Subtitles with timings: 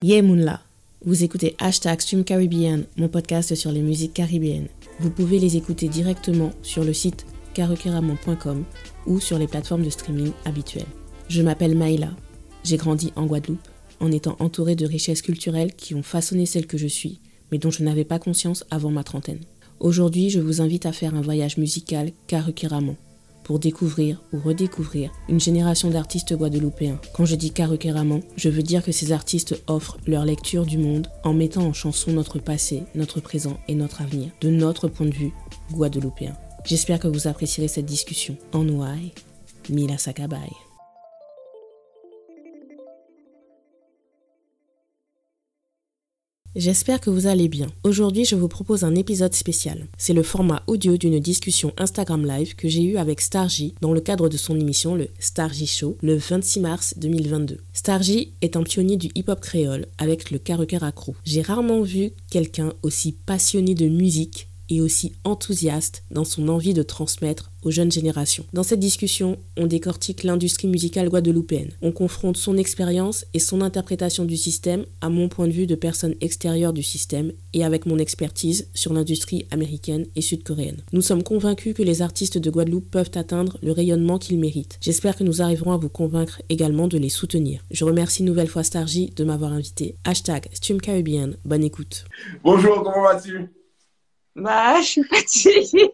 [0.00, 0.60] Yeah Moonla,
[1.04, 4.68] vous écoutez hashtag Stream Caribbean, mon podcast sur les musiques caribéennes.
[5.00, 8.62] Vous pouvez les écouter directement sur le site karukeramon.com
[9.08, 10.86] ou sur les plateformes de streaming habituelles.
[11.28, 12.10] Je m'appelle Maïla,
[12.62, 13.66] j'ai grandi en Guadeloupe
[13.98, 17.18] en étant entourée de richesses culturelles qui ont façonné celle que je suis,
[17.50, 19.40] mais dont je n'avais pas conscience avant ma trentaine.
[19.80, 22.96] Aujourd'hui, je vous invite à faire un voyage musical Karukeramon
[23.48, 27.00] pour découvrir ou redécouvrir une génération d'artistes guadeloupéens.
[27.14, 31.08] Quand je dis Karukeramon, je veux dire que ces artistes offrent leur lecture du monde
[31.24, 35.14] en mettant en chanson notre passé, notre présent et notre avenir, de notre point de
[35.14, 35.32] vue
[35.72, 36.36] guadeloupéen.
[36.66, 38.36] J'espère que vous apprécierez cette discussion.
[38.52, 39.14] En ouai,
[39.70, 40.67] Mila Sakabay.
[46.58, 47.68] J'espère que vous allez bien.
[47.84, 49.86] Aujourd'hui, je vous propose un épisode spécial.
[49.96, 54.00] C'est le format audio d'une discussion Instagram Live que j'ai eue avec Stargy dans le
[54.00, 57.58] cadre de son émission le Stargy Show le 26 mars 2022.
[57.72, 61.14] Stargy est un pionnier du hip-hop créole avec le Karuker Accro.
[61.24, 66.82] J'ai rarement vu quelqu'un aussi passionné de musique et aussi enthousiaste dans son envie de
[66.82, 68.46] transmettre aux jeunes générations.
[68.54, 71.72] Dans cette discussion, on décortique l'industrie musicale guadeloupéenne.
[71.82, 75.74] On confronte son expérience et son interprétation du système à mon point de vue de
[75.74, 80.82] personne extérieure du système et avec mon expertise sur l'industrie américaine et sud-coréenne.
[80.92, 84.78] Nous sommes convaincus que les artistes de Guadeloupe peuvent atteindre le rayonnement qu'ils méritent.
[84.80, 87.62] J'espère que nous arriverons à vous convaincre également de les soutenir.
[87.70, 89.96] Je remercie une nouvelle fois Stargy de m'avoir invité.
[90.04, 91.36] Hashtag Stream Caribbean.
[91.44, 92.06] Bonne écoute.
[92.42, 93.50] Bonjour, comment vas-tu?
[94.34, 95.90] Bah, je suis fatiguée.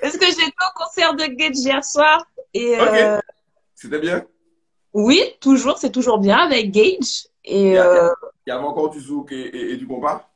[0.00, 2.26] Parce que j'étais au concert de Gage hier soir.
[2.54, 3.18] Et, euh,
[3.74, 4.24] C'était bien?
[4.92, 7.26] Oui, toujours, c'est toujours bien avec Gage.
[7.44, 8.10] Et, il, y euh,
[8.46, 10.28] il y avait encore du zouk et, et, et du compas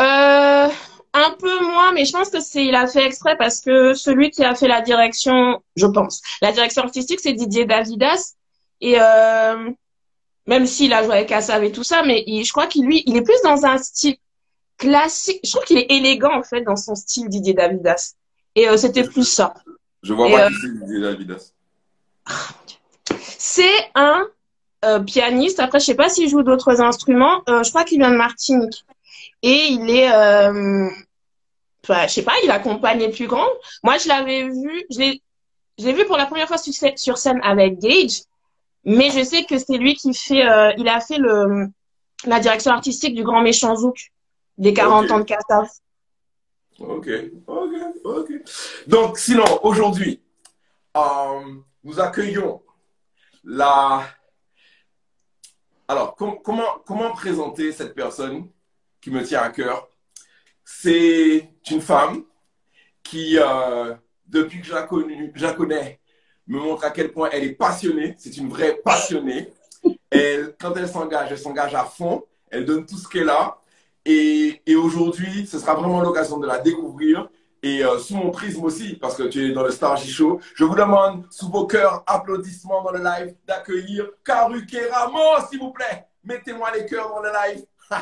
[0.00, 0.68] euh,
[1.12, 4.30] un peu moins, mais je pense que c'est il a fait exprès parce que celui
[4.30, 8.34] qui a fait la direction, je pense, la direction artistique, c'est Didier Davidas.
[8.80, 9.70] Et euh,
[10.46, 13.02] même s'il a joué avec Assav et tout ça, mais il, je crois qu'il lui,
[13.06, 14.16] il est plus dans un style
[14.78, 15.40] classique.
[15.44, 18.14] Je trouve qu'il est élégant en fait dans son style Didier Davidas.
[18.54, 19.54] Et euh, c'était plus ça.
[20.02, 21.52] Je vois pas qui c'est Didier Davidas.
[23.38, 24.26] C'est un
[24.84, 25.60] euh, pianiste.
[25.60, 27.42] Après, je sais pas s'il joue d'autres instruments.
[27.48, 28.84] Euh, je crois qu'il vient de Martinique.
[29.42, 30.88] Et il est, euh,
[31.84, 33.48] enfin, je sais pas, il accompagne les plus grands.
[33.82, 35.22] Moi, je l'avais vu, je l'ai,
[35.78, 38.22] je l'ai vu pour la première fois sur scène, sur scène avec Gage.
[38.84, 41.68] Mais je sais que c'est lui qui fait, euh, il a fait le,
[42.24, 44.10] la direction artistique du Grand Méchant Zouk
[44.58, 45.10] des 40 Ok.
[45.12, 45.68] ans de Kassav.
[46.80, 47.08] Ok,
[47.46, 47.72] ok,
[48.04, 48.32] ok.
[48.86, 50.22] Donc, sinon, aujourd'hui,
[50.96, 51.40] euh,
[51.82, 52.62] nous accueillons
[53.44, 54.02] la.
[55.88, 58.48] Alors, com- comment, comment présenter cette personne
[59.00, 59.88] qui me tient à cœur?
[60.64, 62.24] C'est une femme
[63.02, 63.94] qui, euh,
[64.26, 65.98] depuis que je la, connu- je la connais,
[66.46, 68.14] me montre à quel point elle est passionnée.
[68.18, 69.50] C'est une vraie passionnée.
[70.10, 72.24] Elle, quand elle s'engage, elle s'engage à fond.
[72.50, 73.58] Elle donne tout ce qu'elle a.
[74.10, 77.28] Et, et aujourd'hui, ce sera vraiment l'occasion de la découvrir.
[77.62, 80.40] Et euh, sous mon prisme aussi, parce que tu es dans le Star J Show,
[80.54, 85.72] je vous demande, sous vos cœurs, applaudissements dans le live, d'accueillir Karuke Ramos, s'il vous
[85.72, 86.06] plaît.
[86.24, 87.64] Mettez-moi les cœurs dans le live.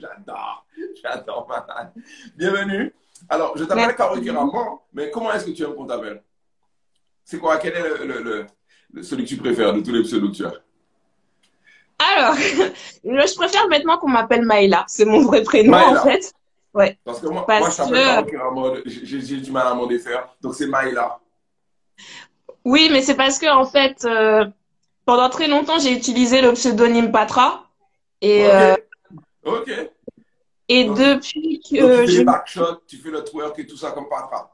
[0.00, 0.66] j'adore,
[1.02, 1.92] j'adore, malade.
[2.36, 2.92] Bienvenue.
[3.28, 3.94] Alors, je t'appelle.
[3.96, 6.22] Karuke Ramos, mais comment est-ce que tu aimes qu'on t'appelle
[7.24, 8.46] C'est quoi Quel est le, le- le-
[8.92, 10.52] le- celui que tu préfères de tous les pseudos que tu as?
[12.16, 12.34] Alors,
[13.04, 14.84] je préfère maintenant qu'on m'appelle Maïla.
[14.88, 16.32] C'est mon vrai prénom en fait.
[16.74, 16.98] Ouais.
[17.04, 19.74] Parce que moi, Parce moi je t'appelle que- Karuke Ramos, j'ai j'ai du mal à
[19.74, 20.28] m'en défaire.
[20.40, 21.18] Donc, c'est Maïla.
[22.64, 24.46] Oui, mais c'est parce que en fait, euh,
[25.04, 27.66] pendant très longtemps, j'ai utilisé le pseudonyme Patra.
[28.20, 28.74] Et, euh,
[29.44, 29.68] Ok.
[29.68, 29.90] Ok.
[30.68, 32.18] et Donc- depuis Donc, que tu fais je...
[32.18, 34.48] les backshots, tu fais le twerk et tout ça comme Patra.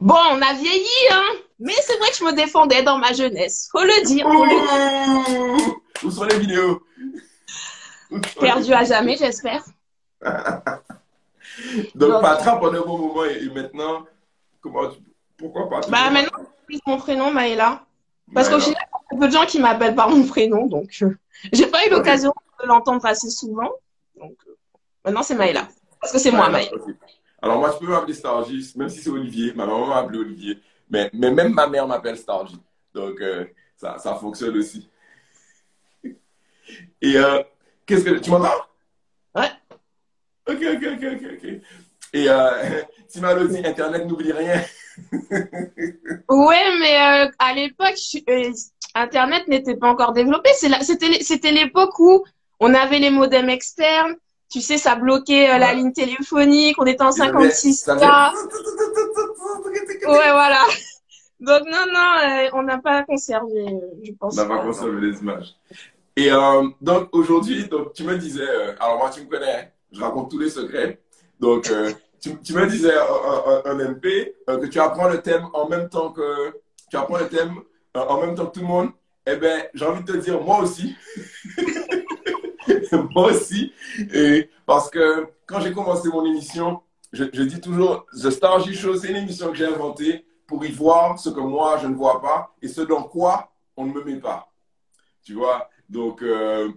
[0.00, 1.22] Bon, on a vieilli, hein.
[1.60, 3.68] Mais c'est vrai que je me défendais dans ma jeunesse.
[3.70, 5.74] Faut le dire, faut le dire.
[6.04, 6.82] Où sont les vidéos
[8.40, 9.62] Perdu à jamais, j'espère.
[11.94, 14.06] Donc, Donc- Patra pendant un bon moment et, maintenant,
[14.60, 15.00] comment tu-
[15.36, 16.38] pourquoi pas Bah maintenant,
[16.70, 17.84] c'est mon prénom, Maïla.
[18.32, 20.96] Parce qu'au final, il y a peu de gens qui m'appellent par mon prénom, donc
[21.02, 21.14] euh,
[21.52, 23.70] j'ai pas eu l'occasion de l'entendre assez souvent.
[24.18, 24.56] Donc euh,
[25.04, 25.68] maintenant, c'est Maïla.
[26.00, 26.70] Parce que c'est moi, Maïla.
[27.42, 29.52] Alors, moi, je peux m'appeler Stargy, même si c'est Olivier.
[29.54, 30.60] Ma maman m'a appelé Olivier.
[30.88, 32.56] Mais, mais même ma mère m'appelle Stargy.
[32.94, 33.44] Donc, euh,
[33.76, 34.88] ça, ça fonctionne aussi.
[37.00, 37.42] Et euh,
[37.86, 38.50] qu'est-ce que tu m'entends?
[39.34, 39.50] Ouais.
[40.48, 41.44] Ok, ok, ok, ok, ok.
[42.14, 44.60] Et euh, Timalo dit Internet n'oublie rien.
[46.28, 47.94] Ouais, mais euh, à l'époque,
[48.28, 48.50] euh,
[48.94, 50.50] Internet n'était pas encore développé.
[50.54, 52.24] C'était l'é- c'était l'époque où
[52.60, 54.14] on avait les modems externes.
[54.50, 56.76] Tu sais, ça bloquait euh, la ligne téléphonique.
[56.78, 58.06] On était en Ça 56 fait- k fait-
[60.06, 60.60] Ouais, voilà.
[61.40, 63.66] Donc non, non, euh, on n'a pas conservé,
[64.04, 64.38] je pense.
[64.38, 65.54] On n'a pas conservé les images.
[66.16, 69.64] Et euh, donc aujourd'hui, donc tu me disais, euh, alors moi tu me connais, hein,
[69.90, 71.00] je raconte tous les secrets.
[71.40, 72.92] Donc euh, tu, me disais
[73.64, 76.52] un, MP que tu apprends le thème en même temps que
[76.90, 77.60] tu apprends le thème
[77.94, 78.90] en même temps que tout le monde.
[79.26, 80.94] Eh bien, j'ai envie de te dire moi aussi.
[83.14, 83.72] moi aussi.
[84.66, 86.80] Parce que quand j'ai commencé mon émission,
[87.12, 90.72] je, dis toujours, The Star G Show, c'est une émission que j'ai inventée pour y
[90.72, 94.04] voir ce que moi je ne vois pas et ce dans quoi on ne me
[94.04, 94.52] met pas.
[95.22, 95.68] Tu vois?
[95.88, 96.68] Donc, euh,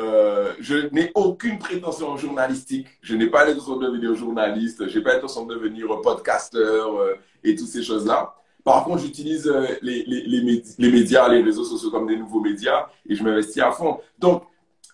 [0.00, 2.86] euh, je n'ai aucune prétention journalistique.
[3.00, 4.88] Je n'ai pas l'intention de devenir journaliste.
[4.88, 7.14] Je n'ai pas l'intention de devenir podcasteur euh,
[7.44, 8.34] et toutes ces choses-là.
[8.64, 9.46] Par contre, j'utilise
[9.80, 14.00] les, les, médias, les réseaux sociaux comme des nouveaux médias et je m'investis à fond.
[14.18, 14.42] Donc,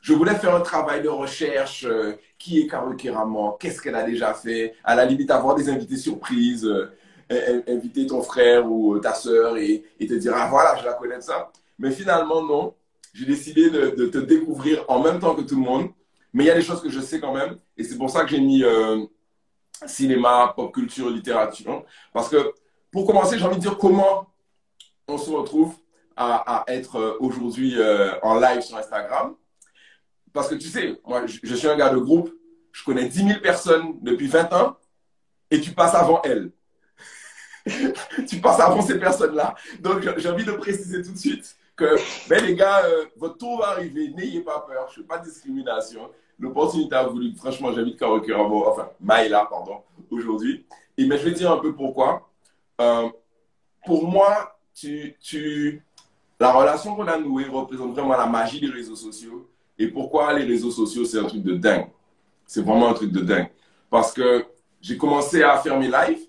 [0.03, 1.87] je voulais faire un travail de recherche.
[2.39, 4.75] qui est Carole Kéraman Qu'est-ce qu'elle a déjà fait?
[4.85, 6.69] À la limite, avoir des invités surprises
[7.67, 11.23] inviter ton frère ou ta soeur et, te dire, ah voilà, je la connais de
[11.23, 11.51] ça.
[11.79, 12.75] Mais finalement, non.
[13.13, 15.91] J'ai décidé de, te découvrir en même temps que tout le monde.
[16.33, 17.59] Mais il y a des choses que je sais quand même.
[17.77, 19.05] Et c'est pour ça que j'ai mis euh,
[19.87, 21.85] cinéma, pop culture, littérature.
[22.15, 22.55] Parce que
[22.91, 24.33] pour commencer, j'ai envie de dire comment
[25.09, 25.75] on se retrouve
[26.17, 29.35] à, être euh, aujourd'hui euh, en live sur Instagram.
[30.33, 32.33] Parce que tu sais, moi, je suis un gars de groupe.
[32.73, 34.77] Je connais 10 000 personnes depuis 20 ans
[35.51, 36.51] et tu passes avant elles.
[38.27, 39.55] tu passes avant ces personnes-là.
[39.81, 41.55] Donc, j'ai envie de préciser tout de suite
[42.29, 44.09] ben, les gars, euh, votre tour va arriver.
[44.17, 44.89] N'ayez pas peur.
[44.93, 46.11] Je ne fais pas de discrimination.
[46.39, 47.35] L'opportunité a voulu.
[47.37, 49.79] Franchement, j'invite Karo enfin, Maïla, pardon,
[50.11, 50.67] aujourd'hui.
[50.97, 52.29] Et mais je vais dire un peu pourquoi.
[52.81, 53.09] Euh,
[53.87, 55.83] pour moi, tu, tu,
[56.39, 59.49] la relation qu'on a nouée représente vraiment la magie des réseaux sociaux.
[59.79, 61.89] Et pourquoi les réseaux sociaux, c'est un truc de dingue.
[62.47, 63.51] C'est vraiment un truc de dingue.
[63.91, 64.45] Parce que
[64.81, 66.27] j'ai commencé à faire mes lives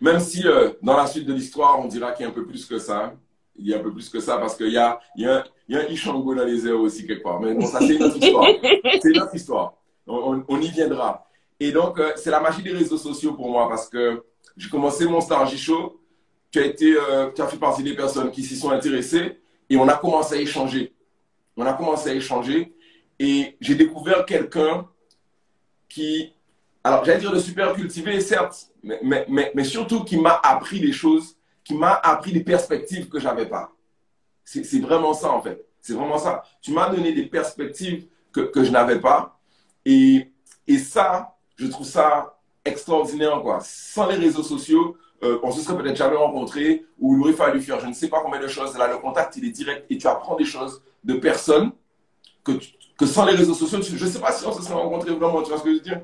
[0.00, 2.46] même si euh, dans la suite de l'histoire, on dira qu'il y a un peu
[2.46, 3.14] plus que ça.
[3.56, 5.44] Il y a un peu plus que ça parce qu'il y a, il y, a,
[5.68, 7.40] il y a un Ishango dans les airs aussi quelque part.
[7.40, 8.46] Mais bon, ça, c'est une autre histoire.
[9.02, 9.74] c'est une autre histoire.
[10.06, 11.26] On, on, y viendra.
[11.58, 14.24] Et donc, euh, c'est la magie des réseaux sociaux pour moi parce que
[14.56, 16.00] j'ai commencé mon Star Show.
[16.50, 19.38] Tu as, été, euh, tu as fait partie des personnes qui s'y sont intéressées
[19.68, 20.94] et on a commencé à échanger.
[21.56, 22.74] On a commencé à échanger
[23.18, 24.88] et j'ai découvert quelqu'un
[25.88, 26.32] qui
[26.82, 30.92] alors j'allais dire de super cultivé, certes, mais, mais, mais, surtout qui m'a appris des
[30.92, 33.72] choses, qui m'a appris des perspectives que j'avais pas.
[34.44, 35.64] C'est vraiment ça en fait.
[35.80, 36.42] C'est vraiment ça.
[36.60, 39.38] Tu m'as donné des perspectives que, que je n'avais pas.
[39.84, 40.30] Et,
[40.66, 43.40] et ça, je trouve ça extraordinaire.
[43.42, 43.60] Quoi.
[43.62, 47.60] Sans les réseaux sociaux, euh, on se serait peut-être jamais rencontrés ou il aurait fallu
[47.60, 48.76] faire je ne sais pas combien de choses.
[48.76, 51.72] Là, le contact, il est direct et tu apprends des choses de personnes
[52.42, 52.52] que,
[52.98, 55.42] que sans les réseaux sociaux, je ne sais pas si on se serait rencontrés vraiment.
[55.42, 56.00] Tu vois ce que je veux dire?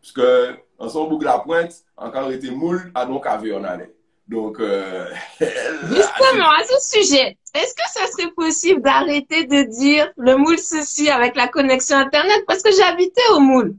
[0.00, 3.94] Parce que en son boucle la pointe, encore été moule, à donc avait on allait.
[4.28, 5.06] Donc, euh,
[5.40, 11.08] justement, à ce sujet, est-ce que ça serait possible d'arrêter de dire le moule ceci
[11.08, 12.44] avec la connexion Internet?
[12.46, 13.74] Parce que j'habitais au moule.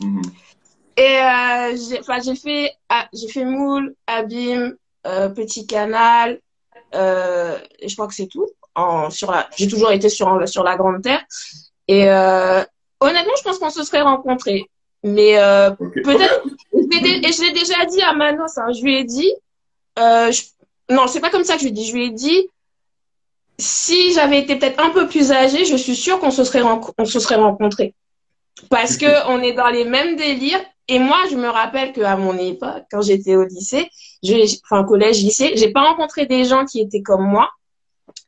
[0.00, 0.22] Mhm.
[0.96, 4.76] Et euh, j'ai fait, ah, j'ai fait moule, abîme,
[5.06, 6.40] euh, petit canal,
[6.94, 8.46] euh, et je crois que c'est tout.
[8.76, 11.24] En, sur j'ai toujours été sur, sur la Grande Terre.
[11.86, 12.08] Et
[13.00, 14.68] honnêtement, je pense qu'on se serait rencontrés.
[15.04, 15.36] Mais
[15.78, 19.32] peut-être, et je l'ai déjà dit à Manos, hein, je lui ai dit,
[19.98, 20.42] euh, je,
[20.90, 22.48] non, c'est pas comme ça que je lui ai dit, je lui ai dit,
[23.58, 27.04] si j'avais été peut-être un peu plus âgée, je suis sûre qu'on se serait, on
[27.04, 27.94] se serait rencontrés.
[28.70, 30.60] Parce que on est dans les mêmes délires.
[30.86, 33.88] Et moi, je me rappelle qu'à mon époque, quand j'étais au lycée,
[34.22, 37.50] je, enfin collège, lycée, j'ai pas rencontré des gens qui étaient comme moi.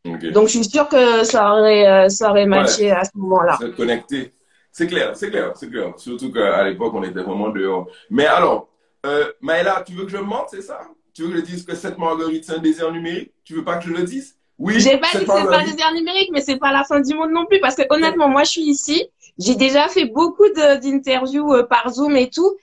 [0.05, 3.59] Donc, je suis sûre que ça aurait, euh, ça aurait matché à ce moment-là.
[3.77, 4.33] Connecté.
[4.73, 5.93] C'est clair, c'est clair, c'est clair.
[5.99, 7.89] Surtout qu'à l'époque, on était vraiment dehors.
[8.09, 8.69] Mais alors,
[9.05, 10.81] euh, Maëla, tu veux que je monte, c'est ça?
[11.17, 13.33] Tu veux que je dise que cette marguerite, c'est un désert numérique?
[13.43, 14.37] Tu veux pas que je le dise?
[14.59, 14.79] Oui.
[14.79, 17.15] J'ai pas dit que c'est pas un désert numérique, mais c'est pas la fin du
[17.15, 17.59] monde non plus.
[17.59, 19.03] Parce que honnêtement, moi, je suis ici.
[19.39, 22.59] J'ai déjà fait beaucoup d'interviews euh, par Zoom et tout.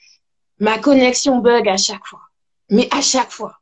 [0.59, 2.21] Ma connexion bug à chaque fois.
[2.69, 3.57] Mais à chaque fois.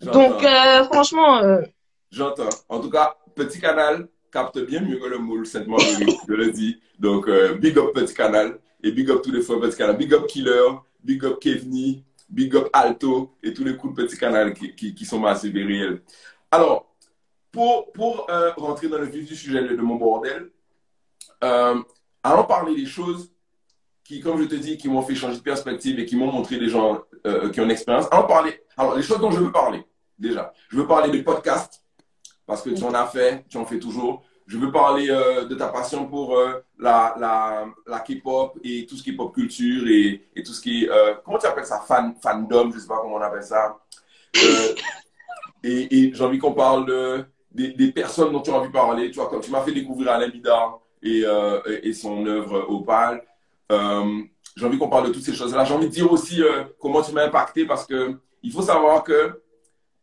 [0.00, 1.38] Donc, euh, franchement.
[1.38, 1.62] Euh,
[2.10, 2.48] J'entends.
[2.68, 6.50] En tout cas, petit canal, capte bien mieux que le moule, cette marguerite, je le
[6.50, 6.80] dis.
[6.98, 7.30] Donc,
[7.60, 9.96] big up Petit Canal et big up tous les fois Petit Canal.
[9.96, 14.18] Big up Killer, big up Kevni, big up Alto et tous les coups de Petit
[14.18, 16.02] Canal qui, qui, qui sont massifs et réels.
[16.50, 16.94] Alors,
[17.52, 20.50] pour, pour euh, rentrer dans le vif du sujet de mon bordel,
[21.44, 21.82] euh,
[22.22, 23.32] allons parler des choses
[24.04, 26.58] qui, comme je te dis, qui m'ont fait changer de perspective et qui m'ont montré
[26.58, 28.06] des gens euh, qui ont une expérience.
[28.10, 28.62] Allons parler.
[28.76, 29.84] Alors, les choses dont je veux parler,
[30.18, 30.52] déjà.
[30.68, 31.82] Je veux parler des podcasts,
[32.46, 34.22] parce que tu en as fait, tu en fais toujours.
[34.46, 38.96] Je veux parler euh, de ta passion pour euh, la, la, la K-pop et tout
[38.96, 41.66] ce qui est pop culture et, et tout ce qui est, euh, comment tu appelles
[41.66, 43.76] ça, fan, fandom, je sais pas comment on appelle ça.
[45.64, 49.10] et, j'ai envie qu'on parle de, des, personnes dont tu as envie de parler.
[49.10, 51.24] Tu vois, comme tu m'as fait découvrir Alain Bidard et,
[51.82, 53.22] et son œuvre Opal.
[53.68, 55.64] J'ai envie qu'on parle de toutes ces choses-là.
[55.64, 56.40] J'ai envie de dire aussi
[56.80, 59.42] comment tu m'as impacté parce que il faut savoir que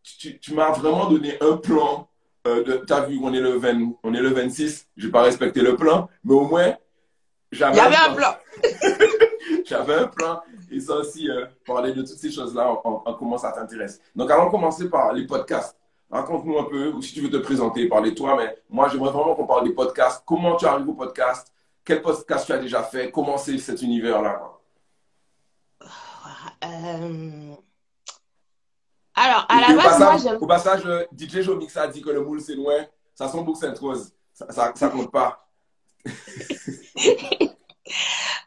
[0.03, 2.09] tu, tu m'as vraiment donné un plan.
[2.45, 4.87] Euh, tu as vu, on est le 20, on est le 26.
[4.97, 6.75] J'ai pas respecté le plan, mais au moins
[7.51, 8.35] j'avais un plan.
[9.65, 10.41] j'avais un plan.
[10.71, 14.01] Et ça aussi, euh, parler de toutes ces choses-là, on, on, comment ça t'intéresse.
[14.15, 15.77] Donc, allons commencer par les podcasts.
[16.09, 19.35] Raconte-nous un peu, ou si tu veux te présenter, parler toi, mais moi, j'aimerais vraiment
[19.35, 20.23] qu'on parle des podcasts.
[20.25, 21.53] Comment tu arrives au podcast?
[21.85, 23.11] Quel podcast tu as déjà fait?
[23.11, 24.41] Comment c'est cet univers-là
[26.63, 27.55] euh...
[29.15, 30.37] Alors, à la base, moi, j'aime.
[30.41, 30.83] Au passage,
[31.15, 32.85] DJ Jomix a dit que le moule, c'est loin.
[33.13, 34.11] Ça sent beaucoup Sainte-Rose.
[34.33, 35.47] Ça, ça, ça compte pas.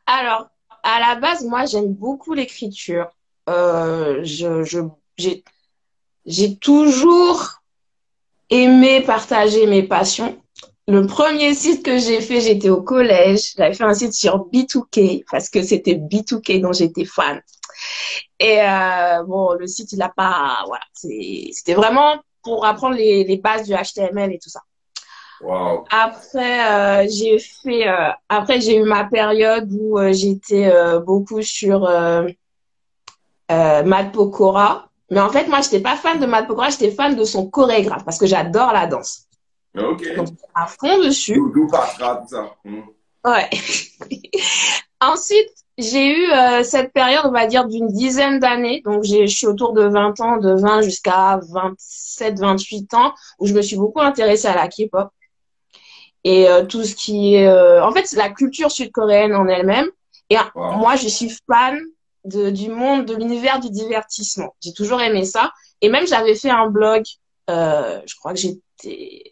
[0.07, 0.49] Alors,
[0.83, 3.09] à la base, moi, j'aime beaucoup l'écriture.
[3.49, 4.81] Euh, je, je,
[5.17, 5.45] j'ai,
[6.25, 7.61] j'ai toujours
[8.51, 10.41] aimé partager mes passions.
[10.89, 13.55] Le premier site que j'ai fait, j'étais au collège.
[13.57, 17.41] J'avais fait un site sur B2K parce que c'était B2K dont j'étais fan.
[18.39, 23.37] Et euh, bon, le site, il a pas, voilà, c'était vraiment pour apprendre les, les
[23.37, 24.61] bases du HTML et tout ça.
[25.41, 25.85] Wow.
[25.91, 30.73] Après, euh, j'ai fait, euh, après j'ai eu ma période où j'étais
[31.05, 32.23] beaucoup sur euh,
[33.49, 34.89] Matt Pokora.
[35.11, 38.05] Mais en fait, moi, j'étais pas fan de Matt Pokora, j'étais fan de son chorégraphe
[38.05, 39.26] parce que j'adore la danse.
[39.77, 40.17] Ok.
[40.17, 41.35] Donc, à fond dessus.
[41.35, 42.55] D'où tout ça.
[42.65, 42.81] Mmh.
[43.25, 43.51] Ouais.
[45.01, 48.81] Ensuite, j'ai eu euh, cette période, on va dire, d'une dizaine d'années.
[48.85, 53.53] Donc, je suis autour de 20 ans, de 20 jusqu'à 27, 28 ans, où je
[53.53, 55.11] me suis beaucoup intéressée à la K-pop.
[56.25, 57.47] Et euh, tout ce qui est...
[57.47, 59.87] Euh, en fait, c'est la culture sud-coréenne en elle-même.
[60.31, 60.73] Et Wow.
[60.73, 61.79] moi, je suis fan
[62.25, 64.55] de, du monde, de l'univers du divertissement.
[64.61, 65.53] J'ai toujours aimé ça.
[65.81, 67.05] Et même, j'avais fait un blog,
[67.51, 68.61] euh, je crois que j'étais,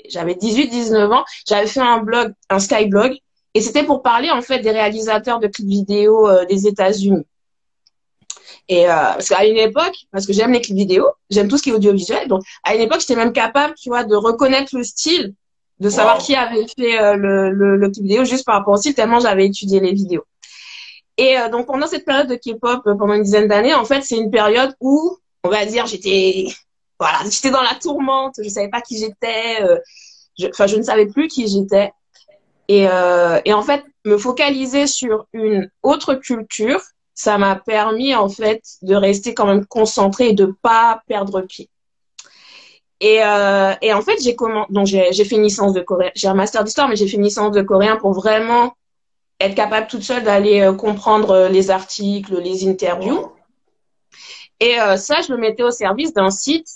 [0.08, 1.24] j'avais 18, 19 ans.
[1.46, 3.18] J'avais fait un blog, un Skyblog.
[3.54, 7.24] Et c'était pour parler, en fait, des réalisateurs de clips vidéo euh, des États-Unis.
[8.68, 11.62] Et euh, parce qu'à une époque, parce que j'aime les clips vidéo, j'aime tout ce
[11.62, 12.28] qui est audiovisuel.
[12.28, 15.34] Donc, à une époque, j'étais même capable, tu vois, de reconnaître le style,
[15.80, 16.22] de savoir Wow.
[16.24, 19.20] qui avait fait euh, le, le, le clip vidéo juste par rapport au style, tellement
[19.20, 20.24] j'avais étudié les vidéos.
[21.16, 24.16] Et euh, donc, pendant cette période de K-pop, pendant une dizaine d'années, en fait, c'est
[24.16, 26.46] une période où, on va dire, j'étais,
[26.98, 29.78] voilà, j'étais dans la tourmente, je savais pas qui j'étais, euh,
[30.38, 31.92] je- enfin, je ne savais plus qui j'étais.
[32.68, 36.80] Et, euh, et en fait, me focaliser sur une autre culture,
[37.14, 41.68] ça m'a permis en fait de rester quand même concentrée et de pas perdre pied.
[43.00, 46.28] Et, euh, et en fait, j'ai comment donc j'ai fait une licence de coréen, j'ai
[46.28, 48.74] un master d'histoire, mais j'ai fait une licence de coréen pour vraiment
[49.40, 53.32] être capable toute seule d'aller euh, comprendre les articles, les interviews.
[54.60, 56.68] Et euh, ça, je le mettais au service d'un site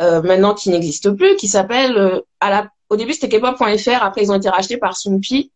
[0.00, 4.22] euh, maintenant qui n'existe plus, qui s'appelle euh, à la au début c'était kpop.fr, après
[4.22, 5.50] ils ont été rachetés par Soompi.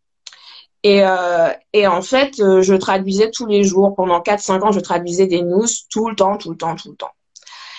[0.83, 5.26] Et, euh, et en fait, je traduisais tous les jours pendant 4-5 ans, je traduisais
[5.26, 7.11] des news tout le temps, tout le temps, tout le temps.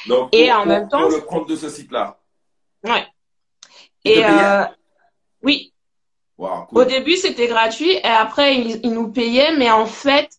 [0.08, 2.20] Donc, Et pour, en même temps- pour le compte de ce site-là.
[2.84, 3.06] Ouais.
[4.04, 4.24] Et
[5.42, 5.74] oui,
[6.38, 10.30] Wow, Au début, c'était gratuit et après, ils, ils nous payaient, mais en fait,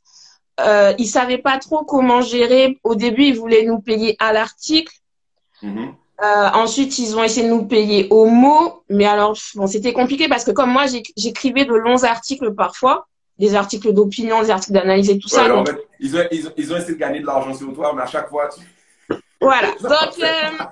[0.60, 2.78] euh, ils savaient pas trop comment gérer.
[2.84, 4.94] Au début, ils voulaient nous payer à l'article.
[5.62, 5.94] Mhm.
[6.20, 10.28] Euh, ensuite, ils ont essayé de nous payer au mot, mais alors, bon, c'était compliqué
[10.28, 13.06] parce que comme moi, j'éc- j'écrivais de longs articles parfois,
[13.38, 15.44] des articles d'opinion, des articles d'analyse et tout Ouais, ça.
[15.44, 17.54] alors, en donc, fait, ils, ont, ils, ont, ils ont essayé de gagner de l'argent
[17.54, 19.16] sur toi, mais à chaque fois, tu...
[19.40, 19.68] Voilà.
[19.80, 20.64] Donc, euh,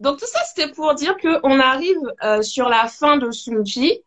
[0.00, 4.00] donc tout ça, c'était pour dire que on arrive euh, sur la fin de Soompi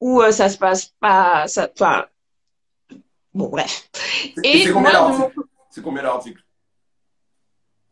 [0.00, 2.06] où ça se passe pas, ça, enfin,
[3.32, 3.88] bon, bref.
[4.42, 6.40] C'est combien d'articles?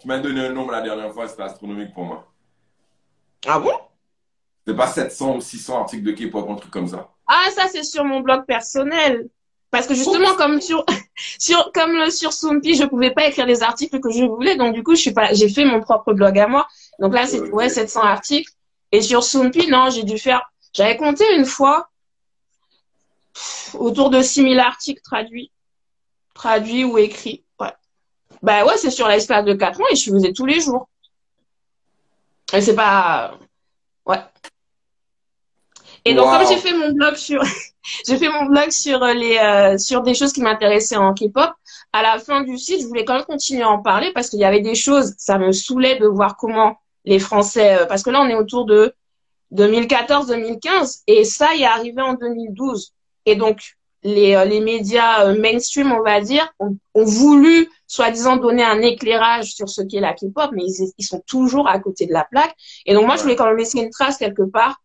[0.02, 2.26] Tu m'as donné un nombre la dernière fois, c'était astronomique pour moi.
[3.47, 3.71] Ah bon?
[4.66, 7.12] C'était pas 700 ou 600 articles de K-pop, un truc comme ça.
[7.28, 9.28] Ah, ça, c'est sur mon blog personnel.
[9.71, 10.85] Parce que justement, comme sur,
[11.38, 14.56] sur, comme le- sur Soompi, je pouvais pas écrire les articles que je voulais.
[14.56, 16.66] Donc, du coup, je suis pas, j'ai fait mon propre blog à moi.
[16.99, 18.50] Donc là, c'est, ouais, 700 articles.
[18.90, 21.90] Et sur Soompi, non, j'ai dû faire, j'avais compté une fois,
[23.35, 25.52] pff, autour de 6000 articles traduits.
[26.35, 27.41] Traduits ou écrits.
[28.42, 30.88] Bah ouais, c'est sur l'espace de 4 ans et je faisais tous les jours.
[32.52, 33.38] Et c'est pas,
[34.06, 34.18] ouais.
[36.04, 36.38] Et donc, Wow.
[36.38, 37.42] comme j'ai fait mon blog sur,
[38.06, 41.50] j'ai fait mon blog sur euh, les, euh, sur des choses qui m'intéressaient en K-pop,
[41.92, 44.40] à la fin du site, je voulais quand même continuer à en parler parce qu'il
[44.40, 48.11] y avait des choses, ça me saoulait de voir comment les Français, euh, parce que
[48.11, 48.94] là, on est autour de
[49.54, 52.92] 2014-2015 et ça, il est arrivé en 2012.
[53.26, 58.37] Et donc, les, euh, les médias euh, mainstream, on va dire, ont, ont voulu soi-disant
[58.37, 62.06] donner un éclairage sur ce qu'est la K-pop, mais ils, ils, sont toujours à côté
[62.06, 62.54] de la plaque.
[62.87, 64.82] Et donc moi, je voulais quand même laisser une trace quelque part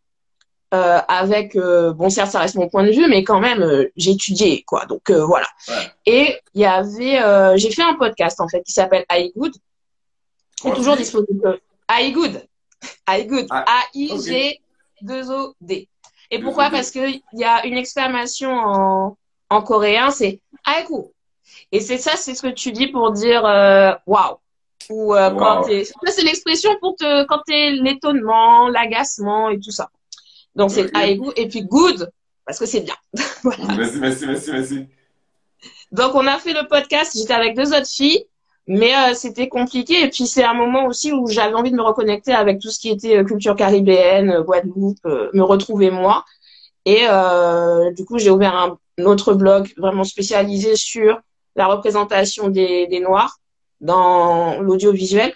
[0.74, 3.90] euh, avec, euh, bon certes, ça reste mon point de vue, mais quand même, euh,
[3.96, 4.86] j'ai étudié, quoi.
[4.86, 5.48] Donc voilà.
[5.70, 5.76] Ouais.
[6.06, 9.54] Et il y avait, j'ai fait un podcast en fait qui s'appelle iGood,
[10.58, 11.60] qui est toujours disponible.
[11.90, 12.46] iGood,
[13.08, 14.60] iGood, A-I-G
[15.02, 15.88] 2 O D.
[16.32, 19.18] Et pourquoi Parce qu'il y a une exclamation en,
[19.50, 21.12] en coréen, c'est Aiku.
[21.72, 24.38] Et c'est ça, c'est ce que tu dis pour dire euh, waouh.
[24.90, 25.38] Ou euh, wow.
[25.38, 25.84] quand t'es.
[25.84, 29.90] Ça, c'est l'expression pour te quand t'es l'étonnement, l'agacement et tout ça.
[30.56, 31.12] Donc c'est okay.
[31.14, 31.32] Aiku.
[31.36, 32.10] Et puis good,
[32.46, 32.96] parce que c'est bien.
[33.44, 33.76] voilà.
[33.76, 34.88] Merci, merci, merci, merci.
[35.92, 38.26] Donc on a fait le podcast, j'étais avec deux autres filles.
[38.68, 40.04] Mais euh, c'était compliqué.
[40.04, 42.80] Et puis c'est un moment aussi où j'avais envie de me reconnecter avec tout ce
[42.80, 46.26] qui était euh, culture caribéenne, euh, Guadeloupe, euh, me retrouver moi.
[46.86, 51.20] Et euh, du coup, j'ai ouvert un, un, autre blog vraiment spécialisé sur
[51.56, 53.40] la représentation des, des Noirs
[53.82, 55.34] dans l'audiovisuel.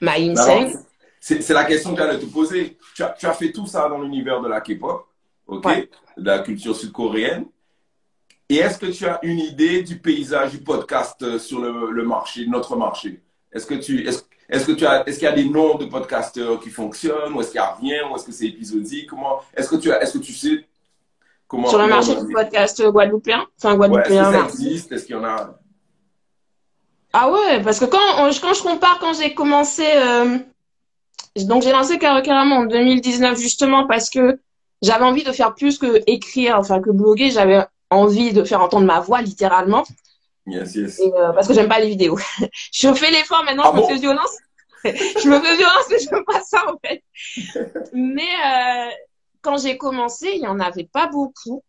[0.00, 0.72] Maïnseng.
[1.20, 2.76] C'est la question que j'allais te poser.
[2.96, 5.06] Tu as, tu as, fait tout ça dans l'univers de la K-pop,
[5.46, 5.88] ok, Ouais.
[6.16, 7.46] de la culture sud-coréenne.
[8.48, 12.46] Et est-ce que tu as une idée du paysage du podcast sur le, le marché,
[12.46, 13.22] notre marché?
[13.52, 16.60] Est-ce que tu est-ce, que tu as est-ce qu'il y a des noms de podcasteurs
[16.60, 19.08] qui fonctionnent ou est-ce qu'il n'y a rien ou est-ce que c'est épisodique?
[19.08, 20.66] Comment est-ce que tu as est-ce que tu sais
[21.48, 24.30] comment sur le marché du podcast guadeloupéen Enfin guadeloupéen.
[24.30, 24.92] Ouais, est-ce que ça existe?
[24.92, 25.58] Est-ce qu'il y en a?
[27.14, 30.38] Ah ouais, parce que quand on, quand je compare quand j'ai commencé euh,
[31.36, 34.38] donc j'ai lancé carrément en 2019 justement parce que
[34.82, 38.86] j'avais envie de faire plus que écrire, enfin que bloguer, j'avais envie de faire entendre
[38.86, 39.84] ma voix littéralement.
[40.46, 40.98] Yes, yes.
[41.00, 42.18] Et, euh, parce que j'aime pas les vidéos.
[42.72, 44.36] je fais l'effort maintenant, Ah je me fais violence.
[44.84, 47.02] je me fais violence, mais je veux pas ça en fait.
[47.92, 48.90] mais euh,
[49.40, 51.62] quand j'ai commencé, il y en avait pas beaucoup.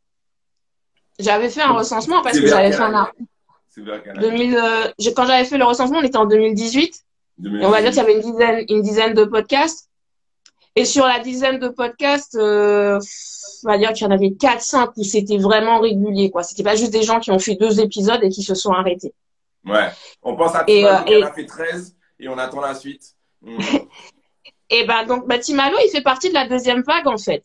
[1.19, 3.23] J'avais fait un recensement parce que j'avais fait un article.
[3.69, 6.25] C'est vers quelle année 2000, euh, j'ai- quand j'avais fait le recensement, on était en
[6.25, 7.01] 2018.
[7.45, 9.89] Et on va dire qu'il y avait une dizaine, une dizaine de podcasts.
[10.75, 12.99] Et sur la dizaine de podcasts, euh,
[13.65, 16.29] on va dire qu'il y en avait 4-5 où c'était vraiment régulier.
[16.31, 16.43] quoi.
[16.43, 19.13] C'était pas juste des gens qui ont fait deux épisodes et qui se sont arrêtés.
[19.65, 19.89] Ouais.
[20.21, 23.13] On pense à Et, euh, et- en a fait 13 et on attend la suite.
[23.41, 23.57] Mm.
[24.69, 27.43] Et ben donc bah, Timalo, il fait partie de la deuxième vague en fait.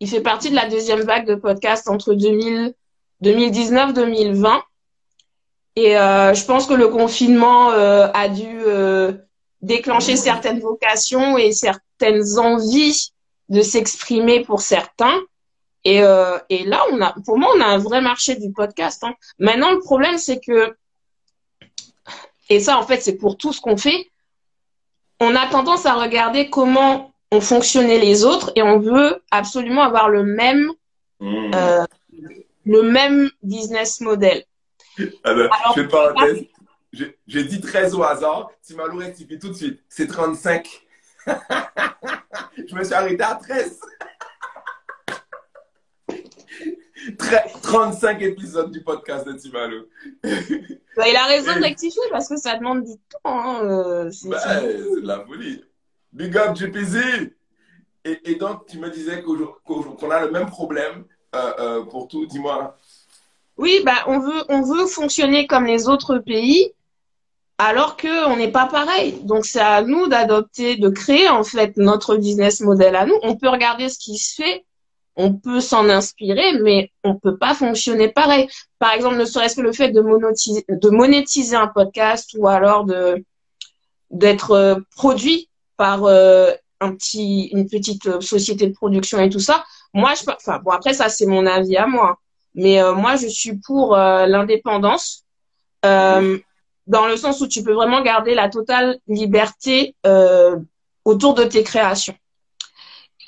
[0.00, 2.72] Il fait partie de la deuxième vague de podcasts entre 2000,
[3.24, 4.60] 2019-2020.
[5.76, 9.12] Et euh, je pense que le confinement euh, a dû euh,
[9.62, 13.12] déclencher certaines vocations et certaines envies
[13.48, 15.18] de s'exprimer pour certains.
[15.88, 19.02] Et, euh, et là, on a, pour moi, on a un vrai marché du podcast.
[19.04, 19.14] Hein.
[19.38, 20.76] Maintenant, le problème, c'est que,
[22.50, 24.10] et ça, en fait, c'est pour tout ce qu'on fait,
[25.18, 30.08] on a tendance à regarder comment ont fonctionné les autres et on veut absolument avoir
[30.10, 30.70] le même,
[31.20, 31.50] Mm.
[31.54, 31.84] euh,
[32.64, 34.44] le même business model.
[35.24, 36.44] Alors, alors, je fais parenthèse.
[37.26, 38.50] J'ai dit 13 au hasard.
[38.62, 39.80] Timalo rectifie tout de suite.
[39.88, 40.68] C'est 35.
[41.26, 43.80] je me suis arrêté à 13.
[47.18, 49.86] Tre- 35 épisodes du podcast de Timalo.
[50.96, 53.20] Bah, il a raison de rectifier parce que ça demande du temps.
[53.24, 55.62] Hein, euh, c'est- Bah, c'est- de la folie.
[56.12, 56.96] Big up, GPZ.
[58.04, 62.26] Et, et donc, tu me disais qu'on a le même problème euh, euh, pour tout.
[62.26, 62.76] Dis-moi.
[63.58, 66.72] Oui, bah, on veut, on veut fonctionner comme les autres pays
[67.58, 69.18] alors qu'on n'est pas pareil.
[69.24, 73.18] Donc, c'est à nous d'adopter, de créer en fait notre business model à nous.
[73.22, 74.64] On peut regarder ce qui se fait,
[75.18, 78.48] on peut s'en inspirer, mais on peut pas fonctionner pareil.
[78.78, 82.84] Par exemple, ne serait-ce que le fait de monétiser, de monétiser un podcast ou alors
[82.84, 83.24] de
[84.10, 89.40] d'être euh, produit par euh, un petit, une petite euh, société de production et tout
[89.40, 89.64] ça.
[89.92, 92.18] Moi, je, enfin bon après ça c'est mon avis à moi,
[92.54, 95.24] mais euh, moi je suis pour l'indépendance
[95.82, 99.94] dans le sens où tu peux vraiment garder la totale liberté
[101.04, 102.14] autour de tes créations.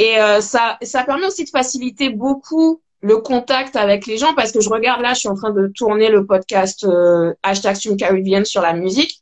[0.00, 4.50] Et euh, ça, ça permet aussi de faciliter beaucoup le contact avec les gens parce
[4.50, 8.46] que je regarde là, je suis en train de tourner le podcast euh, hashtag Caribbean
[8.46, 9.20] sur la musique.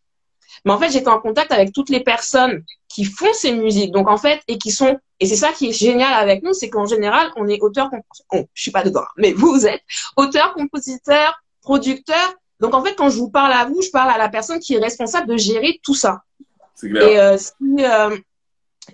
[0.64, 3.91] Mais en fait, j'étais en contact avec toutes les personnes qui font ces musiques.
[3.91, 6.71] Donc, en fait, et qui sont, et c'est ça qui est génial avec nous, c'est
[6.71, 7.91] qu'en général, on est auteur,
[8.31, 9.83] oh, je suis pas dedans, hein, mais vous êtes
[10.17, 12.35] auteur, compositeur, producteur.
[12.61, 14.75] Donc, en fait, quand je vous parle à vous, je parle à la personne qui
[14.75, 16.23] est responsable de gérer tout ça.
[16.77, 17.09] C'est clair.
[17.09, 18.17] Et euh, si euh,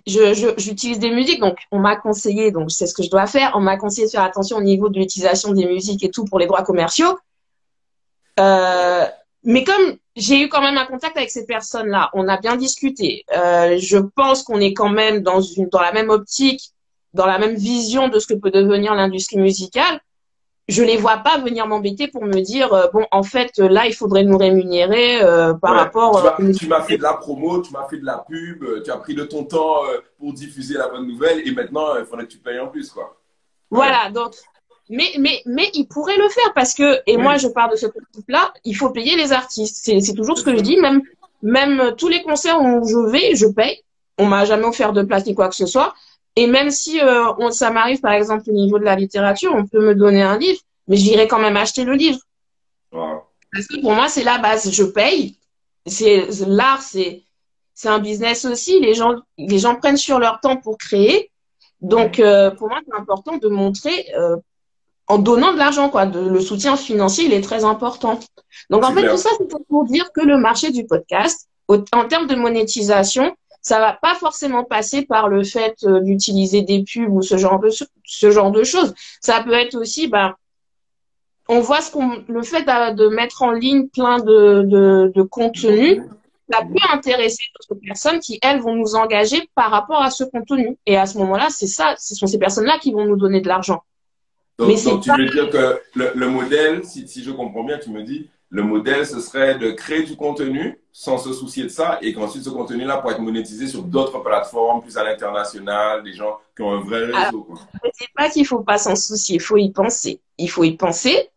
[0.06, 3.60] j'utilise des musiques, donc on m'a conseillé, donc c'est ce que je dois faire, on
[3.60, 6.46] m'a conseillé de faire attention au niveau de l'utilisation des musiques et tout pour les
[6.46, 7.18] droits commerciaux.
[8.40, 9.06] Euh,
[9.44, 13.24] mais comme j'ai eu quand même un contact avec ces personnes-là, on a bien discuté.
[13.36, 16.72] Euh, je pense qu'on est quand même dans une dans la même optique,
[17.12, 20.00] dans la même vision de ce que peut devenir l'industrie musicale.
[20.68, 23.94] Je les vois pas venir m'embêter pour me dire euh, bon en fait là il
[23.94, 25.78] faudrait nous rémunérer euh, par Ouais.
[25.78, 28.18] rapport Tu euh, m'as- Tu m'as fait de la promo, tu m'as fait de la
[28.26, 31.96] pub, tu as pris de ton temps euh, pour diffuser la bonne nouvelle et maintenant
[31.98, 33.16] il faudrait que tu payes en plus quoi.
[33.70, 34.32] voilà donc
[34.88, 37.22] mais mais mais ils pourraient le faire parce que et Oui.
[37.22, 40.38] moi je pars de ce principe là il faut payer les artistes c'est c'est toujours
[40.38, 41.00] ce que je dis même
[41.42, 43.82] même tous les concerts où je vais je paye
[44.18, 45.94] on m'a jamais offert de place ni quoi que ce soit
[46.36, 49.66] et même si euh, on, ça m'arrive par exemple au niveau de la littérature on
[49.66, 52.18] peut me donner un livre mais j'irai quand même acheter le livre
[52.92, 53.22] Wow.
[53.52, 54.70] Parce que pour moi, c'est la base.
[54.70, 55.36] Je paye.
[55.86, 57.22] C'est l'art, c'est
[57.74, 58.78] c'est un business aussi.
[58.80, 61.30] Les gens les gens prennent sur leur temps pour créer.
[61.80, 64.36] Donc euh, pour moi, c'est important de montrer euh,
[65.08, 66.06] en donnant de l'argent quoi.
[66.06, 68.20] De, le soutien financier, il est très important.
[68.70, 72.04] Donc en fait, tout ça, c'est pour dire que le marché du podcast, au- en
[72.06, 77.10] termes de monétisation, ça va pas forcément passer par le fait euh, d'utiliser des pubs
[77.10, 77.70] ou ce genre de
[78.04, 78.94] ce genre de choses.
[79.20, 80.36] Ça peut être aussi bah
[81.48, 85.22] on voit ce qu'on, le fait de, de mettre en ligne plein de, de, de
[85.22, 86.00] contenu,
[86.50, 90.76] ça peut intéresser d'autres personnes qui, elles, vont nous engager par rapport à ce contenu.
[90.86, 93.48] Et à ce moment-là, c'est ça, ce sont ces personnes-là qui vont nous donner de
[93.48, 93.82] l'argent.
[94.58, 97.30] Donc, Mais c'est donc tu pas- veux dire que le, le modèle, si, si je
[97.30, 101.32] comprends bien, tu me dis, le modèle, ce serait de créer du contenu sans se
[101.32, 105.02] soucier de ça et qu'ensuite ce contenu-là pourrait être monétisé sur d'autres plateformes, plus à
[105.02, 107.48] l'international, des gens qui ont un vrai réseau.
[107.82, 110.20] Je dis pas qu'il faut pas s'en soucier, il faut y penser.
[110.38, 111.30] Il faut y penser.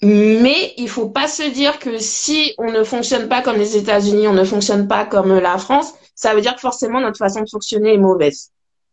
[0.00, 4.28] Mais il faut pas se dire que si on ne fonctionne pas comme les États-Unis,
[4.28, 7.50] on ne fonctionne pas comme la France, ça veut dire que forcément notre façon de
[7.50, 8.50] fonctionner est mauvaise.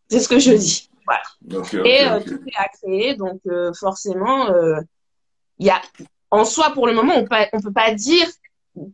[0.09, 0.89] C'est ce que je dis.
[1.05, 1.85] Voilà.
[1.85, 4.81] Et euh, tout est à créer, donc euh, forcément, euh,
[5.59, 5.81] il y a,
[6.29, 8.27] en soi, pour le moment, on on peut pas dire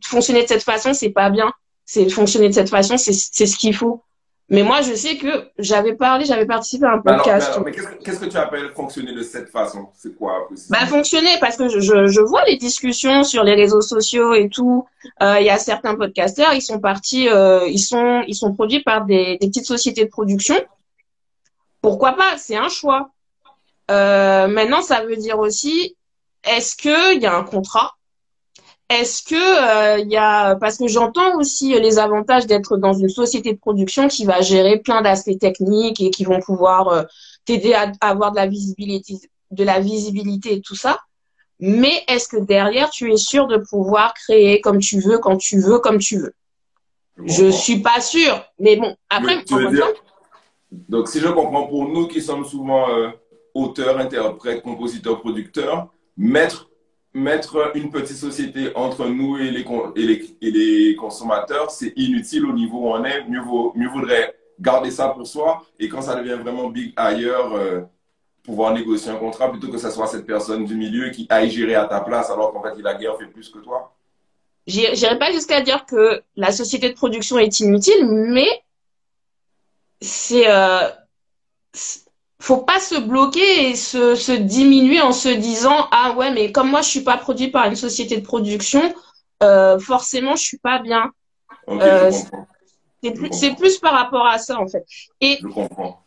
[0.04, 1.52] fonctionner de cette façon, c'est pas bien.
[1.84, 4.02] C'est fonctionner de cette façon, c'est c'est ce qu'il faut.
[4.50, 7.48] Mais moi, je sais que j'avais parlé, j'avais participé à un Mais alors, mais podcast.
[7.52, 9.88] alors, mais qu'est-ce que- tu appelles fonctionner de cette façon?
[9.94, 13.82] C'est quoi Bah, fonctionner parce que je, je, je vois les discussions sur les réseaux
[13.82, 14.86] sociaux et tout.
[15.22, 18.82] Euh, Il y a certains podcasteurs, ils sont partis, euh, ils sont ils sont produits
[18.82, 20.56] par des, des petites sociétés de production.
[21.82, 22.38] Pourquoi pas?
[22.38, 23.10] C'est un choix.
[23.90, 25.94] Euh, maintenant, ça veut dire aussi,
[26.44, 27.96] est-ce que il y a un contrat?
[28.90, 33.10] Est-ce que euh, il y a parce que j'entends aussi les avantages d'être dans une
[33.10, 37.02] société de production qui va gérer plein d'aspects techniques et qui vont pouvoir euh,
[37.44, 39.14] t'aider à, à avoir de la visibilité
[39.50, 40.98] de la visibilité et tout ça.
[41.60, 45.58] Mais est-ce que derrière, tu es sûr de pouvoir créer comme tu veux, quand tu
[45.60, 46.34] veux, comme tu veux?
[47.24, 47.58] Je comprends.
[47.58, 48.44] suis pas sûre.
[48.60, 50.02] Mais bon, après, Mais tu veux encore une dire-
[50.88, 53.08] Donc, si je comprends, pour nous qui sommes souvent euh,
[53.54, 56.67] auteurs, interprètes, compositeurs, producteurs, mettre,
[57.14, 63.04] mettre une petite société entre nous et les, consommateurs, c'est inutile au niveau où on
[63.04, 63.24] est.
[63.28, 67.82] Mieux, vaudrait garder ça pour soi et quand ça devient vraiment big ailleurs, euh,
[68.42, 71.74] pouvoir négocier un contrat plutôt que ce soit cette personne du milieu qui aille gérer
[71.74, 73.94] à ta place alors qu'en fait, il a guère fait plus que toi.
[74.66, 78.48] j'irai pas jusqu'à dire que la société de production est inutile, mais
[80.00, 80.88] c'est euh,
[82.40, 86.70] faut pas se bloquer et se, se diminuer en se disant ah ouais mais comme
[86.70, 88.94] moi je suis pas produit par une société de production
[89.42, 91.10] euh, forcément je suis pas bien.
[91.68, 92.10] Euh,
[93.02, 94.84] c'est plus, plus par rapport à ça en fait.
[95.20, 96.00] Et Je comprends.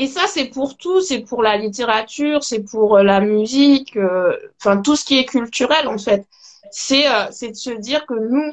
[0.00, 4.32] Et ça, c'est pour tout, c'est pour la littérature, c'est pour euh, la musique, euh,
[4.60, 6.24] enfin tout ce qui est culturel en fait.
[6.70, 8.52] C'est euh, c'est de se dire que nous,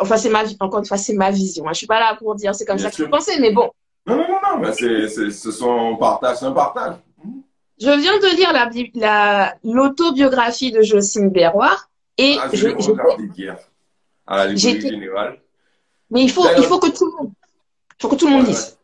[0.00, 1.68] enfin c'est ma encore une fois c'est ma vision.
[1.68, 3.52] Hein, je suis pas là pour dire c'est comme Bien ça que je pensais, mais
[3.52, 3.70] bon,
[4.06, 6.94] Non, non, non, non, mais c'est, c'est, ce sont partage, c'est un partage.
[7.80, 12.92] je viens de lire la bi- la l'autobiographie de Jocelyne Berroir et Ah, je, je
[13.36, 13.58] hier
[14.26, 15.38] à la librairie générale.
[16.10, 17.32] mais il faut D'ailleurs- il faut que tout le monde,
[17.98, 18.78] il faut que tout le monde Ouais, lise.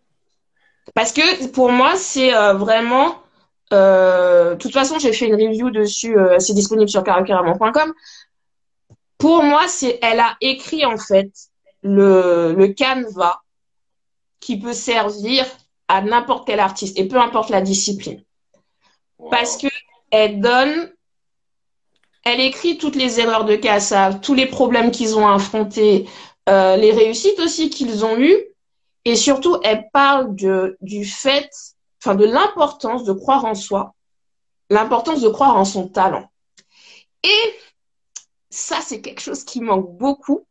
[0.95, 3.15] Parce que pour moi, c'est euh, vraiment.
[3.73, 6.19] euh, de toute façon, j'ai fait une review dessus.
[6.19, 7.93] euh, c'est disponible sur caracaramon.com.
[9.19, 11.31] Pour moi, c'est elle a écrit en fait
[11.83, 13.39] le, le canevas
[14.43, 15.47] qui peut servir
[15.89, 18.23] à n'importe quel artiste et peu importe la discipline.
[19.19, 19.31] Wow.
[19.31, 19.69] Parce que
[20.11, 20.93] elle donne,
[22.25, 26.09] elle écrit toutes les erreurs de Kassav, tous les problèmes qu'ils ont affrontés,
[26.49, 28.37] euh, les réussites aussi qu'ils ont eues,
[29.05, 31.49] et surtout elle parle de, du fait,
[32.03, 33.95] enfin de l'importance de croire en soi,
[34.71, 36.29] l'importance de croire en son talent.
[37.23, 37.55] Et
[38.51, 40.47] ça, c'est quelque chose qui manque beaucoup.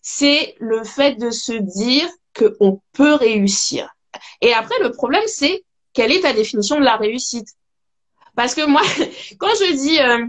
[0.00, 3.88] C'est le fait de se dire qu'on peut réussir.
[4.40, 7.48] Et après, le problème, c'est quelle est ta définition de la réussite?
[8.34, 8.82] Parce que moi,
[9.38, 10.26] quand je dis, euh,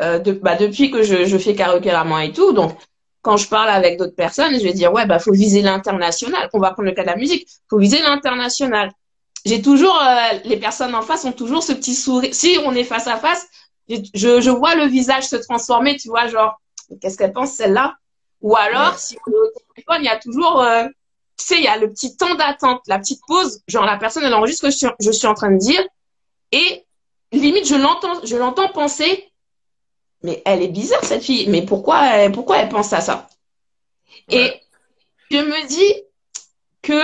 [0.00, 2.76] euh, bah, depuis que je, je fais Raman et tout, donc
[3.22, 6.48] quand je parle avec d'autres personnes, je vais dire, ouais, bah, faut viser l'international.
[6.54, 7.46] On va prendre le cas de la musique.
[7.68, 8.90] Faut viser l'international.
[9.44, 12.34] j'ai toujours, euh, les personnes en face ont toujours ce petit sourire.
[12.34, 13.46] Si on est face à face,
[13.88, 16.60] je, je vois le visage se transformer, tu vois, genre,
[17.00, 17.94] qu'est-ce qu'elle pense celle-là?
[18.42, 20.86] Ou alors, si on est au téléphone, il y a toujours, euh,
[21.36, 24.24] tu sais, il y a le petit temps d'attente, la petite pause, genre la personne,
[24.24, 25.82] elle enregistre ce que je suis, en train de dire,
[26.52, 26.84] et
[27.32, 29.30] limite, je l'entends, je l'entends penser,
[30.22, 33.28] mais elle est bizarre cette fille, mais pourquoi, elle, pourquoi elle pense à ça?
[34.30, 34.52] Et
[35.30, 36.02] je me dis
[36.82, 37.00] que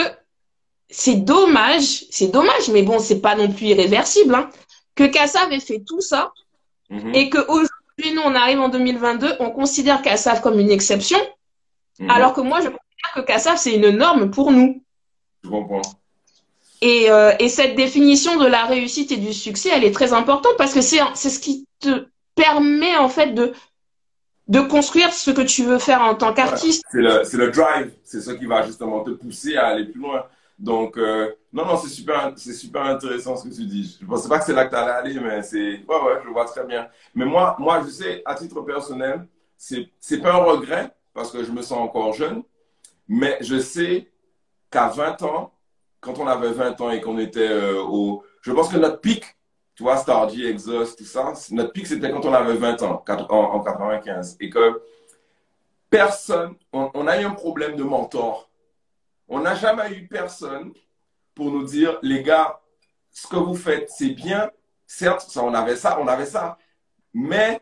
[0.88, 4.50] c'est dommage, c'est dommage, mais bon, c'est pas non plus irréversible, hein,
[4.94, 6.32] que Kassav ait fait tout ça
[6.90, 7.14] mhm.
[7.14, 7.30] et
[7.96, 11.18] qu'aujourd'hui, nous, on arrive en 2022, on considère Kassav comme une exception,
[11.98, 12.10] mhm.
[12.10, 14.82] alors que moi, je considère que Kassav, c'est une norme pour nous.
[15.44, 15.82] Je comprends.
[16.82, 20.56] Et, euh, et, cette définition de la réussite et du succès, elle est très importante
[20.58, 23.54] parce que c'est ce qui te permet en fait de,
[24.48, 26.84] de construire ce que tu veux faire en tant qu'artiste.
[26.90, 30.26] C'est le, le, drive, c'est ce qui va justement te pousser à aller plus loin.
[30.58, 33.96] Donc, euh, non, non, c'est super, c'est super intéressant ce que tu dis.
[34.00, 36.20] Je ne pensais pas que c'est là que tu allais aller, mais c'est, ouais, ouais,
[36.24, 36.88] je vois très bien.
[37.14, 41.44] Mais moi, moi, je sais, à titre personnel, c'est, c'est pas un regret parce que
[41.44, 42.42] je me sens encore jeune,
[43.08, 44.10] mais je sais
[44.70, 45.52] qu'à 20 ans,
[46.00, 49.24] quand on avait 20 ans et qu'on était euh, au, je pense que notre pic,
[49.74, 53.34] tu vois, Stargy, Exhaust, tout ça, notre pic, c'était quand on avait 20 ans, en,
[53.34, 54.36] en 95.
[54.40, 54.80] Et que
[55.90, 58.48] personne, on, on a eu un problème de mentor
[59.28, 60.72] on n'a jamais eu personne
[61.34, 62.60] pour nous dire, les gars,
[63.10, 64.50] ce que vous faites, c'est bien.
[64.86, 66.58] Certes, ça, on avait ça, on avait ça.
[67.12, 67.60] Mais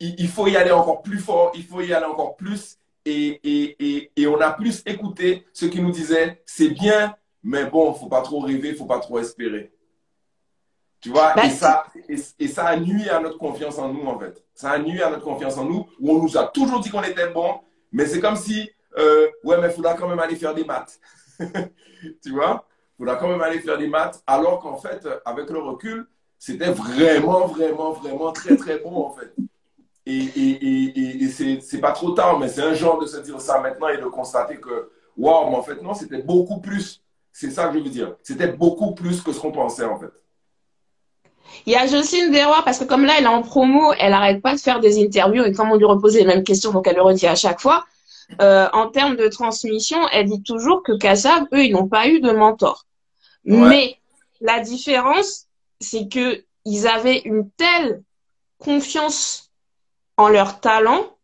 [0.00, 2.78] il, faut y aller encore plus fort, il faut y aller encore plus.
[3.04, 7.90] Et, et, et, on a plus écouté ce qui nous disait, c'est bien, mais bon,
[7.90, 9.72] il ne faut pas trop rêver, il ne faut pas trop espérer.
[11.00, 14.18] Tu vois, bah, et, ça, et, ça a nuit à notre confiance en nous, en
[14.18, 14.42] fait.
[14.54, 17.02] Ça a nuit à notre confiance en nous, où on nous a toujours dit qu'on
[17.02, 17.60] était bon,
[17.92, 20.98] mais c'est comme si euh, ouais, mais il faudra quand même aller faire des maths.
[22.22, 22.66] tu vois?
[22.94, 26.06] Il faudra quand même aller faire des maths, alors qu'en fait, avec le recul,
[26.38, 29.34] c'était vraiment, vraiment, vraiment très, très bon, en fait.
[30.06, 33.40] Et, et, et, et c'est pas trop tard, mais c'est un genre de se dire
[33.40, 37.02] ça maintenant et de constater que, waouh, mais en fait, non, c'était beaucoup plus.
[37.32, 38.14] C'est ça que je veux dire.
[38.22, 40.12] C'était beaucoup plus que ce qu'on pensait, en fait.
[41.66, 44.42] Il y a Jocelyne Desrois, parce que comme là, elle est en promo, elle n'arrête
[44.42, 46.96] pas de faire des interviews et comme on lui repose les mêmes questions, donc elle
[46.96, 47.84] le redit à chaque fois.
[48.40, 52.20] Euh, en termes de transmission, elle dit toujours que Kassav, eux, ils n'ont pas eu
[52.20, 52.86] de mentor.
[53.44, 53.98] Mais
[54.40, 55.46] la différence,
[55.80, 58.02] c'est que ils avaient une telle
[58.58, 59.50] confiance
[60.16, 61.14] en leur talent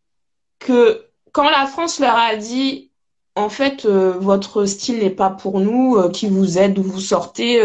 [0.58, 2.90] que quand la France leur a dit
[3.36, 7.00] en fait euh, votre style n'est pas pour nous, euh, qui vous aide, d'où vous
[7.00, 7.64] sortez,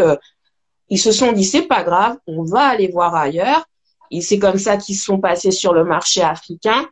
[0.88, 3.66] ils se sont dit c'est pas grave, on va aller voir ailleurs.
[4.10, 6.88] Et c'est comme ça qu'ils sont passés sur le marché africain.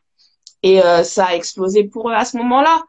[0.65, 2.83] Et euh, ça a explosé pour eux à ce moment-là.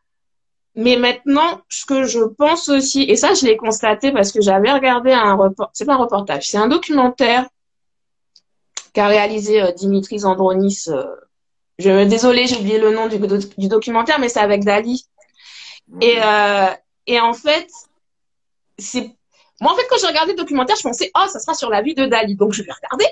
[0.75, 4.71] Mais maintenant, ce que je pense aussi, et ça je l'ai constaté parce que j'avais
[4.71, 7.45] regardé un reportage, c'est pas un reportage, c'est un documentaire
[8.93, 10.85] qu'a réalisé euh, Dimitri Zandronis.
[10.87, 11.03] Euh,
[11.77, 13.19] je, désolé, j'ai oublié le nom du,
[13.57, 15.05] du, documentaire, mais c'est avec Dali.
[15.99, 16.67] Et, euh,
[17.07, 17.67] et en fait,
[18.77, 19.11] c'est
[19.59, 21.81] moi en fait quand j'ai regardé le documentaire, je pensais oh ça sera sur la
[21.81, 23.07] vie de Dali, donc je vais regarder.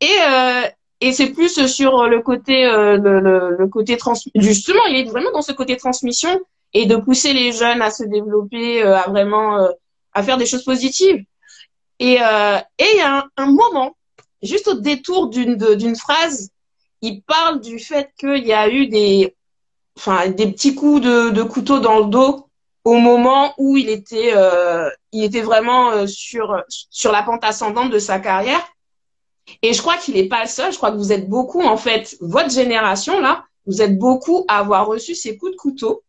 [0.00, 4.96] Et euh, et c'est plus sur le côté euh, le, le, côté trans justement il
[4.96, 6.40] est vraiment dans ce côté transmission
[6.72, 9.68] et de pousser les jeunes à se développer euh, à vraiment euh,
[10.12, 11.24] à faire des choses positives.
[11.98, 13.96] Et et il y a un, moment
[14.42, 16.50] juste au détour d'une d'une phrase
[17.00, 19.34] il parle du fait qu'il y a eu des
[19.96, 22.48] enfin des petits coups de, de couteau dans le dos
[22.84, 24.34] au moment où il était
[25.12, 28.62] il était vraiment sur sur la pente ascendante de sa carrière
[29.62, 30.72] et je crois qu'il n'est pas le seul.
[30.72, 34.58] Je crois que vous êtes beaucoup, en fait, votre génération, là, vous êtes beaucoup à
[34.58, 36.02] avoir reçu ces coups de couteau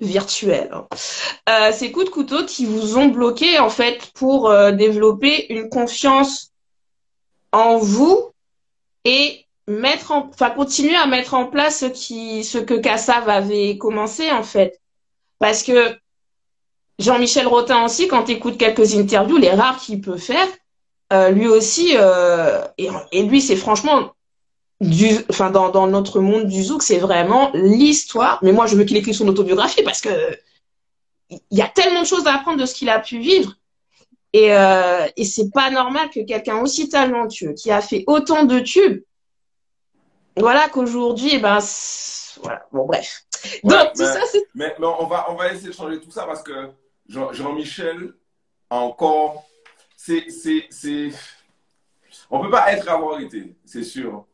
[0.00, 0.70] virtuels.
[0.72, 0.86] Hein.
[1.48, 5.68] Euh, ces coups de couteau qui vous ont bloqué, en fait, pour euh, développer une
[5.68, 6.50] confiance
[7.52, 8.30] en vous
[9.04, 13.78] et mettre en, enfin, continuer à mettre en place ce qui, ce que Kassav avait
[13.78, 14.80] commencé, en fait.
[15.38, 15.96] Parce que
[16.98, 20.46] Jean-Michel Rotin aussi, quand tu écoutes quelques interviews, les rares qu'il peut faire,
[21.12, 24.12] euh, lui aussi, euh, et, lui, c'est franchement,
[24.80, 28.38] du, enfin, dans, dans, notre monde du zouk, c'est vraiment l'histoire.
[28.42, 30.10] Mais moi, je veux qu'il écrive son autobiographie parce que
[31.30, 33.54] il y a tellement de choses à apprendre de ce qu'il a pu vivre.
[34.32, 38.58] Et, euh, et c'est pas normal que quelqu'un aussi talentueux, qui a fait autant de
[38.58, 39.02] tubes,
[40.36, 41.58] voilà qu'aujourd'hui, eh ben,
[42.42, 43.24] voilà, bon, bref.
[43.62, 44.42] Donc, tout ça, c'est.
[44.54, 46.70] Mais, mais, on, va, on va essayer de changer tout ça parce que
[47.08, 48.14] Jean-Michel
[48.70, 49.44] a encore
[50.04, 51.08] c'est, c'est, c'est...
[52.30, 54.26] On peut pas être avoir été, c'est sûr.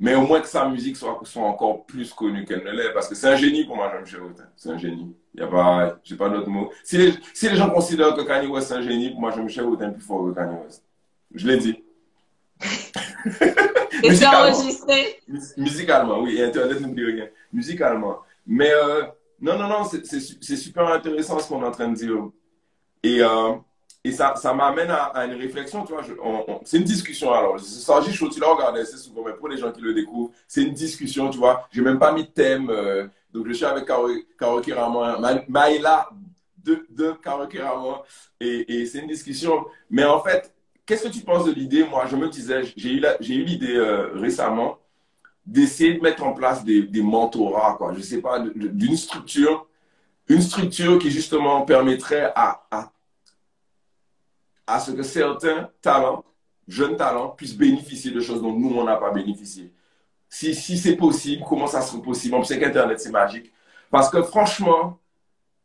[0.00, 2.92] mais au moins que sa musique soit, soit encore plus connue qu'elle ne l'est.
[2.92, 4.48] Parce que c'est un génie pour moi, Jean-Michel Autain.
[4.56, 5.14] C'est un génie.
[5.32, 6.72] Il y a pas, j'ai pas d'autre mot.
[6.82, 9.66] Si les, si les gens considèrent que Kanye West est un génie, pour moi, Jean-Michel
[9.66, 10.82] Autain est plus fort que Kanye West.
[11.32, 11.84] Je l'ai dit.
[14.02, 15.22] Et c'est enregistré.
[15.56, 16.36] Musicalement, oui.
[16.36, 17.28] Et Internet ne dit rien.
[17.52, 18.18] Musicalement.
[18.44, 19.04] Mais euh,
[19.40, 22.28] non, non, non, c'est super intéressant ce qu'on est en train de dire.
[23.04, 23.52] Et, euh,
[24.06, 26.02] et ça, ça m'amène à, une réflexion, tu vois.
[26.64, 27.56] C'est une discussion alors.
[27.56, 31.28] tu l'as regardé c'est souvent, mais pour les gens qui le découvrent, c'est une discussion,
[31.28, 31.66] tu vois.
[31.72, 32.70] J'ai même pas mis de thème.
[32.70, 33.84] Euh, donc je suis avec
[34.38, 36.08] Karoki Ramon, Maïla
[36.62, 37.96] de, de Karoki Ramon.
[38.40, 39.66] Et, et c'est une discussion.
[39.90, 40.54] Mais en fait,
[40.86, 41.82] qu'est-ce que tu penses de l'idée?
[41.82, 44.78] Moi, je me disais, j'ai eu l'idée euh, récemment
[45.44, 47.92] d'essayer de mettre en place des, des mentorats, quoi.
[47.92, 49.66] Je sais pas, d'une structure,
[50.28, 52.92] une structure qui justement permettrait à,
[54.66, 56.24] à ce que certains talents,
[56.68, 59.72] jeunes talents, puissent bénéficier de choses dont nous, on n'a pas bénéficié.
[60.28, 62.34] Si, si c'est possible, comment ça serait possible?
[62.34, 63.52] On sait qu'Internet, c'est magique.
[63.90, 64.98] Parce que franchement,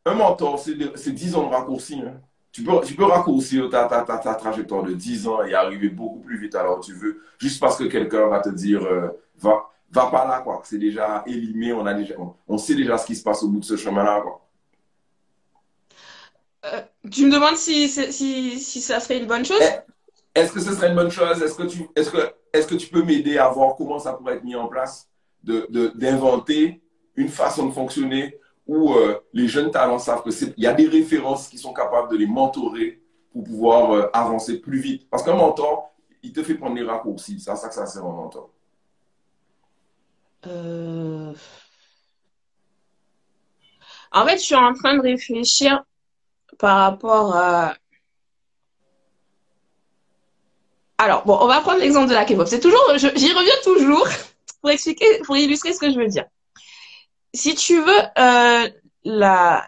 [0.04, 2.00] un mentor, c'est 10 ans de raccourci.
[2.00, 2.20] Hein
[2.52, 5.88] tu peux, tu peux raccourcir ta, ta, ta, ta, trajectoire de 10 ans et arriver
[5.88, 9.70] beaucoup plus vite alors tu veux, juste parce que quelqu'un va te dire, euh, va,
[9.90, 10.60] va pas là, quoi.
[10.64, 12.14] C'est déjà éliminé, on, a déjà,
[12.46, 14.46] on, sait déjà ce qui se passe au bout de ce chemin-là, quoi.
[16.66, 19.60] Euh, tu me demandes si, si, si ça serait une bonne chose?
[19.60, 21.42] Eh, Est-ce que ce serait une bonne chose?
[21.42, 24.36] Est-ce que, tu, est-ce que, est-ce que tu peux m'aider à voir comment ça pourrait
[24.36, 25.08] être mis en place
[25.42, 26.80] de, de, d'inventer
[27.16, 31.48] une façon de fonctionner où euh, les jeunes talents savent qu'il y a des références
[31.48, 35.10] qui sont capables de les mentorer pour pouvoir euh, avancer plus vite?
[35.10, 37.40] Parce qu'un mentor, il te fait prendre des raccourcis.
[37.40, 38.50] C'est à ça que ça sert un mentor.
[40.46, 41.32] Euh...
[44.12, 45.84] En fait, je suis en train de réfléchir
[46.58, 47.74] par rapport à...
[50.98, 52.46] Alors, bon, on va prendre l'exemple de la K-pop.
[52.46, 54.08] C'est toujours, j'y reviens toujours
[54.60, 56.24] pour expliquer, pour illustrer ce que je veux dire
[57.34, 58.68] si tu veux, euh,
[59.04, 59.66] la...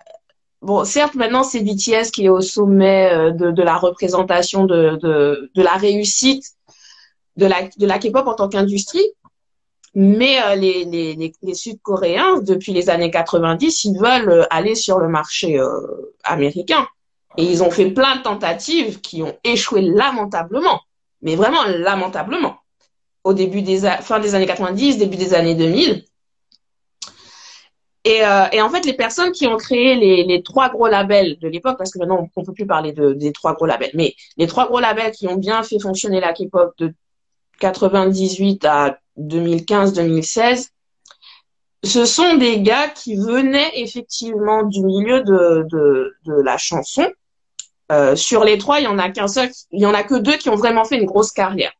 [0.62, 5.50] bon, certes, maintenant, c'est BTS qui est au sommet euh, de, la représentation de, de,
[5.54, 6.44] de, la réussite
[7.36, 9.04] de la, de la K-pop en tant qu'industrie.
[9.94, 14.98] Mais euh, les, les, les, Sud-Coréens, depuis les années 90, ils veulent euh, aller sur
[14.98, 15.60] le marché
[16.24, 16.86] américain.
[17.36, 20.80] Et ils ont fait plein de tentatives qui ont échoué lamentablement,
[21.22, 22.56] mais vraiment lamentablement.
[23.24, 26.04] Au début des fin des années 90, début des années 2000,
[28.04, 31.38] et, euh, et, en fait, les personnes qui ont créé les, les trois gros labels
[31.38, 33.92] de l'époque, parce que maintenant on ne peut plus parler de, des trois gros labels,
[33.94, 36.92] mais les trois gros labels qui ont bien fait fonctionner la K-pop de
[37.60, 40.68] 98 à 2015-2016,
[41.84, 47.06] ce sont des gars qui venaient effectivement du milieu de, de, de la chanson.
[47.92, 50.14] Euh, sur les trois, il y en a qu'un seul, il y en a que
[50.14, 51.72] deux qui ont vraiment fait une grosse carrière.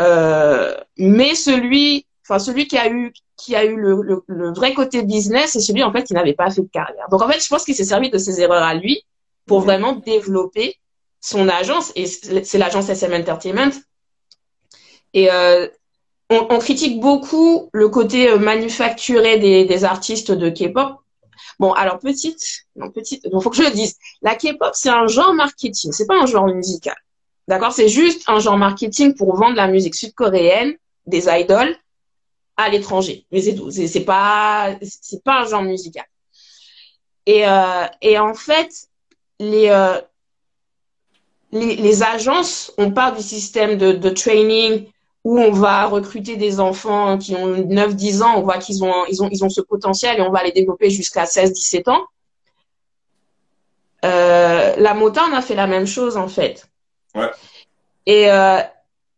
[0.00, 5.02] Euh, mais celui, enfin celui qui a eu qui a eu le, le, vrai côté
[5.02, 7.08] business et celui en fait qui n'avait pas fait de carrière.
[7.10, 9.04] Donc en fait, je pense qu'il s'est servi de ses erreurs à lui
[9.46, 9.64] pour mhm.
[9.64, 10.76] vraiment développer
[11.20, 13.72] son agence et c'est l'agence SM Entertainment.
[15.12, 15.68] Et euh,
[16.32, 20.98] on, critique beaucoup le côté euh, manufacturé des, artistes de K-pop.
[21.58, 23.96] Bon, alors petite, non petite, faut que je le dise.
[24.22, 26.96] La K-pop c'est un genre marketing, c'est pas un genre musical.
[27.48, 30.74] D'accord, c'est juste un genre marketing pour vendre la musique sud-coréenne,
[31.06, 31.76] des idoles
[32.56, 33.26] à l'étranger.
[33.32, 33.70] Mais c'est tout.
[33.70, 34.76] C'est pas,
[35.24, 36.06] pas un genre musical.
[37.26, 37.86] Et, euh,
[38.18, 38.88] en fait,
[39.40, 40.00] les, euh,
[42.02, 44.86] agences, on part du système de training
[45.24, 49.22] où on va recruter des enfants qui ont 9-10 ans, on voit qu'ils ont, ils
[49.22, 52.02] ont, ils ont ce potentiel et on va les développer jusqu'à 16-17 ans.
[54.04, 56.68] Euh, la Motown a fait la même chose en fait.
[57.14, 57.30] Ouais.
[58.06, 58.60] Et, euh,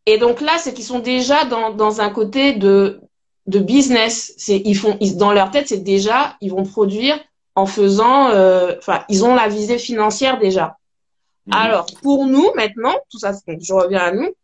[0.05, 3.01] et donc là, c'est qu'ils sont déjà dans, dans un côté de
[3.47, 4.35] de business.
[4.37, 7.19] C'est ils font ils, dans leur tête, c'est déjà ils vont produire
[7.55, 10.77] en faisant, euh, enfin ils ont la visée financière déjà.
[11.47, 11.55] Mhm.
[11.55, 14.35] Alors pour nous maintenant, tout ça, je reviens à nous.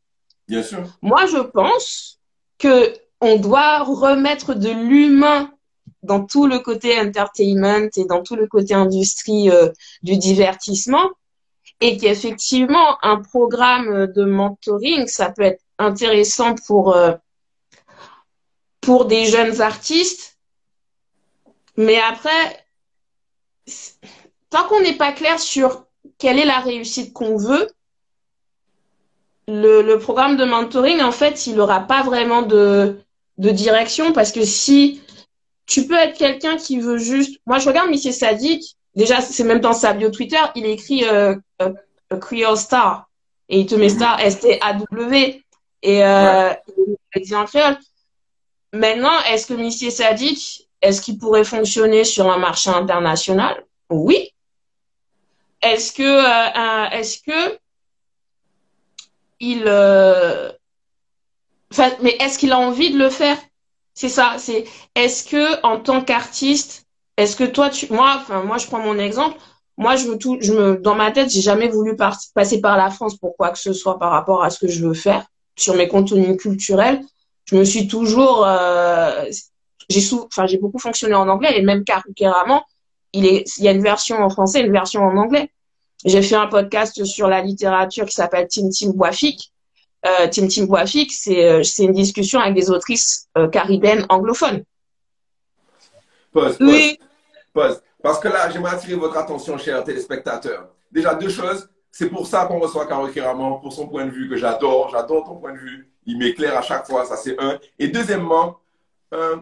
[0.50, 0.82] Bien sûr.
[1.00, 2.18] Moi, je pense
[2.58, 5.52] que on doit remettre de l'humain
[6.02, 9.68] dans tout le côté entertainment et dans tout le côté industrie euh,
[10.02, 11.08] du divertissement
[11.80, 17.12] et qu'effectivement un programme de mentoring ça peut être intéressant pour euh,
[18.80, 20.38] pour des jeunes artistes.
[21.76, 22.66] Mais après,
[24.48, 25.86] tant qu'on n'est pas clair sur
[26.18, 27.68] quelle est la réussite qu'on veut,
[29.48, 33.00] le, le, programme de mentoring, en fait, il n'aura pas vraiment de,
[33.38, 35.00] de direction parce que si
[35.70, 37.40] tu peux être quelqu'un qui veut juste.
[37.46, 41.36] Moi, je regarde Monsieur Sadik, déjà, c'est même dans sa bio Twitter, il écrit euh,
[42.20, 43.08] Creole Star.
[43.48, 45.42] Et il te met Star S-T-A-W
[45.82, 46.52] et euh,
[47.16, 47.76] il dit en créole.
[48.72, 53.64] Maintenant, est-ce que Missier Sadiq, est-ce qu'il pourrait fonctionner sur un marché international?
[53.90, 54.32] Oui.
[55.62, 57.58] Est-ce que, euh, est-ce que
[59.40, 60.50] il, euh,
[62.02, 63.36] mais est-ce qu'il a envie de le faire?
[63.94, 64.36] C'est ça.
[64.38, 64.64] C'est
[64.94, 66.86] est-ce que en tant qu'artiste,
[67.16, 69.38] est-ce que toi, tu, moi, enfin moi, je prends mon exemple.
[69.76, 71.96] Moi, je me, tout, je me, dans ma tête, j'ai jamais voulu
[72.34, 74.86] passer par la France pour quoi que ce soit par rapport à ce que je
[74.86, 75.24] veux faire
[75.56, 77.00] sur mes contenus culturels.
[77.46, 79.24] Je me suis toujours, euh,
[79.88, 82.62] j'ai sous, enfin, j'ai beaucoup fonctionné en anglais et même carrément,
[83.12, 85.50] il est, il y a une version en français, une version en anglais.
[86.04, 89.52] J'ai fait un podcast sur la littérature qui s'appelle Tim Tim Boafik.
[90.06, 94.64] Euh, Tim Tim Boafik, c'est, euh, c'est une discussion avec des autrices euh, caribéennes anglophones.
[96.32, 96.98] Pause, pause, oui.
[97.52, 97.82] pause.
[98.02, 100.70] Parce que là, j'aimerais attirer votre attention, chers téléspectateurs.
[100.90, 101.68] Déjà, deux choses.
[101.90, 104.88] C'est pour ça qu'on reçoit Caro Kéraman, pour son point de vue que j'adore.
[104.90, 105.92] J'adore ton point de vue.
[106.06, 107.58] Il m'éclaire à chaque fois, ça c'est un.
[107.78, 108.58] Et deuxièmement,
[109.12, 109.36] euh,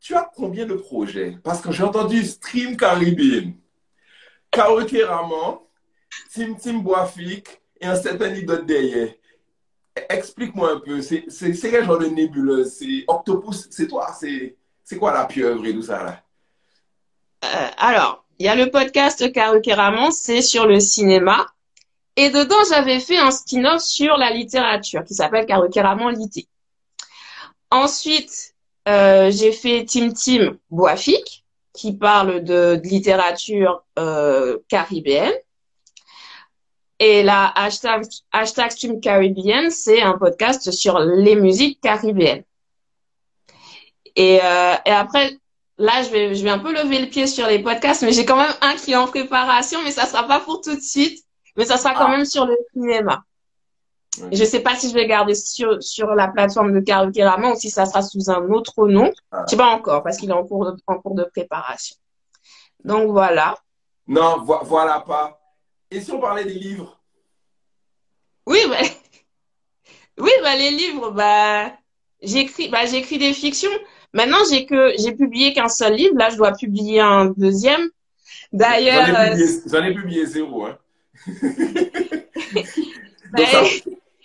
[0.00, 1.38] tu as combien de projets?
[1.44, 3.52] Parce que j'ai entendu Stream Caribbean,
[4.50, 5.60] Caro Kéraman,
[6.32, 9.12] Tim Tim Boafik et un certain idole derrière.
[10.08, 11.26] Explique-moi un peu, c'est
[11.60, 12.72] quel genre de nébuleuse?
[12.72, 16.22] C'est Octopus, c'est toi C'est quoi la pieuvre et tout ça là?
[17.44, 21.46] Euh, Alors, il y a le podcast Caro Kéraman, c'est sur le cinéma.
[22.16, 26.48] Et dedans, j'avais fait un spin-off sur la littérature qui s'appelle Carrément Lité.
[27.70, 28.54] Ensuite,
[28.88, 35.34] euh, j'ai fait Tim Tim Boafik qui parle de, littérature euh, caribéenne.
[36.98, 42.42] Et la hashtag, hashtag Stream Caribbean, c'est un podcast sur les musiques caribéennes.
[44.16, 45.38] Et, euh, et après,
[45.76, 48.24] là, je vais, je vais un peu lever le pied sur les podcasts, mais j'ai
[48.24, 51.24] quand même un qui est en préparation, mais ça sera pas pour tout de suite
[51.58, 52.16] mais ça sera quand ah.
[52.16, 53.24] même sur le cinéma.
[54.32, 57.56] Je ne sais pas si je vais garder sur, sur la plateforme de Karukérama ou
[57.56, 59.12] si ça sera sous un autre nom.
[59.30, 59.38] Ah.
[59.38, 61.96] Je ne sais pas encore parce qu'il est en cours, de, en cours de préparation.
[62.84, 63.56] Donc voilà.
[64.06, 65.37] Non, voilà pas.
[65.90, 67.00] Et si on parlait des livres?
[68.46, 68.76] Oui, bah,
[70.18, 71.72] oui bah, les livres, bah,
[72.22, 73.70] j'écris bah, j'écris des fictions.
[74.12, 76.16] Maintenant, j'ai que j'ai publié qu'un seul livre.
[76.16, 77.88] Là, je dois publier un deuxième.
[78.52, 79.06] D'ailleurs.
[79.66, 80.64] J'en ai, publié euh, zéro.
[80.64, 80.78] Hein.
[83.36, 83.62] Donc, ça,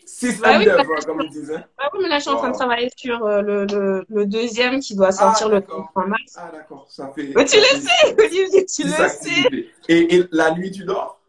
[0.05, 1.57] 6 bah oui, bah, comme ils disaient.
[1.77, 4.25] Bah oui, mais là, je suis en train de travailler sur euh, le, le, le,
[4.25, 6.37] deuxième qui doit sortir ah, le 3 mars.
[6.37, 6.87] Ah, d'accord.
[6.89, 7.33] Ça fait.
[7.35, 9.67] Mais tu le sais, Olivier, tu le sais.
[9.89, 11.19] Et, et, la nuit, tu dors?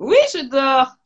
[0.00, 0.96] Oui, je dors.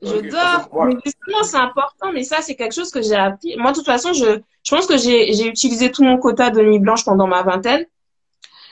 [0.00, 0.86] Je dors.
[0.86, 2.12] Mais justement, c'est important.
[2.12, 3.56] Mais ça, c'est quelque chose que j'ai appris.
[3.56, 6.78] Moi, de toute façon, je, je pense que j'ai utilisé tout mon quota de nuit
[6.78, 7.84] blanche pendant ma vingtaine.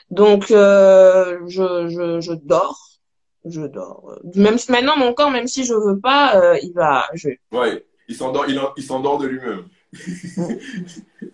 [0.09, 2.93] Donc, euh, je, je, je dors
[3.45, 4.19] je dors.
[4.35, 7.05] Même maintenant, mon corps, même si je veux pas, euh, il va.
[7.13, 7.29] Je...
[7.51, 9.65] Ouais, il s'endort, il, s'endort de lui-même.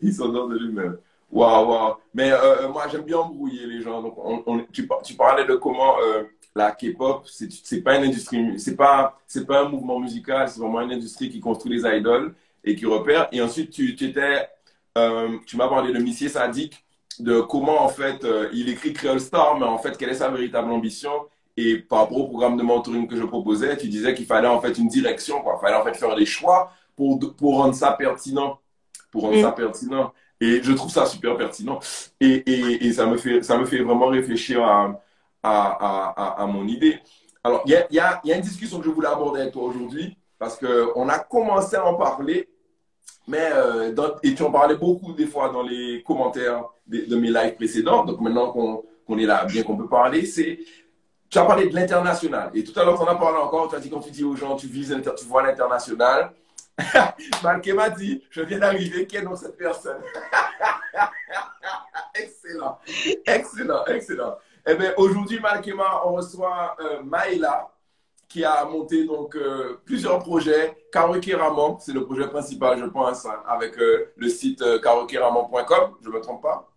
[0.02, 0.98] il s'endort de lui-même.
[1.32, 1.96] Waouh, waouh.
[2.14, 4.02] Mais euh, moi, j'aime bien embrouiller les gens.
[4.02, 5.96] Donc, on, tu, tu, parlais de comment
[6.60, 10.82] la K-pop, c'est pas une industrie, c'est pas, c'est pas un mouvement musical, c'est vraiment
[10.82, 13.28] une industrie qui construit les idoles et qui repère.
[13.32, 14.48] Et ensuite, tu, tu étais,
[15.46, 16.84] tu m'as parlé de Missier Sadik,
[17.20, 20.72] de comment en fait il écrit Creole Star, mais en fait, quelle est sa véritable
[20.72, 21.12] ambition?
[21.58, 24.62] Et par rapport au programme de mentoring que je proposais, tu disais qu'il fallait en
[24.62, 25.58] fait une direction, quoi.
[25.58, 28.60] Il fallait en fait faire des choix pour, pour rendre ça pertinent.
[29.12, 29.56] Pour rendre ça mm.
[29.56, 30.14] pertinent.
[30.40, 31.80] Et je trouve ça super pertinent.
[32.22, 35.02] Et, et, et, ça, me fait, ça me fait vraiment réfléchir à,
[35.44, 37.00] à, mon idée.
[37.44, 41.10] Alors, il y a, une discussion que je voulais aborder avec toi aujourd'hui, parce qu'on
[41.10, 42.50] a commencé à en parler,
[43.28, 47.30] mais euh, et tu en parlais beaucoup des fois dans les commentaires de, de mes
[47.30, 48.04] lives précédents.
[48.04, 50.60] Donc maintenant qu'on est là, bien qu'on peut parler, c'est
[51.30, 52.50] tu as parlé de l'international.
[52.56, 53.70] Et tout à l'heure, tu en as parlé encore.
[53.70, 56.32] Tu as dit quand tu dis aux gens, tu vises, tu vois l'international.
[57.44, 60.02] Malké m'a dit, je viens d'arriver, qui est donc cette personne?
[62.16, 62.80] Excellent,
[63.26, 64.38] excellent, excellent.
[64.72, 67.72] Eh bien, aujourd'hui, Malkema, on reçoit euh, Maïla,
[68.28, 70.78] qui a monté donc euh, plusieurs projets.
[70.92, 76.14] Karokeramon, c'est le projet principal, je pense, hein, avec euh, le site euh, je ne
[76.14, 76.70] me trompe pas?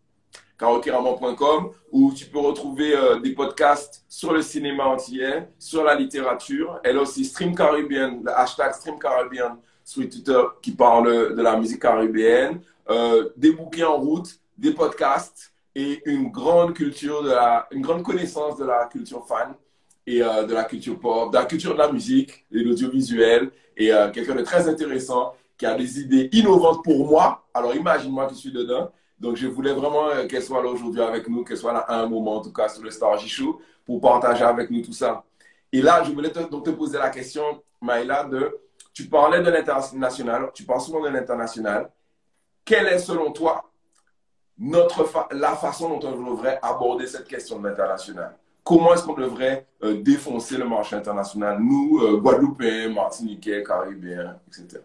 [0.59, 6.81] karaokeramon.com où tu peux retrouver euh, des podcasts sur le cinéma entier, sur la littérature.
[6.85, 11.57] Elle a aussi Stream Caribbean, le hashtag Stream Caribbean sur Twitter qui parle de la
[11.57, 12.63] musique caribéenne,
[13.37, 18.57] des bouquins en route, des podcasts et une grande culture de la, une grande connaissance
[18.57, 19.55] de la culture fan
[20.07, 23.91] et euh, de la culture pop, de la culture de la musique de l'audiovisuel et
[24.13, 27.47] quelqu'un de très intéressant qui a des idées innovantes pour moi.
[27.55, 28.91] Alors imagine-moi que je suis dedans
[29.23, 32.01] donc, je voulais vraiment euh, qu'elle soit là aujourd'hui avec nous, qu'elle soit là à
[32.01, 35.25] un moment, en tout cas, sur le Star Show, pour partager avec nous tout ça.
[35.71, 38.59] Et là, je voulais te, donc te poser la question, Maïla, de,
[38.93, 41.89] tu parlais de l'international, tu parles souvent de l'international.
[42.65, 43.72] quelle est selon toi
[44.59, 49.67] notre la façon dont on devrait aborder cette question de l'international Comment est-ce qu'on devrait
[49.83, 54.81] euh, défoncer le marché international, nous, euh, Guadeloupéens, Martiniquais, Caribéens, etc.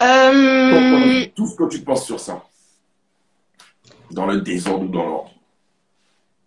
[0.00, 2.42] Euh, tout ce que tu penses sur ça,
[4.10, 5.30] dans le désordre ou dans l'ordre.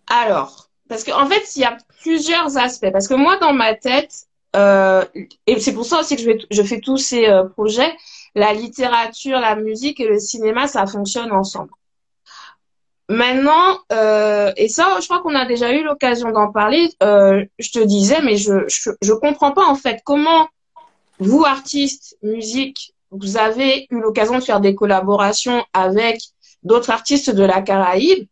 [0.08, 2.90] Alors, parce qu'en en fait, il y a plusieurs aspects.
[2.92, 4.26] Parce que moi, dans ma tête,
[4.56, 5.04] euh,
[5.46, 7.94] et c'est pour ça aussi que je, vais, je fais tous ces projets,
[8.34, 11.70] la littérature, la musique et le cinéma, ça fonctionne ensemble.
[13.08, 16.90] Maintenant, euh, et ça, je crois qu'on a déjà eu l'occasion d'en parler.
[17.02, 20.46] Euh, je te disais, mais je, je je comprends pas en fait comment
[21.18, 26.20] vous artistes musique, vous avez eu l'occasion de faire des collaborations avec
[26.62, 28.26] d'autres artistes de la Caraïbe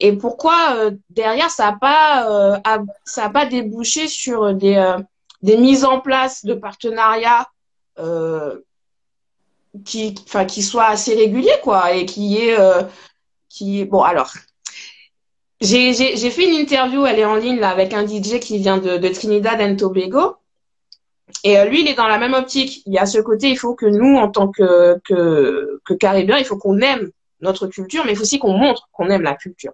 [0.00, 2.58] et pourquoi euh, derrière ça n'a pas euh,
[3.04, 4.98] ça a pas débouché sur des euh,
[5.42, 7.46] des mises en place de partenariats
[9.84, 12.56] qui enfin qui soient assez réguliers quoi et qui est
[13.48, 14.32] qui bon alors
[15.60, 18.78] j'ai j'ai fait une interview elle est en ligne là avec un DJ qui vient
[18.78, 20.36] de, de Trinidad and Tobago
[21.44, 22.82] et lui, il est dans la même optique.
[22.86, 26.38] Il y a ce côté, il faut que nous, en tant que, que, que Caribéens,
[26.38, 27.10] il faut qu'on aime
[27.40, 29.72] notre culture, mais il faut aussi qu'on montre qu'on aime la culture.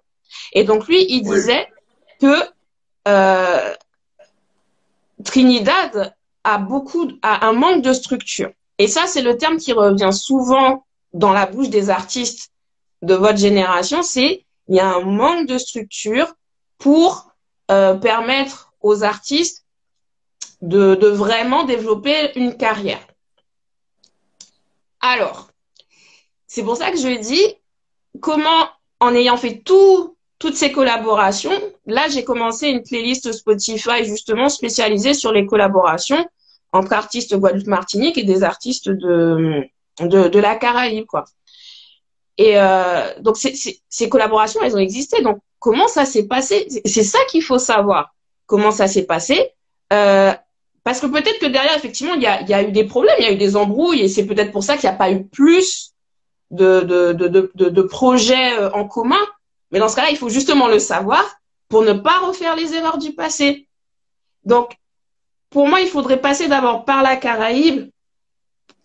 [0.53, 1.67] Et donc lui, il disait
[2.21, 2.35] que
[3.07, 3.73] euh,
[5.23, 8.51] Trinidad a beaucoup, a un manque de structure.
[8.77, 12.51] Et ça, c'est le terme qui revient souvent dans la bouche des artistes
[13.01, 16.33] de votre génération, c'est il y a un manque de structure
[16.77, 17.31] pour
[17.71, 19.65] euh, permettre aux artistes
[20.61, 23.05] de, de vraiment développer une carrière.
[24.99, 25.49] Alors,
[26.47, 27.55] c'est pour ça que je dis
[28.21, 28.69] comment,
[28.99, 35.13] en ayant fait tout, toutes ces collaborations, là, j'ai commencé une playlist Spotify justement spécialisée
[35.13, 36.27] sur les collaborations
[36.75, 39.63] entre artistes Guadeloupe-Martinique et des artistes de,
[39.99, 41.25] de, de, la Caraïbe, quoi.
[42.37, 45.21] Et euh, donc, ces collaborations, elles ont existé.
[45.21, 46.67] Donc, comment ça s'est passé?
[46.85, 48.13] C'est ça qu'il faut savoir.
[48.45, 49.37] Comment ça s'est passé?
[49.93, 50.33] Euh,
[50.83, 53.25] Parce que peut-être que derrière, effectivement, il y a, y a eu des problèmes, il
[53.25, 55.25] y a eu des embrouilles, et c'est peut-être pour ça qu'il n'y a pas eu
[55.25, 55.93] plus
[56.51, 59.25] de, de, de, de, de projets euh, en commun.
[59.71, 61.25] Mais dans ce cas-là, il faut justement le savoir
[61.69, 63.67] pour ne pas refaire les erreurs du passé.
[64.43, 64.77] Donc,
[65.55, 67.89] pour moi, il faudrait passer d'abord par la Caraïbe,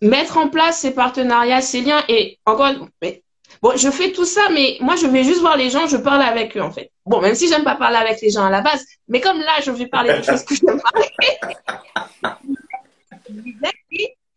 [0.01, 2.01] mettre en place ces partenariats, ces liens.
[2.07, 3.23] Et encore, mais,
[3.61, 6.21] bon, je fais tout ça, mais moi, je vais juste voir les gens, je parle
[6.21, 6.93] avec eux, en fait.
[7.05, 9.51] Bon, même si j'aime pas parler avec les gens à la base, mais comme là,
[9.61, 11.09] je vais parler de choses que j'aime parler.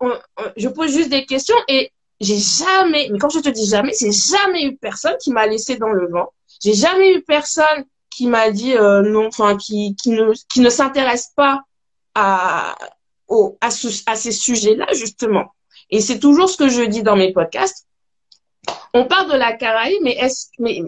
[0.56, 4.10] je pose juste des questions et j'ai jamais, mais quand je te dis jamais, j'ai
[4.10, 6.30] jamais eu personne qui m'a laissé dans le vent.
[6.60, 10.68] J'ai jamais eu personne qui m'a dit euh, non, enfin qui, qui ne qui ne
[10.68, 11.62] s'intéresse pas
[12.14, 12.76] à
[13.70, 15.52] ces sujets-là justement.
[15.90, 17.86] Et c'est toujours ce que je dis dans mes podcasts.
[18.92, 20.82] On parle de la Caraïbe, mais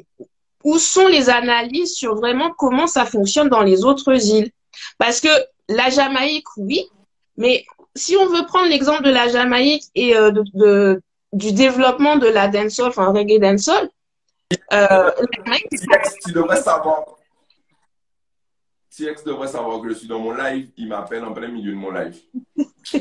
[0.64, 4.50] où sont les analyses sur vraiment comment ça fonctionne dans les autres îles?
[4.98, 5.28] Parce que
[5.68, 6.88] la Jamaïque, oui,
[7.36, 7.64] mais
[7.94, 11.02] si on veut prendre l'exemple de la Jamaïque et euh, de,
[11.32, 13.88] du développement de la dancehall, enfin reggae dancehall,
[14.72, 15.10] euh,
[16.32, 17.04] devrais savoir?
[18.96, 21.76] TX devrait savoir que je suis dans mon live, il m'appelle en plein milieu de
[21.76, 22.16] mon live.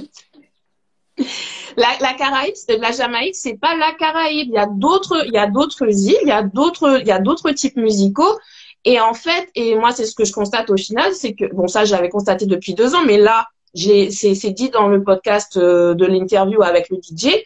[1.78, 4.50] la, la Caraïbe, la Jamaïque, c'est pas la Caraïbe.
[4.50, 7.12] Il y a d'autres, il y a d'autres îles, il y a d'autres, il y
[7.12, 8.40] a d'autres types musicaux.
[8.84, 11.68] Et en fait, et moi, c'est ce que je constate au final, c'est que, bon,
[11.68, 15.96] ça, j'avais constaté depuis deux ans, mais là, j'ai, c'est, dit dans le podcast euh,
[15.96, 17.44] de l'interview avec le DJ,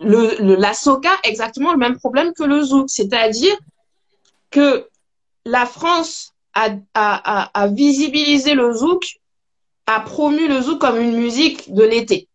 [0.00, 3.56] le, le, la soca exactement le même problème que le zouk, c'est-à-dire
[4.50, 4.88] que
[5.44, 6.35] la France
[6.94, 9.20] a, a, visibilisé le zouk,
[9.86, 12.28] a promu le zouk comme une musique de l'été.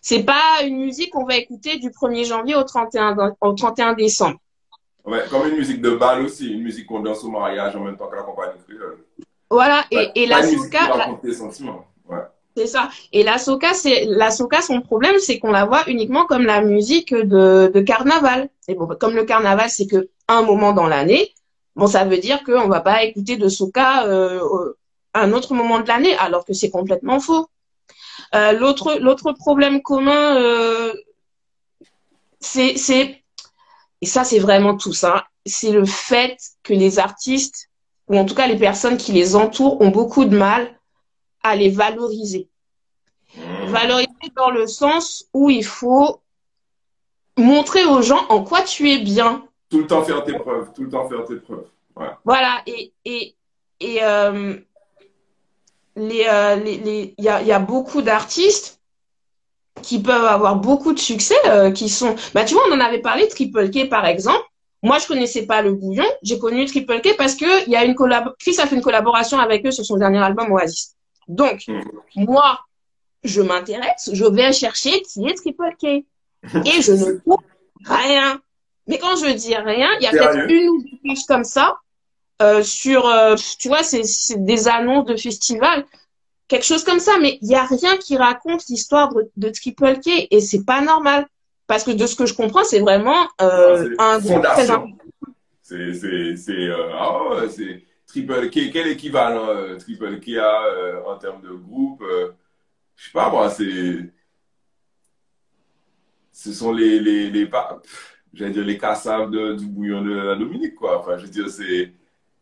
[0.00, 4.38] C'est pas une musique qu'on va écouter du 1er janvier au 31, au 31 décembre.
[5.04, 7.96] Ouais, comme une musique de bal aussi, une musique qu'on danse au mariage en même
[7.96, 8.98] temps que la compagnie créole.
[9.50, 11.08] Voilà, et, ouais, et la soca.
[12.08, 12.18] Ouais.
[12.56, 12.88] C'est ça.
[13.12, 16.62] Et la soca, c'est la soca, son problème, c'est qu'on la voit uniquement comme la
[16.62, 18.48] musique de, de carnaval.
[18.68, 21.34] Et bon, comme le carnaval, c'est que un moment dans l'année,
[21.76, 24.74] bon, ça veut dire qu'on va pas écouter de soca euh,
[25.14, 27.48] à un autre moment de l'année, alors que c'est complètement faux.
[28.34, 30.92] Euh, l'autre, l'autre problème commun, euh,
[32.40, 33.22] c'est, c'est,
[34.00, 37.70] et ça, c'est vraiment tout ça, c'est le fait que les artistes,
[38.08, 40.78] ou en tout cas les personnes qui les entourent, ont beaucoup de mal
[41.42, 42.48] à les valoriser.
[43.66, 46.20] Valoriser dans le sens où il faut
[47.36, 49.46] montrer aux gens en quoi tu es bien.
[49.72, 51.66] Tout le temps faire tes preuves, tout le temps faire tes preuves.
[51.96, 52.10] Ouais.
[52.24, 53.34] Voilà, et, et,
[53.80, 54.54] et euh,
[55.96, 58.80] les, euh, les, les, y, a, y a beaucoup d'artistes
[59.82, 63.00] qui peuvent avoir beaucoup de succès, euh, qui sont, bah, tu vois, on en avait
[63.00, 64.44] parlé, Triple K, par exemple.
[64.82, 66.04] Moi, je connaissais pas le bouillon.
[66.22, 68.82] J'ai connu Triple K parce que il y a une collab Chris a fait une
[68.82, 70.96] collaboration avec eux sur son dernier album Oasis.
[71.28, 71.80] Donc, Hmm.
[72.16, 72.58] moi,
[73.24, 75.84] je m'intéresse, je vais chercher qui est Triple K.
[75.84, 77.38] Et je ne trouve
[77.86, 78.40] rien.
[78.86, 81.76] Mais quand je dis rien, il y a peut-être une ou deux pages comme ça
[82.40, 84.02] euh, sur, euh, tu vois, c'est
[84.44, 85.84] des annonces de festivals,
[86.48, 87.12] quelque chose comme ça.
[87.20, 90.80] Mais il y a rien qui raconte l'histoire de, de Triple K et c'est pas
[90.80, 91.26] normal.
[91.68, 94.96] Parce que de ce que je comprends, c'est vraiment euh, C'est un groupe très important.
[95.62, 95.92] C'est,
[96.92, 98.72] ah c'est Triple K.
[98.72, 102.02] Quel équivalent Triple K a en termes de groupe
[102.96, 104.10] Je sais pas moi, c'est.
[106.32, 110.36] Ce sont les, les, les pff, j'allais dire les cassaves de- du bouillon de la
[110.36, 110.98] Dominique, quoi.
[111.00, 111.92] Enfin, je veux dire, c'est.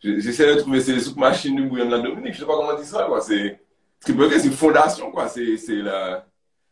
[0.02, 2.54] je- J'essaie de trouver ces soupes machines du bouillon de la Dominique, je sais pas
[2.56, 3.20] comment dire ça, quoi.
[3.20, 3.60] C'est.
[4.00, 5.28] Triple c'est une fondation, quoi.
[5.28, 6.26] C'est, c'est la.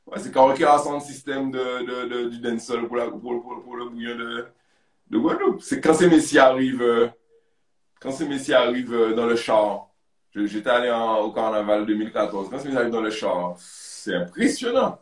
[0.07, 3.21] Ouais, c'est quand on rassemble le système de, de, de, du dancehall pour, la, pour,
[3.21, 4.47] pour, pour le bouillon de,
[5.11, 5.61] de Guadeloupe.
[5.61, 7.09] C'est quand ces messieurs arrivent, euh,
[8.01, 9.85] quand ces messieurs arrivent euh, dans le char.
[10.35, 12.49] J'étais allé en- au carnaval 2014.
[12.49, 14.99] Quand ces messieurs arrivent dans le char, c'est impressionnant.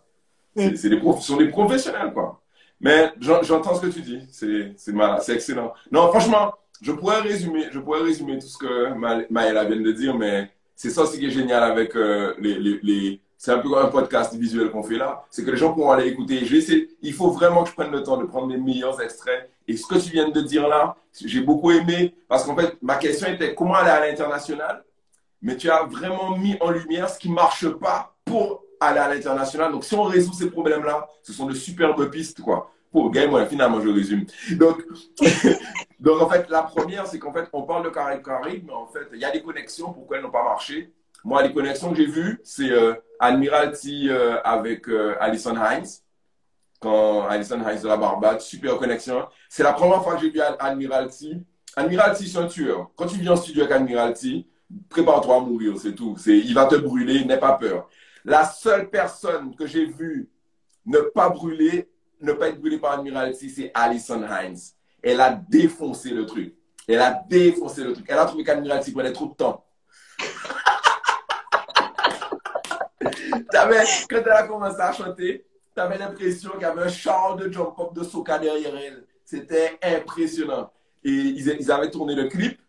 [0.76, 2.40] C'est des prof- sont des professionnels, quoi.
[2.80, 4.20] Mais j'en- j'entends ce que tu dis.
[4.30, 5.72] C'est excellent.
[5.90, 6.52] Non, franchement,
[6.82, 10.50] je pourrais résumer, je pourrais résumer tout ce que Ma- Maëla vient de dire, mais
[10.74, 13.84] c'est ça aussi qui est génial avec euh, les, les, les- c'est un peu comme
[13.84, 15.24] un podcast visuel qu'on fait là.
[15.30, 16.44] C'est que les gens pourront aller écouter.
[16.44, 16.60] Je vais
[17.02, 19.50] il faut vraiment que je prenne le temps de prendre les meilleurs extraits.
[19.68, 22.96] Et ce que tu viens de dire là, j'ai beaucoup aimé parce qu'en fait, ma
[22.96, 24.84] question était comment aller à l'international?
[25.42, 29.72] Mais tu as vraiment mis en lumière ce qui marche pas pour aller à l'international.
[29.72, 32.70] Donc, si on résout ces problèmes-là, ce sont de superbes pistes, quoi.
[32.92, 34.24] Pour game, ouais, finalement, je résume.
[34.52, 34.84] Donc,
[36.00, 39.06] donc, en fait, la première, c'est qu'en fait, on parle de Caraïbes-Caraïbes, mais en fait,
[39.12, 40.92] il y a des connexions, pourquoi elles n'ont pas marché.
[41.24, 45.86] Moi, les connexions que j'ai vues, c'est euh, Admiralty euh, avec euh, Alison Hines.
[46.80, 49.26] Quand Alison Hines de la Barbade, super connexion.
[49.48, 51.42] C'est la première fois que j'ai vu Ad- Admiralty.
[51.74, 52.90] Admiralty, c'est un tueur.
[52.96, 54.46] Quand tu viens en studio avec Admiralty,
[54.88, 56.16] prépare-toi à mourir, c'est tout.
[56.26, 57.88] Il va te brûler, n'aie pas peur.
[58.26, 60.28] La seule personne que j'ai vue
[60.84, 61.88] ne pas brûler,
[62.20, 64.58] ne pas être brûlée par Admiralty, c'est Alison Hines.
[65.00, 66.56] Elle a défoncé le truc.
[66.88, 68.04] Elle a défoncé le truc.
[68.08, 69.64] Elle a trouvé qu'Admiralty prenait trop de temps.
[73.52, 77.36] T'avais- quand elle a commencé à chanter, tu avais l'impression qu'il y avait un char
[77.36, 79.04] de jump up de soca derrière elle.
[79.24, 80.72] C'était impressionnant.
[81.04, 82.60] Et ils, avaient tourné le clip.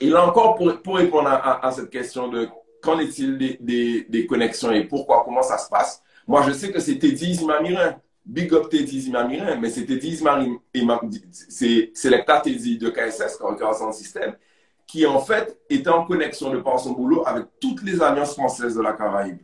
[0.00, 2.48] Et là encore, pour, pour répondre à cette question de
[2.82, 6.70] qu'en est-il des, des- des connexions et pourquoi, comment ça se passe, moi je sais
[6.70, 7.96] que c'est Teddy Zimamirin.
[8.24, 10.60] Big up Teddy Zimamirin, mais c'est Teddy Zimamirin,
[11.32, 14.36] c'est Selecta Teddy de KSS, Corporation Système,
[14.86, 18.76] qui en fait était en connexion de par son boulot avec toutes les alliances françaises
[18.76, 19.38] de la Caraïbe.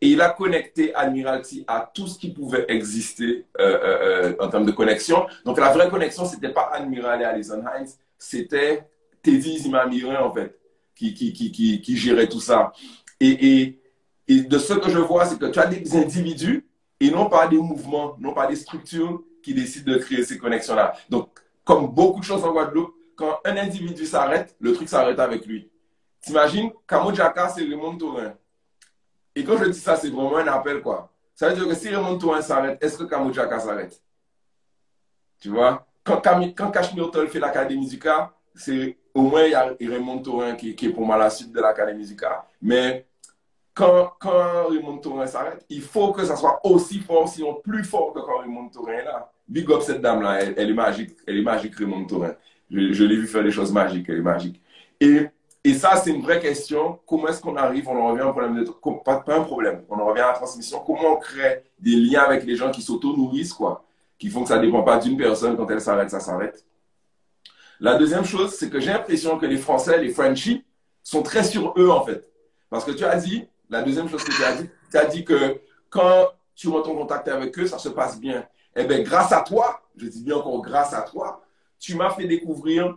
[0.00, 4.48] Et il a connecté Admiralty à tout ce qui pouvait exister euh, euh, euh, en
[4.48, 5.26] termes de connexion.
[5.46, 8.84] Donc la vraie connexion, c'était pas Admiral et Alison Hines, c'était
[9.22, 10.54] Teddy Zimamirin en fait,
[10.98, 12.72] qui, qui, qui, qui, gérait tout ça.
[13.20, 13.82] Et, et,
[14.26, 16.66] et de ce que je vois, c'est que tu as des individus
[17.00, 20.94] et non pas des mouvements, non pas des structures qui décident de créer ces connexions-là.
[21.08, 21.28] Donc,
[21.64, 25.70] comme beaucoup de choses en Guadeloupe, quand un individu s'arrête, le truc s'arrête avec lui.
[26.20, 28.34] T'imagines, Kamo Jaka, c'est Raymond Tourin.
[29.34, 31.12] Et quand je dis ça, c'est vraiment un appel, quoi.
[31.34, 34.02] Ça veut dire que si Raymond Tourin s'arrête, est-ce que Kamo Jaka s'arrête?
[35.40, 35.86] Tu vois?
[36.02, 36.20] Quand,
[36.56, 40.70] quand Cashmere Toll fait l'Académie Musica, c'est au moins il y a Raymond Tourin qui,
[40.70, 42.46] est pour moi la suite de l'Académie Musica.
[42.62, 43.06] Mais
[43.74, 48.12] quand, quand Raymond Tourin s'arrête, il faut que ça soit aussi fort, sinon plus fort
[48.12, 49.30] que quand Raymond Tourin est là.
[49.46, 52.34] Big up cette dame-là, elle, est magique, elle est magique Raymond Tourin.
[52.70, 54.60] Je, je l'ai vu faire des choses magiques, elle est magique.
[55.00, 55.28] Et,
[55.64, 56.98] et ça, c'est une vraie question.
[57.06, 58.70] Comment est-ce qu'on arrive, on en revient au problème de,
[59.04, 60.80] pas, pas un problème, on en revient à la transmission.
[60.86, 63.84] Comment on crée des liens avec les gens qui s'auto-nourrissent, quoi,
[64.18, 66.64] qui font que ça ne dépend pas d'une personne, quand elle s'arrête, ça s'arrête.
[67.80, 70.64] La deuxième chose, c'est que j'ai l'impression que les Français, les Frenchies,
[71.02, 72.30] sont très sur eux, en fait.
[72.70, 75.24] Parce que tu as dit, la deuxième chose que tu as dit, tu as dit
[75.24, 78.46] que quand tu rentres en contact avec eux, ça se passe bien.
[78.74, 81.42] Eh bien, grâce à toi, je dis bien encore grâce à toi,
[81.78, 82.96] tu m'as fait découvrir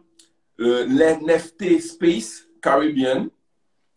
[0.59, 3.29] euh, l'NFT Space Caribbean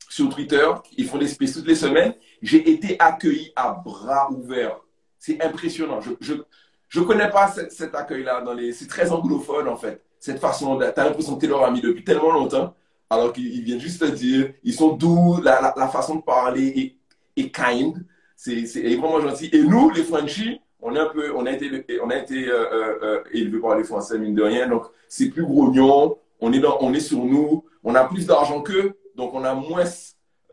[0.09, 0.69] sur Twitter.
[0.97, 2.15] Ils font des spaces toutes les semaines.
[2.43, 4.81] J'ai été accueilli à bras ouverts.
[5.19, 6.01] C'est impressionnant.
[6.01, 6.35] Je je,
[6.89, 8.43] je connais pas cet, cet accueil-là.
[8.43, 8.73] dans les.
[8.73, 10.03] C'est très anglophone, en fait.
[10.25, 12.75] Cette façon, tu as l'impression que tu es leur ami depuis tellement longtemps,
[13.11, 16.97] alors qu'ils viennent juste te dire, ils sont doux, la, façon de parler
[17.37, 18.07] est, kind.
[18.35, 19.51] C'est c'est- est vraiment gentil.
[19.53, 21.69] Et nous, les Frenchies, on, est un peu, on a été,
[22.03, 24.67] on a été euh, euh, euh, élevés par les Français, mine de rien.
[24.67, 26.17] Donc, c'est plus grognon.
[26.41, 27.63] On est, on est sur nous.
[27.83, 28.95] On a plus d'argent qu'eux.
[29.17, 29.85] Donc, on a moins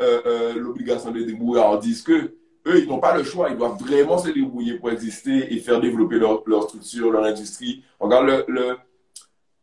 [0.02, 2.36] euh, l'obligation de débrouillardise qu'eux.
[2.68, 3.50] eux, ils n'ont pas le choix.
[3.50, 7.86] Ils doivent vraiment se débrouiller pour exister et faire développer leur, structure, leur industrie.
[8.02, 8.76] regarde le,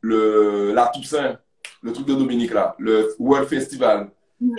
[0.01, 1.39] le, la Toussaint,
[1.83, 4.11] le truc de Dominique là, le World Festival.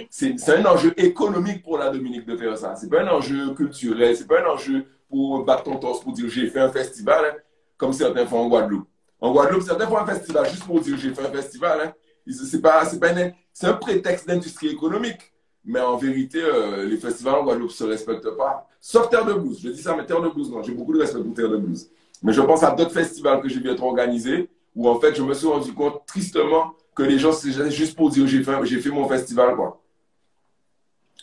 [0.10, 2.76] C'est un enjeu économique pour la Dominique de faire ça.
[2.76, 6.28] C'est pas un enjeu culturel, c'est pas un enjeu pour battre ton torse pour dire
[6.30, 7.38] j'ai fait un festival, hein,
[7.78, 8.88] comme certains font en Guadeloupe.
[9.22, 11.80] En Guadeloupe, certains font un festival juste pour dire j'ai fait un festival.
[11.82, 11.94] Hein.
[12.30, 13.14] C'est pas, c'est pas
[13.54, 15.34] c'est un prétexte d'industrie économique.
[15.66, 18.68] Mais en vérité, euh, les festivals en Guadeloupe ne se respectent pas.
[18.80, 19.60] Sauf Terre de Blues.
[19.62, 20.64] Je dis ça, mais Terre de Blues, non.
[20.64, 21.90] J'ai beaucoup de respect pour Terre de Blues.
[22.24, 24.50] Mais je pense à d'autres festivals que j'ai vu être organisés
[24.80, 28.10] où en fait, je me suis rendu compte tristement que les gens, c'est juste pour
[28.10, 29.82] dire j'ai fait, j'ai fait mon festival, quoi.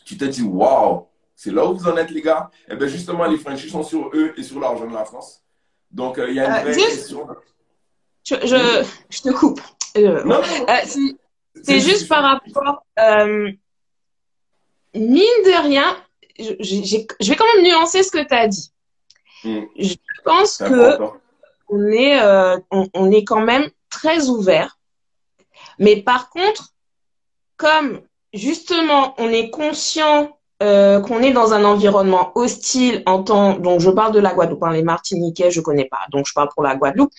[0.04, 2.50] Tu te dis, waouh, c'est là où vous en êtes, les gars.
[2.68, 5.42] Et eh bien, justement, les Frenchies sont sur eux et sur l'argent de la France.
[5.90, 7.26] Donc, euh, il y a une euh, vraie question.
[8.24, 9.62] Je, je, je, te coupe.
[9.96, 10.42] Euh, non,
[11.62, 12.84] c'est juste par rapport.
[14.94, 15.96] mine de rien,
[16.38, 18.70] je, je, vais quand même nuancer ce que tu as dit.
[19.44, 19.62] Hmm.
[19.78, 19.94] Je
[20.24, 20.98] pense que
[21.68, 22.20] on est,
[22.70, 24.78] on, on, est quand même très ouvert.
[25.78, 26.74] Mais par contre,
[27.56, 28.00] comme
[28.32, 33.90] justement, on est conscient euh, qu'on est dans un environnement hostile en temps, donc je
[33.90, 36.76] parle de la Guadeloupe, hein, les Martiniquais, je connais pas, donc je parle pour la
[36.76, 37.12] Guadeloupe.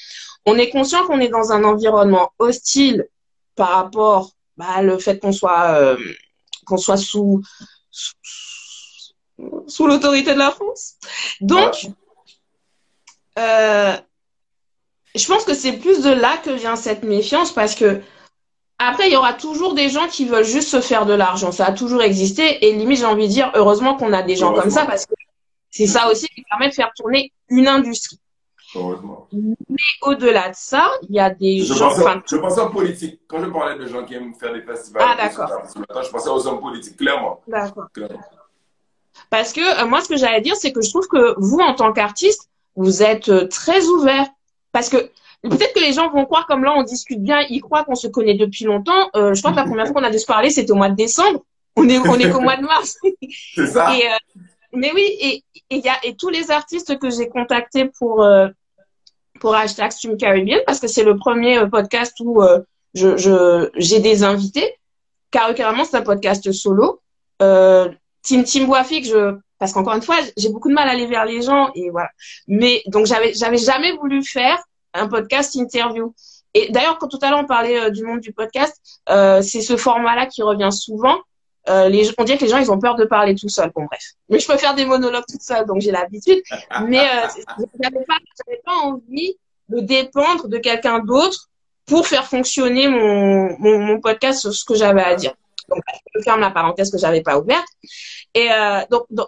[0.47, 3.05] On est conscient qu'on est dans un environnement hostile
[3.55, 5.97] par rapport bah, le fait qu'on soit euh,
[6.65, 7.43] qu'on soit sous
[9.67, 10.95] sous, l'autorité de la France.
[11.39, 11.89] Donc,
[13.37, 13.97] euh,
[15.17, 18.01] je pense que c'est plus de là que vient cette méfiance parce que
[18.79, 21.51] après, il y aura toujours des gens qui veulent juste se faire de l'argent.
[21.51, 22.67] Ça a toujours existé.
[22.67, 25.15] Et limite, j'ai envie de dire, heureusement qu'on a des gens comme ça parce que
[25.71, 28.19] c'est ça aussi qui permet de faire tourner une industrie.
[28.75, 29.27] Heureusement.
[29.31, 31.89] Mais au-delà de ça, il y a des je gens.
[31.89, 33.21] Pensais, je pensais aux politiques.
[33.27, 35.49] Quand je parlais de gens qui aiment faire des festivals, ah, d'accord.
[35.75, 37.41] je pensais aux hommes politiques, clairement.
[37.47, 37.87] D'accord.
[39.29, 41.73] Parce que euh, moi, ce que j'allais dire, c'est que je trouve que vous, en
[41.73, 44.27] tant qu'artiste, vous êtes euh, très ouvert.
[44.71, 45.09] Parce que
[45.43, 48.07] Peut-être que les gens vont croire, comme là, on discute bien, ils croient qu'on se
[48.07, 49.09] connaît depuis longtemps.
[49.15, 50.89] Euh, je crois que la première fois qu'on a dû se parler, c'était au mois
[50.89, 51.45] de décembre.
[51.75, 52.97] On est, on est qu'au mois de mars.
[53.55, 53.95] C'est ça.
[53.95, 54.41] Et, euh,
[54.73, 58.47] mais oui, et, et, y a, et tous les artistes que j'ai contactés pour, euh,
[59.39, 62.59] pour hashtag Stream Caribbean, parce que c'est le premier euh, podcast où euh,
[62.95, 64.75] je, je, j'ai des invités.
[65.29, 67.01] Car carrément, c'est un podcast solo.
[67.41, 67.89] Euh,
[68.27, 71.25] Team Team Boafik, je, parce qu'encore une fois, j'ai beaucoup de mal à aller vers
[71.25, 72.09] les gens et voilà.
[72.47, 74.61] Mais donc j'avais, j'avais jamais voulu faire
[74.93, 76.13] un podcast interview.
[76.53, 79.61] Et d'ailleurs, quand tout à l'heure on parlait euh, du monde du podcast, euh, c'est
[79.61, 81.17] ce format-là qui revient souvent.
[81.69, 83.71] Euh, les, on dirait que les gens ils ont peur de parler tout seul.
[83.73, 86.41] Bon bref, mais je peux faire des monologues toute seule, donc j'ai l'habitude.
[86.85, 87.27] Mais euh,
[87.81, 88.17] j'avais pas,
[88.65, 89.35] pas envie
[89.69, 91.49] de dépendre de quelqu'un d'autre
[91.85, 95.33] pour faire fonctionner mon, mon, podcast sur ce que j'avais à dire.
[95.69, 95.81] Donc
[96.15, 97.67] je ferme la parenthèse que j'avais pas ouverte.
[98.33, 99.27] Et euh, donc, donc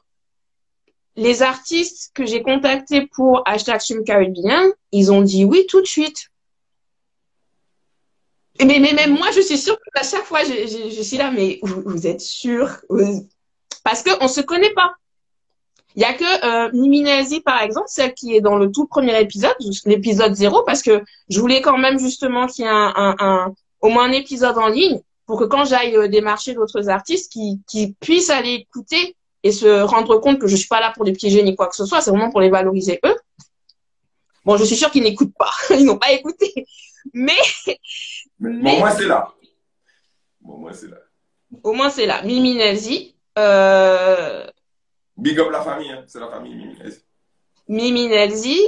[1.15, 6.29] les artistes que j'ai contactés pour hashtag Caribbean, ils ont dit oui tout de suite.
[8.59, 11.59] Mais, mais même moi, je suis sûre qu'à chaque fois, je, je, suis là, mais
[11.61, 12.69] vous, êtes sûr
[13.83, 14.93] Parce qu'on ne se connaît pas.
[15.95, 16.23] Il y a que
[16.67, 21.03] euh, par exemple, celle qui est dans le tout premier épisode, l'épisode zéro, parce que
[21.29, 24.67] je voulais quand même justement qu'il y ait un, un, au moins un épisode en
[24.67, 29.51] ligne pour que quand j'aille euh, démarcher d'autres artistes, qui, qui puissent aller écouter et
[29.51, 31.85] se rendre compte que je suis pas là pour les piéger ni quoi que ce
[31.85, 33.15] soit, c'est vraiment pour les valoriser eux.
[34.43, 36.65] Bon, je suis sûre qu'ils n'écoutent pas, ils n'ont pas écouté,
[37.13, 37.37] mais,
[38.39, 39.31] mais, au moins c'est là.
[40.41, 40.97] Bon, au moins c'est là.
[41.61, 42.23] Au moins c'est là.
[42.23, 43.15] Mimi Nazi.
[43.37, 44.47] Euh...
[45.15, 46.05] Big up la famille, hein.
[46.07, 47.03] c'est la famille Mimi Nazi.
[47.67, 48.59] Mimi Nazi,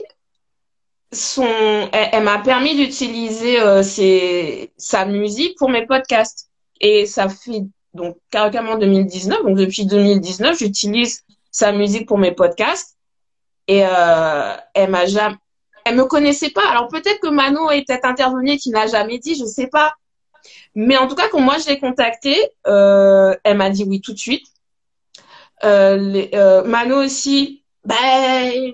[1.12, 3.82] son, elle, elle m'a permis d'utiliser euh,
[4.78, 6.51] sa musique pour mes podcasts.
[6.82, 7.63] Et ça fait
[7.93, 9.43] donc carrément 2019.
[9.43, 12.97] Donc depuis 2019, j'utilise sa musique pour mes podcasts.
[13.67, 15.38] Et euh, elle m'a jamais,
[15.86, 16.67] elle me connaissait pas.
[16.69, 19.93] Alors peut-être que Mano est peut-être intervenu qui n'a jamais dit, je sais pas.
[20.73, 24.13] Mais en tout cas, quand moi je l'ai contactée, euh, elle m'a dit oui tout
[24.13, 24.47] de suite.
[25.63, 28.73] Euh, les, euh, Mano aussi, ben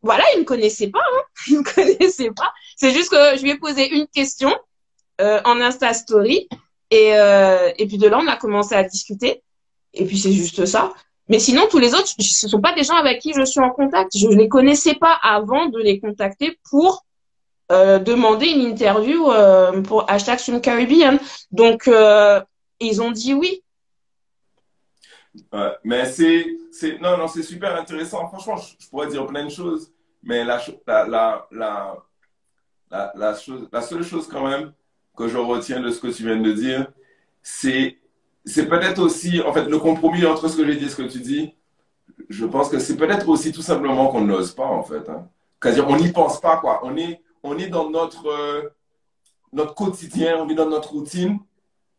[0.00, 1.22] voilà, il me connaissait pas, hein.
[1.48, 2.52] il me connaissait pas.
[2.76, 4.56] C'est juste que je lui ai posé une question
[5.20, 6.48] euh, en Insta Story
[6.94, 9.42] et, euh, et puis de là, on a commencé à discuter.
[9.92, 10.92] Et puis c'est juste ça.
[11.28, 13.70] Mais sinon, tous les autres, ce sont pas des gens avec qui je suis en
[13.70, 14.16] contact.
[14.16, 17.04] Je ne les connaissais pas avant de les contacter pour
[17.72, 21.18] euh, demander une interview euh, pour hashtag Swim Caribbean.
[21.50, 21.90] Donc,
[22.80, 23.62] ils ont dit oui.
[25.82, 28.28] mais c'est, c'est, non, non, c'est super intéressant.
[28.28, 29.90] Franchement, je, pourrais dire plein de choses,
[30.22, 31.48] mais la, la,
[33.14, 34.72] la, chose, la seule chose quand même
[35.16, 36.90] que je retiens de ce que tu viens de dire,
[37.42, 37.98] c'est
[38.44, 41.02] c'est peut-être aussi, en fait, le compromis entre ce que j'ai dit et ce que
[41.02, 41.54] tu dis.
[42.28, 45.08] je pense que c'est peut-être aussi tout simplement qu'on n'ose pas, en fait.
[45.08, 45.28] Hein.
[45.62, 46.80] C'est-à-dire, on n'y pense pas, quoi.
[46.84, 48.70] On est, on est dans notre, euh,
[49.52, 51.38] notre quotidien, on est dans notre routine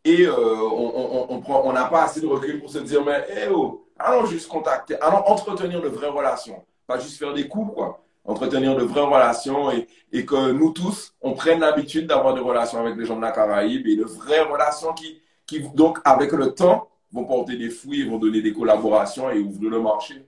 [0.03, 3.49] et euh, on n'a on, on, pas assez de recul pour se dire, mais hey,
[3.51, 6.63] oh, allons juste contacter, allons entretenir de vraies relations.
[6.85, 8.04] Pas juste faire des coups, quoi.
[8.25, 12.79] Entretenir de vraies relations et, et que nous tous, on prenne l'habitude d'avoir des relations
[12.79, 16.53] avec les gens de la Caraïbe et de vraies relations qui, qui, donc, avec le
[16.53, 20.25] temps, vont porter des fruits, vont donner des collaborations et ouvrir le marché.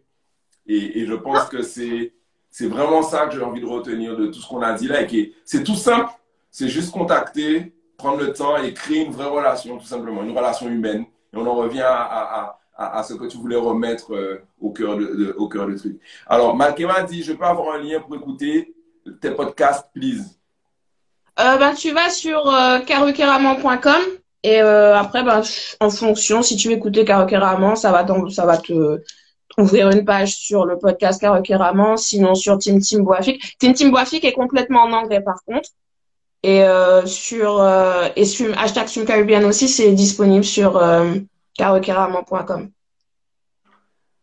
[0.67, 2.13] Et, et je pense que c'est,
[2.61, 5.01] vraiment ça que j'ai envie de retenir de tout ce qu'on a dit là.
[5.01, 6.11] Et c'est tout simple.
[6.49, 10.67] C'est juste contacter, prendre le temps et créer une vraie relation, tout simplement, une relation
[10.67, 11.05] humaine.
[11.33, 12.59] Et on en revient à,
[13.03, 15.99] ce que tu voulais remettre euh, au, cœur de, au cœur du truc.
[16.27, 18.73] Alors, Malkema dit, je peux avoir un lien pour écouter
[19.21, 20.37] tes podcasts, please.
[21.39, 22.79] Euh, ben, tu vas sur euh,
[24.43, 25.41] et euh, après, ben,
[25.79, 29.01] en fonction, si tu veux écouter Karokéraman, ça va, ça va te
[29.57, 33.57] ouvrir une page sur le podcast Karokéraman, sinon sur Tim Tim Boafik.
[33.59, 35.69] Tim Tim Boafik est complètement en anglais par contre.
[36.43, 36.63] Et
[37.05, 37.67] sur
[38.15, 40.79] et sur hashtag Caribbean aussi, c'est disponible sur
[41.57, 42.71] karokéraman.com.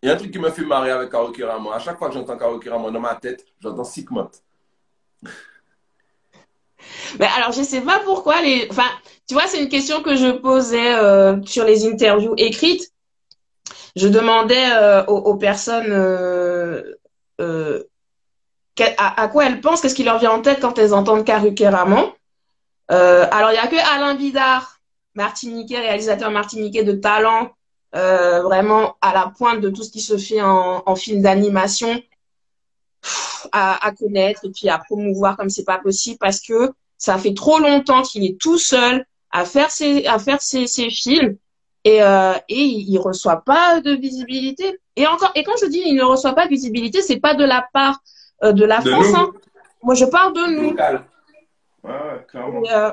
[0.03, 1.73] Il y a un truc qui me fait marrer avec Karokéraman.
[1.73, 4.29] À chaque fois que j'entends Karokéraman dans ma tête, j'entends Sigmund.
[7.19, 8.69] Mais alors, je sais pas pourquoi les.
[8.71, 8.91] Enfin,
[9.27, 12.93] tu vois, c'est une question que je posais euh, sur les interviews écrites.
[13.97, 16.83] Je demandais euh, aux, personnes euh,
[18.99, 22.11] à, quoi elles pensent, qu'est-ce qui leur vient en tête quand elles entendent Karukéraman.
[22.89, 24.74] alors, il y a que Alain Bidard,
[25.15, 27.51] martiniquais, réalisateur martiniquais de talent,
[27.93, 32.03] vraiment à la pointe de tout ce qui se fait en, en film d'animation,
[33.53, 37.35] à, à, connaître et puis à promouvoir comme c'est pas possible parce que ça fait
[37.35, 41.37] trop longtemps qu'il est tout seul à faire ses, à faire ses, ses films
[41.85, 44.79] et, euh, et il reçoit pas de visibilité.
[44.97, 47.45] Et encore, et quand je dis il ne reçoit pas de visibilité, c'est pas de
[47.45, 48.01] la part
[48.43, 49.13] euh, de la France.
[49.15, 49.33] Hein.
[49.83, 50.71] Moi, je parle de nous.
[50.71, 52.63] Ouais, ouais, clairement.
[52.65, 52.91] Et, euh...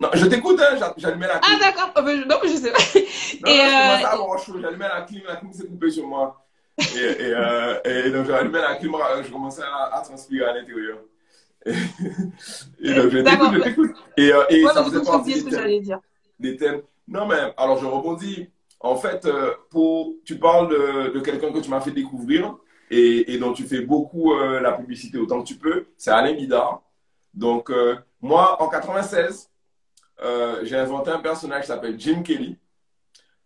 [0.00, 1.56] Non, je t'écoute, hein, j'allumais la clim.
[1.56, 1.92] Ah, d'accord.
[1.96, 2.78] Oh, non, je sais pas.
[3.44, 4.60] Non, et non, euh...
[4.60, 6.44] j'allumais la clim, la clim s'est coupée sur moi.
[6.78, 8.92] Et, et, euh, et donc, j'allumais la clim,
[9.24, 10.98] je commençais à, à transpirer à l'intérieur.
[11.66, 13.90] Et, donc, je t'écoute, je t'écoute.
[14.16, 16.00] Et, euh, et ouais, ça faisait partie des thèmes, dire.
[16.38, 16.82] des thèmes.
[17.08, 18.48] Non, mais alors, je rebondis.
[18.80, 22.56] En fait, euh, pour, tu parles de, de quelqu'un que tu m'as fait découvrir
[22.90, 25.86] et, et, dont tu fais beaucoup euh, la publicité autant que tu peux.
[25.96, 26.82] C'est Alain Guidard.
[27.32, 29.50] Donc, euh, moi, en 96,
[30.22, 32.58] euh, j'ai inventé un personnage qui s'appelle Jim Kelly.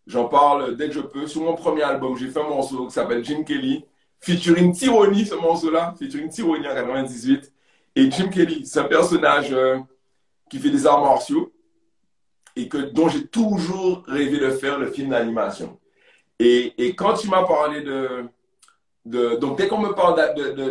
[0.06, 1.26] J'en parle dès que je peux.
[1.26, 3.84] Sur mon premier album, j'ai fait un morceau qui s'appelle Jim Kelly,
[4.20, 7.52] featuring Tyranny, ce morceau-là, featuring Tyranny en 98.
[7.96, 9.78] Et Jim Kelly, c'est un personnage euh,
[10.48, 11.52] qui fait des arts martiaux
[12.56, 15.78] et que, dont j'ai toujours rêvé de faire le film d'animation.
[16.38, 18.28] Et, et, quand tu m'as parlé de,
[19.08, 20.16] de, Donc, dès qu'on me parle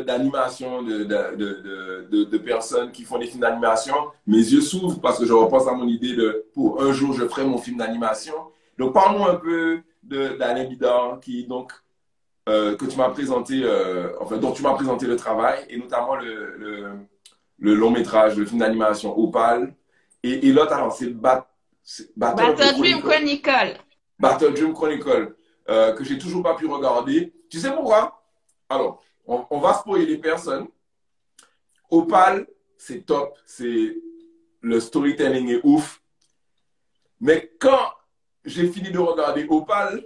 [0.06, 5.26] d'animation, de, de, de, personnes qui font des films d'animation, mes yeux s'ouvrent parce que
[5.26, 8.36] je repense à mon idée de pour un jour, je ferai mon film d'animation.
[8.78, 11.72] Donc, parle-moi un peu d'Alain Bidard, qui, donc,
[12.48, 16.16] euh, que tu m'as présenté, euh, enfin, dont tu m'as présenté le travail, et notamment
[16.16, 16.84] le, le,
[17.60, 19.74] le long métrage, le film d'animation Opal.
[20.24, 21.48] Et, et l'autre, alors, c'est Bat,
[22.16, 23.78] Battle, Battle Dream Chronicle.
[24.20, 25.36] Battle Dream Chronicle,
[25.70, 27.34] euh, que j'ai toujours pas pu regarder.
[27.50, 28.16] Tu sais pourquoi?
[28.70, 30.68] Alors, on, on va spoiler les personnes.
[31.89, 32.47] Opal,
[32.78, 33.95] c'est top, c'est
[34.61, 36.01] le storytelling est ouf.
[37.20, 37.91] Mais quand
[38.43, 40.05] j'ai fini de regarder Opal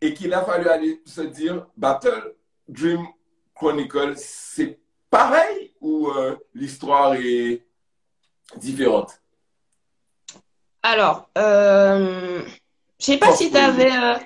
[0.00, 2.34] et qu'il a fallu aller se dire Battle
[2.68, 3.06] Dream
[3.54, 7.64] Chronicle, c'est pareil ou euh, l'histoire est
[8.56, 9.20] différente?
[10.82, 12.42] Alors, euh,
[12.98, 13.92] je sais pas si tu avais.
[13.92, 14.18] Euh,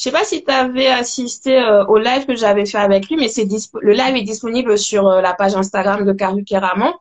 [0.00, 3.16] je sais pas si tu avais assisté euh, au live que j'avais fait avec lui,
[3.16, 6.94] mais c'est le live est disponible sur euh, la page Instagram de Caru Keraman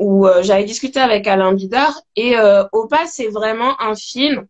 [0.00, 2.00] où euh, j'avais discuté avec Alain Bidard.
[2.16, 2.34] Et
[2.72, 4.48] Opal c'est vraiment un film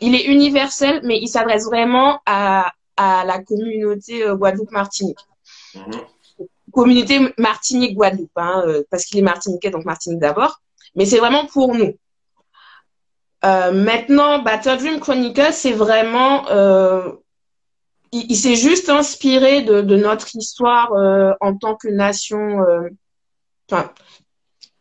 [0.00, 5.20] il est universel mais il s'adresse vraiment à, à la communauté euh, Guadeloupe Martinique
[5.76, 6.46] mm-hmm.
[6.72, 10.60] communauté Martinique Guadeloupe hein, parce qu'il est martiniquais donc Martinique d'abord.
[10.96, 11.94] Mais c'est vraiment pour nous
[13.42, 16.44] maintenant Battle Dream Chronicle c'est vraiment
[18.12, 20.92] il, il s'est juste inspiré de, de notre histoire
[21.40, 22.64] en tant que nation
[23.70, 23.92] enfin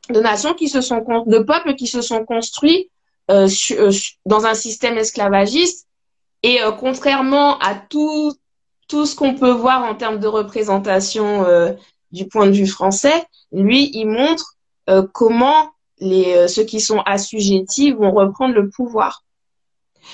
[0.09, 2.89] de nations qui se sont de peuples qui se sont construits
[3.29, 3.91] euh, euh
[4.25, 5.87] dans un système esclavagiste.
[6.43, 8.33] Et euh, contrairement à tout
[8.87, 11.73] tout ce qu'on peut voir en termes de représentation euh,
[12.11, 14.53] du point de vue français, lui il montre
[15.11, 19.23] comment les ceux qui sont assujettis vont reprendre le pouvoir.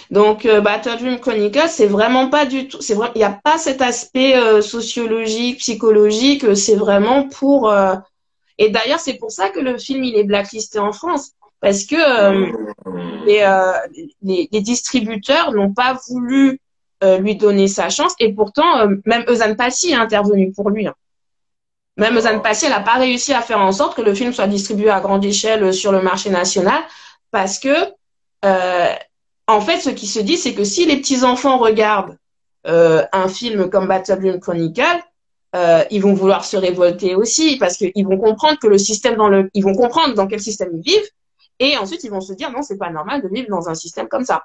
[0.09, 3.81] Donc Battle Dream Chronicles, c'est vraiment pas du tout, c'est il n'y a pas cet
[3.81, 7.71] aspect sociologique, psychologique, c'est vraiment pour
[8.57, 11.95] et d'ailleurs, c'est pour ça que le film il est blacklisté en France parce que
[11.95, 12.51] euh,
[13.25, 13.71] les, euh,
[14.21, 16.59] les, les, distributeurs n'ont pas voulu
[17.03, 20.87] euh, lui donner sa chance et pourtant même Eusanne Passy est intervenu pour lui.
[20.87, 20.93] Hein.
[21.97, 24.47] Même Eusanne Passy, elle n'a pas réussi à faire en sorte que le film soit
[24.47, 26.81] distribué à grande échelle sur le marché national
[27.31, 27.73] parce que
[29.47, 32.17] en fait, ce qui se dit, c'est que si les petits enfants regardent
[32.65, 35.03] un film comme Battle Chronicle,
[35.55, 39.29] euh, ils vont vouloir se révolter aussi parce qu'ils vont comprendre que le système dans
[39.29, 41.09] le, ils vont comprendre dans quel système ils vivent
[41.59, 44.07] et ensuite ils vont se dire non c'est pas normal de vivre dans un système
[44.07, 44.43] comme ça.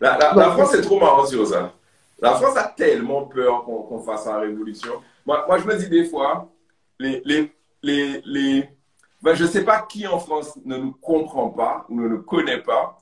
[0.00, 1.74] La, la, France est trop marrant sur ça.
[2.18, 4.92] La France a tellement peur qu'on fasse la révolution.
[5.26, 6.48] Moi, moi, je me dis des fois,
[6.98, 7.52] les, les,
[7.82, 8.70] les, les
[9.22, 12.62] ben, je sais pas qui en France ne nous comprend pas ou ne nous connaît
[12.62, 12.98] pas.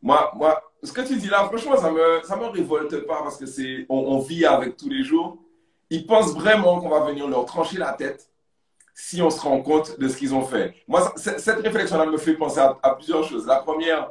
[0.00, 3.36] Moi, moi, ce que tu dis là, franchement, ça me, ça me révolte pas parce
[3.36, 5.38] que c'est, on vit avec tous les jours
[5.92, 8.30] ils pensent vraiment qu'on va venir leur trancher la tête
[8.94, 10.74] si on se rend compte de ce qu'ils ont fait.
[10.88, 13.46] Moi, cette réflexion-là me fait penser à, plusieurs choses.
[13.46, 14.10] La première,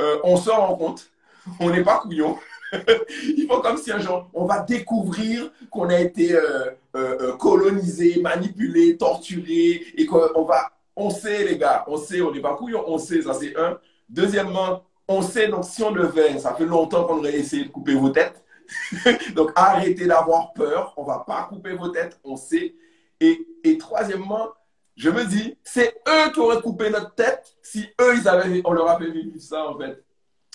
[0.00, 1.10] euh, on se rend compte,
[1.60, 2.38] on n'est pas couillon.
[3.36, 8.20] Il faut comme si un jour, on va découvrir qu'on a été euh, euh, colonisé,
[8.20, 12.84] manipulé, torturé, et qu'on va, on sait les gars, on sait, on n'est pas couillon,
[12.86, 13.78] on sait, ça c'est un.
[14.08, 17.94] Deuxièmement, on sait, donc si on devait, ça fait longtemps qu'on aurait essayé de couper
[17.94, 18.42] vos têtes,
[19.34, 20.94] Donc, arrêtez d'avoir peur.
[20.96, 22.74] On va pas couper vos têtes, on sait.
[23.20, 24.48] Et, et troisièmement,
[24.96, 28.72] je me dis, c'est eux qui auraient coupé notre tête si eux, ils avaient, on
[28.72, 30.02] leur avait vécu ça, en fait.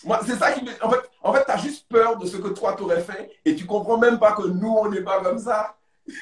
[0.04, 0.72] Moi, c'est ça qui me...
[0.82, 3.32] En fait, en fait tu as juste peur de ce que toi, tu aurais fait
[3.46, 5.76] et tu comprends même pas que nous, on n'est pas comme ça.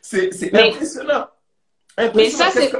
[0.00, 1.28] c'est impressionnant.
[1.96, 2.12] impressionnant.
[2.14, 2.72] Mais ça, c'est...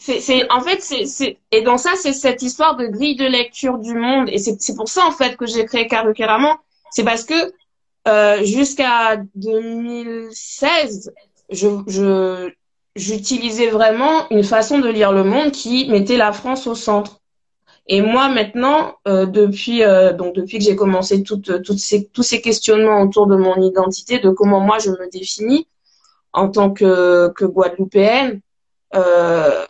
[0.00, 3.94] C'est, en fait, c'est, et dans ça, c'est cette histoire de grille de lecture du
[3.94, 4.28] monde.
[4.30, 6.56] Et c'est, pour ça, en fait, que j'ai créé Carrément.
[6.92, 7.34] C'est parce que
[8.06, 11.12] euh, jusqu'à 2016,
[11.50, 12.50] je,
[12.94, 17.20] j'utilisais vraiment une façon de lire le monde qui mettait la France au centre.
[17.88, 22.22] Et moi maintenant, euh, depuis euh, donc depuis que j'ai commencé toutes, toutes ces, tous
[22.22, 25.66] ces questionnements autour de mon identité, de comment moi je me définis
[26.34, 28.40] en tant que, que Guadeloupéenne,
[28.94, 29.64] euh,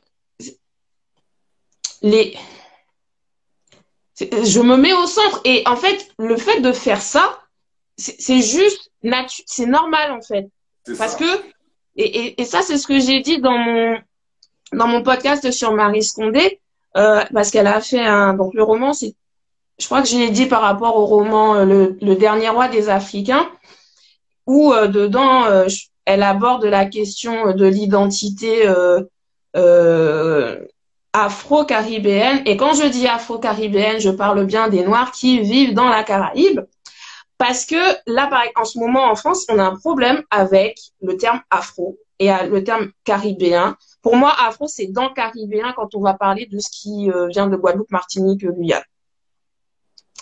[2.02, 2.36] les
[4.20, 5.40] je me mets au centre.
[5.44, 7.38] Et en fait, le fait de faire ça,
[7.96, 8.90] c'est juste
[9.46, 10.48] c'est normal en fait.
[10.96, 11.24] Parce que,
[11.96, 13.98] et, et, ça, c'est ce que j'ai dit dans mon,
[14.72, 16.60] dans mon podcast sur Marie Scondé,
[16.96, 19.14] euh, parce qu'elle a fait un, donc le roman, c'est,
[19.78, 22.88] je crois que j'ai dit par rapport au roman euh, le, le, Dernier roi des
[22.88, 23.48] Africains,
[24.46, 25.66] où euh, dedans, euh,
[26.04, 28.66] elle aborde la question de l'identité
[29.56, 30.56] euh,
[31.12, 32.42] afro-caribéenne.
[32.46, 36.60] Et quand je dis afro-caribéenne, je parle bien des Noirs qui vivent dans la Caraïbe.
[37.36, 37.76] Parce que
[38.06, 42.30] là, en ce moment, en France, on a un problème avec le terme afro et
[42.50, 43.76] le terme caribéen.
[44.02, 47.48] Pour moi, afro, c'est dans caribéen quand on va parler de ce qui euh, vient
[47.48, 48.82] de Guadeloupe, Martinique, Guyane.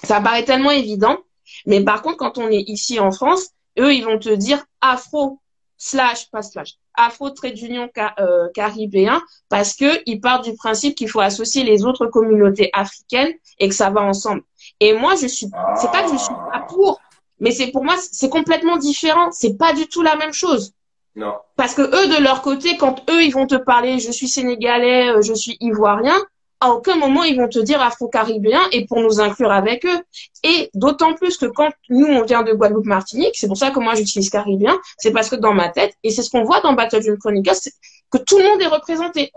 [0.03, 1.19] Ça paraît tellement évident.
[1.67, 5.41] Mais par contre, quand on est ici en France, eux, ils vont te dire afro
[5.79, 11.09] slash, pas slash, Afro Trade d'Union euh, caribéen parce que il part du principe qu'il
[11.09, 14.43] faut associer les autres communautés africaines et que ça va ensemble.
[14.81, 15.47] Et moi, je suis,
[15.81, 17.01] c'est pas que je suis pas pour,
[17.39, 19.31] mais c'est pour moi, c'est complètement différent.
[19.31, 20.73] C'est pas du tout la même chose.
[21.17, 21.35] Non.
[21.57, 25.09] Parce que eux, de leur côté, quand eux, ils vont te parler, je suis sénégalais,
[25.09, 26.17] euh, je suis ivoirien,
[26.61, 29.99] à aucun moment ils vont te dire afro-caribéen et pour nous inclure avec eux.
[30.43, 33.95] Et d'autant plus que quand nous on vient de Guadeloupe-Martinique, c'est pour ça que moi
[33.95, 37.11] j'utilise caribéen, c'est parce que dans ma tête, et c'est ce qu'on voit dans Battle
[37.11, 37.73] of Chronicles, c'est
[38.11, 39.33] que tout le monde est représenté.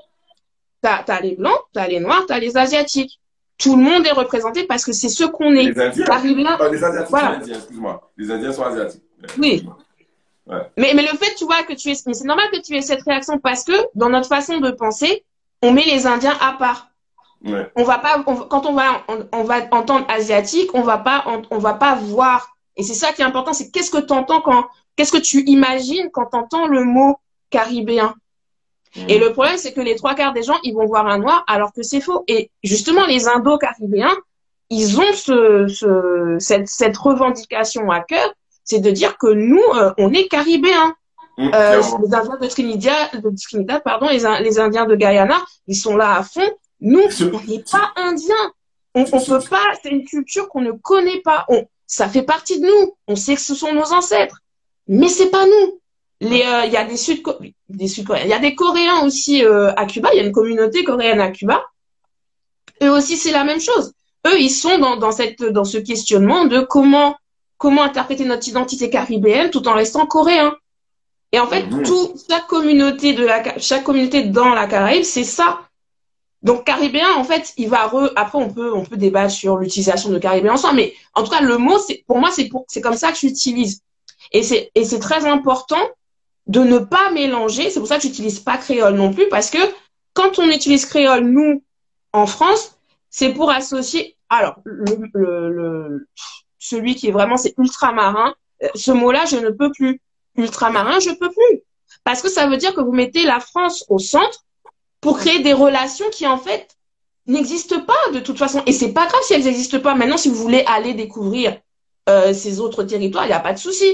[0.82, 3.19] T'as as les blancs, t'as les noirs, t'as les asiatiques.
[3.57, 5.63] Tout le monde est représenté parce que c'est ce qu'on est.
[5.63, 6.05] Les Indiens.
[6.05, 7.27] Caribéen, ah, les Asiatiques voilà.
[7.27, 8.11] sont Indiens, excuse-moi.
[8.15, 9.03] Les Indiens sont asiatiques.
[9.38, 9.65] Oui.
[10.49, 10.61] Ouais.
[10.77, 13.03] Mais, mais le fait, tu vois, que tu es, c'est normal que tu aies cette
[13.03, 15.23] réaction parce que dans notre façon de penser,
[15.61, 16.89] on met les Indiens à part.
[17.75, 21.73] On va pas, quand on va, on, va entendre asiatique, on va pas, on, va
[21.73, 22.53] pas voir.
[22.75, 25.43] Et c'est ça qui est important, c'est qu'est-ce que tu entends quand, qu'est-ce que tu
[25.45, 27.17] imagines quand tu entends le mot
[27.49, 28.13] caribéen?
[29.07, 31.43] Et le problème, c'est que les trois quarts des gens, ils vont voir un noir
[31.47, 32.23] alors que c'est faux.
[32.27, 34.17] Et justement, les Indo-Caribéens,
[34.69, 38.33] ils ont ce, ce cette, cette, revendication à cœur,
[38.70, 40.93] c'est de dire que nous, euh, on est caribéens.
[41.38, 45.76] Mmh, euh, les Indiens de Trinidad, de Trinidad pardon, les, les Indiens de Guyana, ils
[45.76, 46.49] sont là à fond.
[46.82, 48.53] Nous, on n'est pas indiens.
[48.93, 51.45] On, on peut pas, c'est une culture qu'on ne connaît pas.
[51.49, 52.95] On, ça fait partie de nous.
[53.07, 54.38] On sait que ce sont nos ancêtres.
[54.88, 55.80] Mais c'est pas nous.
[56.22, 57.24] Les, euh, il y a des Sud,
[57.70, 58.26] des Sud-Coréens.
[58.26, 60.09] Il y a des Coréens aussi euh, à Cuba.
[60.13, 61.63] Il y a une communauté coréenne à Cuba.
[62.84, 63.93] Eux aussi, c'est la même chose.
[64.28, 67.15] Eux, ils sont dans, dans cette, dans ce questionnement de comment,
[67.60, 70.55] comment interpréter notre identité caribéenne tout en restant coréen.
[71.32, 71.84] Et en fait, Mhm.
[71.84, 75.60] toute chaque communauté de la, chaque communauté dans la Caraïbe, c'est ça.
[76.41, 78.12] Donc caribéen, en fait, il va re...
[78.16, 81.41] après on peut on peut débattre sur l'utilisation de caribéen ensemble, mais en tout cas
[81.41, 83.82] le mot c'est pour moi c'est pour c'est comme ça que j'utilise.
[84.32, 85.86] Et c'est et c'est très important
[86.47, 87.70] de ne pas mélanger.
[87.70, 89.57] C'est pour ça que j'utilise pas créole non plus parce que
[90.14, 91.62] quand on utilise créole nous
[92.14, 92.78] en France,
[93.10, 96.07] c'est pour associer alors le, le, le-
[96.70, 98.34] celui qui est vraiment c'est ultramarin.
[98.63, 100.01] Euh, Ce mot-là, je ne peux plus.
[100.36, 101.55] Ultramarin, je peux plus.
[102.03, 104.39] Parce que ça veut dire que vous mettez la France au centre
[105.01, 106.65] pour créer des relations qui, en fait,
[107.28, 108.61] n'existent pas de toute façon.
[108.65, 109.95] Et c'est pas grave si elles n'existent pas.
[109.95, 111.57] Maintenant, si vous voulez aller découvrir
[112.09, 113.89] euh, ces autres territoires, il n'y a pas de souci.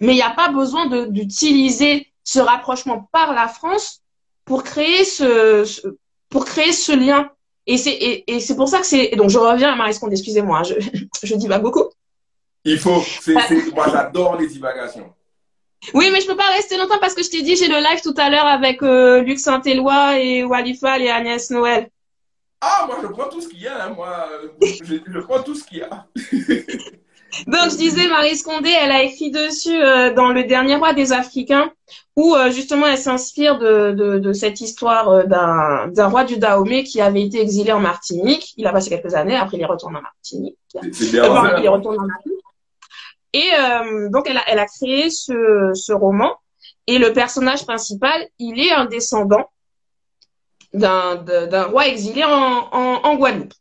[0.00, 4.02] Mais il n'y a pas besoin d'utiliser ce rapprochement par la France
[4.44, 5.64] pour créer ce-
[6.28, 7.30] pour créer ce lien.
[7.66, 10.14] Et c'est et, et c'est pour ça que c'est donc je reviens à Marie Scondé,
[10.14, 10.74] excusez-moi, je
[11.22, 11.84] je divague beaucoup.
[12.64, 13.02] Il faut.
[13.20, 15.12] c'est c'est- moi, j'adore les divagations.
[15.94, 18.02] Oui, mais je peux pas rester longtemps parce que je t'ai dit, j'ai le live
[18.02, 21.88] tout à l'heure avec euh, Luc Saint-Éloi et Walifal et Agnès Noël.
[22.60, 23.86] Ah, moi, je prends tout ce qu'il y a.
[23.86, 24.28] hein, Moi,
[24.60, 26.06] je, je prends tout ce qu'il y a.
[27.46, 31.12] Donc, je disais, Marie Scondé, elle a écrit dessus euh, dans Le Dernier Roi des
[31.12, 31.72] Africains,
[32.20, 35.22] où euh, justement elle s'inspire de, de, de cette histoire euh,
[35.96, 38.46] d'un roi du Dahomey qui avait été exilé en Martinique.
[38.58, 40.58] Il a passé quelques années, après il est retourné en Martinique.
[40.92, 41.24] C'est- bien.
[41.58, 42.44] Il est retourné en Martinique.
[43.32, 46.32] Et euh, donc, elle a, elle a créé ce, ce roman.
[46.86, 49.44] Et le personnage principal, il est un descendant
[50.72, 53.54] d'un roi exilé en, en, en Guadeloupe.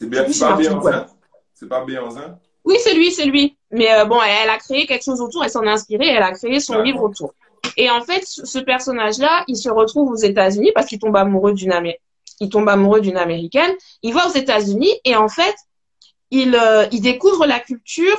[0.00, 0.24] C'est bien.
[0.28, 1.06] C'est pas Béanzin.
[1.54, 2.38] C'est pas Béanzin.
[2.64, 3.56] Oui, c'est lui, c'est lui.
[3.70, 6.22] Mais euh, bon, elle, elle a créé quelque chose autour, elle s'en est inspirée, elle
[6.22, 7.34] a créé son livre autour.
[7.76, 11.72] Et en fait, ce personnage-là, il se retrouve aux États-Unis parce qu'il tombe amoureux d'une
[11.72, 12.00] Amé-
[12.40, 13.72] il tombe amoureux d'une américaine.
[14.02, 15.54] Il va aux États-Unis et en fait,
[16.30, 18.16] il euh, il découvre la culture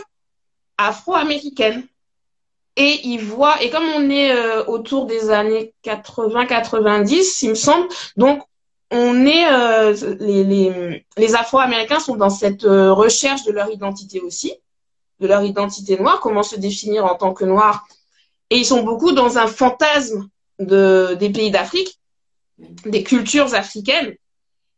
[0.78, 1.84] afro-américaine.
[2.78, 7.88] Et il voit et comme on est euh, autour des années 80-90, il me semble,
[8.18, 8.43] donc
[8.91, 14.54] on est euh, les, les, les Afro-Américains sont dans cette recherche de leur identité aussi,
[15.22, 17.88] de leur identité noire, comment se définir en tant que noir.
[18.50, 20.30] Et ils sont beaucoup dans un fantasme
[20.60, 22.00] de, des pays d'Afrique,
[22.58, 24.16] des cultures africaines.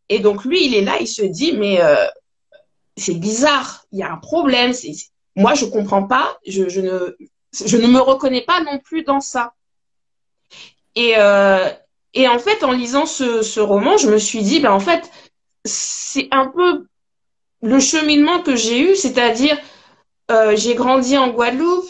[0.09, 2.07] Et donc lui, il est là, il se dit, mais euh,
[2.95, 4.73] c'est bizarre, il y a un problème.
[5.35, 7.15] Moi, je comprends pas, je, je, ne,
[7.53, 9.53] je ne me reconnais pas non plus dans ça.
[10.95, 11.69] Et, euh,
[12.13, 15.11] et en fait, en lisant ce, ce roman, je me suis dit, ben en fait,
[15.63, 16.87] c'est un peu
[17.61, 19.57] le cheminement que j'ai eu, c'est-à-dire,
[20.31, 21.89] euh, j'ai grandi en Guadeloupe,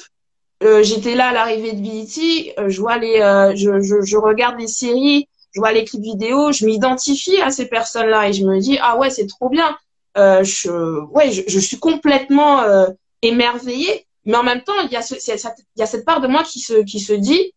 [0.64, 4.18] euh, j'étais là à l'arrivée de BET, euh, je vois les, euh, je, je, je
[4.18, 8.44] regarde les séries, je vois les clips vidéo, je m'identifie à ces personnes-là et je
[8.44, 9.78] me dis, ah ouais, c'est trop bien.
[10.18, 12.88] Euh, je, ouais, je, je suis complètement euh,
[13.22, 16.28] émerveillée, mais en même temps, il y a ce, il y a cette part de
[16.28, 17.54] moi qui se, qui se dit,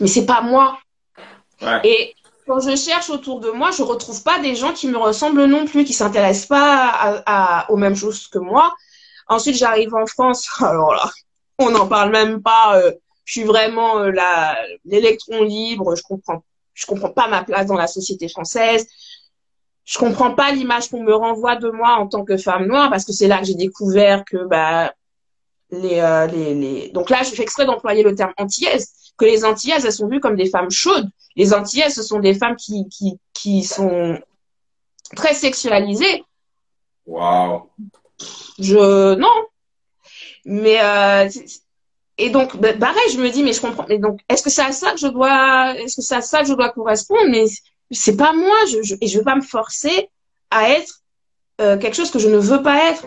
[0.00, 0.78] mais c'est pas moi.
[1.62, 1.80] Ouais.
[1.84, 2.14] Et
[2.46, 5.64] quand je cherche autour de moi, je retrouve pas des gens qui me ressemblent non
[5.66, 7.22] plus, qui s'intéressent pas à,
[7.64, 8.72] à- aux mêmes choses que moi.
[9.28, 10.48] Ensuite, j'arrive en France.
[10.60, 11.10] Alors là,
[11.58, 12.78] on n'en parle même pas.
[12.78, 12.92] euh,
[13.24, 15.96] je suis vraiment euh, la l'électron libre.
[15.96, 16.42] Je comprends,
[16.74, 18.86] je comprends pas ma place dans la société française.
[19.84, 23.04] Je comprends pas l'image qu'on me renvoie de moi en tant que femme noire, parce
[23.04, 24.92] que c'est là que j'ai découvert que bah
[25.70, 26.88] les, euh, les, les...
[26.90, 30.20] donc là, je fais exprès d'employer le terme antillaise, que les antillaises, elles sont vues
[30.20, 31.08] comme des femmes chaudes.
[31.36, 34.18] Les antillaises, ce sont des femmes qui, qui, qui sont
[35.14, 36.24] très sexualisées.
[37.06, 37.68] Waouh.
[38.58, 39.45] Je non.
[40.46, 41.28] Mais euh,
[42.18, 43.84] et donc bah, pareil, je me dis mais je comprends.
[43.88, 46.40] Mais donc est-ce que c'est à ça que je dois est-ce que c'est à ça
[46.42, 47.28] que je dois correspondre?
[47.28, 47.44] Mais
[47.90, 48.56] c'est pas moi.
[48.70, 50.08] Je, je et je vais pas me forcer
[50.50, 51.02] à être
[51.60, 53.06] euh, quelque chose que je ne veux pas être.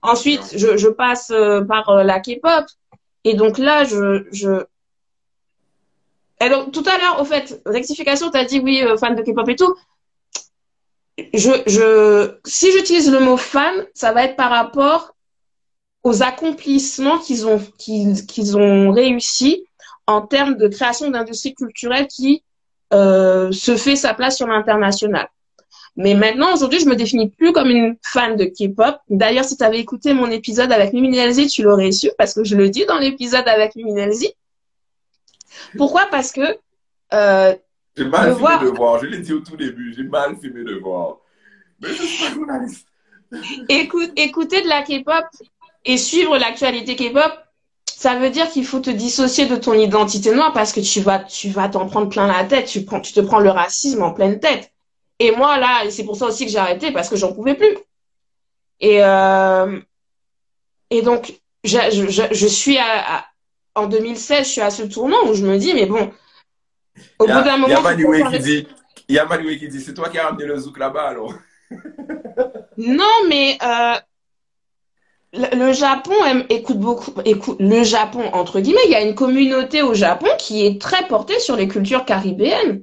[0.00, 2.64] Ensuite, je, je passe euh, par euh, la K-pop
[3.24, 4.64] et donc là je je
[6.48, 9.56] donc tout à l'heure au fait rectification, t'as dit oui euh, fan de K-pop et
[9.56, 9.74] tout
[11.34, 15.14] je, je, si j'utilise le mot fan, ça va être par rapport
[16.08, 19.66] aux accomplissements qu'ils ont, qu'ils, qu'ils ont réussi
[20.06, 22.42] en termes de création d'industrie culturelle qui
[22.94, 25.28] euh, se fait sa place sur l'international.
[25.96, 28.96] Mais maintenant, aujourd'hui, je me définis plus comme une fan de K-pop.
[29.10, 32.42] D'ailleurs, si tu avais écouté mon épisode avec Mimi Nelzi, tu l'aurais su parce que
[32.42, 34.32] je le dis dans l'épisode avec Mimi Nelzi.
[35.76, 36.06] Pourquoi?
[36.10, 36.56] Parce que
[37.12, 37.54] euh,
[37.96, 38.62] J'ai mal fait voir.
[38.62, 38.98] mes devoirs.
[39.00, 39.92] Je l'ai dit au tout début.
[39.94, 41.18] J'ai mal fait mes devoirs.
[41.82, 42.86] Mais je suis pas journaliste.
[43.68, 45.26] écoute, écouter de la K-pop
[45.88, 47.32] et suivre l'actualité K-pop,
[47.86, 51.18] ça veut dire qu'il faut te dissocier de ton identité noire parce que tu vas,
[51.18, 52.66] tu vas t'en prendre plein la tête.
[52.66, 54.70] Tu prends, tu te prends le racisme en pleine tête.
[55.18, 57.76] Et moi, là, c'est pour ça aussi que j'ai arrêté parce que j'en pouvais plus.
[58.80, 59.80] Et, euh,
[60.90, 61.32] et donc,
[61.64, 63.24] je, je, je suis à,
[63.74, 66.12] en 2016, je suis à ce tournant où je me dis, mais bon,
[67.18, 67.66] au bout d'un moment.
[67.66, 68.68] Il y a Manoué qui dit,
[69.08, 71.32] il y a qui dit, c'est toi qui as ramené le zouk là-bas alors.
[72.76, 73.94] non, mais euh,
[75.32, 76.14] le, Japon
[76.48, 80.64] écoute beaucoup, écoute, le Japon, entre guillemets, il y a une communauté au Japon qui
[80.64, 82.82] est très portée sur les cultures caribéennes.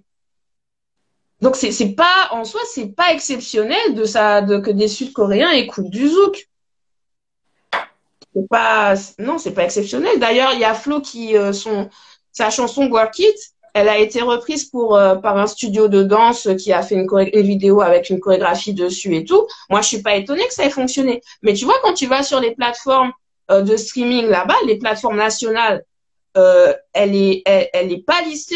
[1.41, 5.51] Donc c'est c'est pas en soi c'est pas exceptionnel de ça de que des Sud-Coréens
[5.51, 6.47] écoutent du zouk.
[8.33, 10.19] C'est pas non c'est pas exceptionnel.
[10.19, 11.89] D'ailleurs il y a Flo qui euh, son
[12.31, 13.35] sa chanson Work It
[13.75, 17.09] elle a été reprise pour euh, par un studio de danse qui a fait une,
[17.11, 19.45] une, vidéo avec une chorégraphie dessus et tout.
[19.69, 21.21] Moi, je suis pas étonnée que ça ait fonctionné.
[21.41, 23.11] Mais tu vois, quand tu vas sur les plateformes
[23.51, 25.83] euh, de streaming là-bas, les plateformes nationales,
[26.37, 28.55] euh, elle est, elle, est pas listée.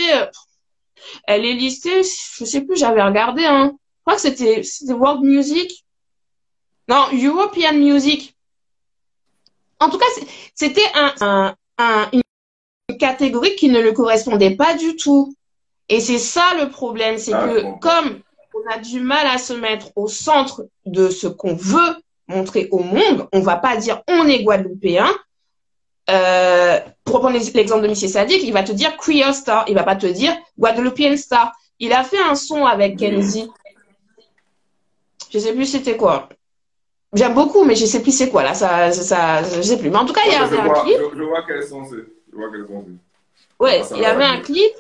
[1.28, 3.44] Elle est listée, je sais plus, j'avais regardé.
[3.44, 3.74] Hein.
[3.74, 4.62] Je crois que c'était
[4.94, 5.84] World Music.
[6.88, 8.38] Non, European Music.
[9.82, 10.06] En tout cas,
[10.56, 12.10] c'était un, un, un,
[12.98, 15.34] catégorie qui ne le correspondait pas du tout.
[15.90, 18.20] Et c'est ça le problème, c'est ah, que comme
[18.54, 21.96] on a du mal à se mettre au centre de ce qu'on veut
[22.28, 25.10] montrer au monde, on va pas dire on est guadeloupéen.
[26.10, 27.96] Euh, pour prendre l'exemple de M.
[27.96, 31.52] Sadik, il va te dire Creole Star, il va pas te dire Guadeloupean Star.
[31.80, 33.48] Il a fait un son avec Kenzie.
[35.32, 36.30] Je sais plus c'était quoi.
[37.14, 38.54] J'aime beaucoup, mais je sais plus c'est quoi là.
[38.54, 39.90] Ça, ça, je sais plus.
[39.90, 40.98] Mais en tout cas, il y a un clip.
[41.16, 41.84] Je, vois quels sont
[43.60, 44.72] Ouais, il y avait un clip.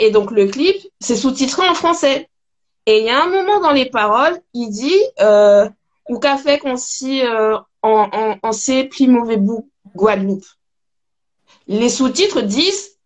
[0.00, 2.28] et donc le clip, c'est sous-titré en français.
[2.86, 5.68] Et il y a un moment dans les paroles, il dit euh,
[6.08, 8.50] ou qu'a fait qu'on s'y euh, en, en,
[8.90, 10.44] plus mauvais bout Guadeloupe.
[11.66, 12.98] Les sous-titres disent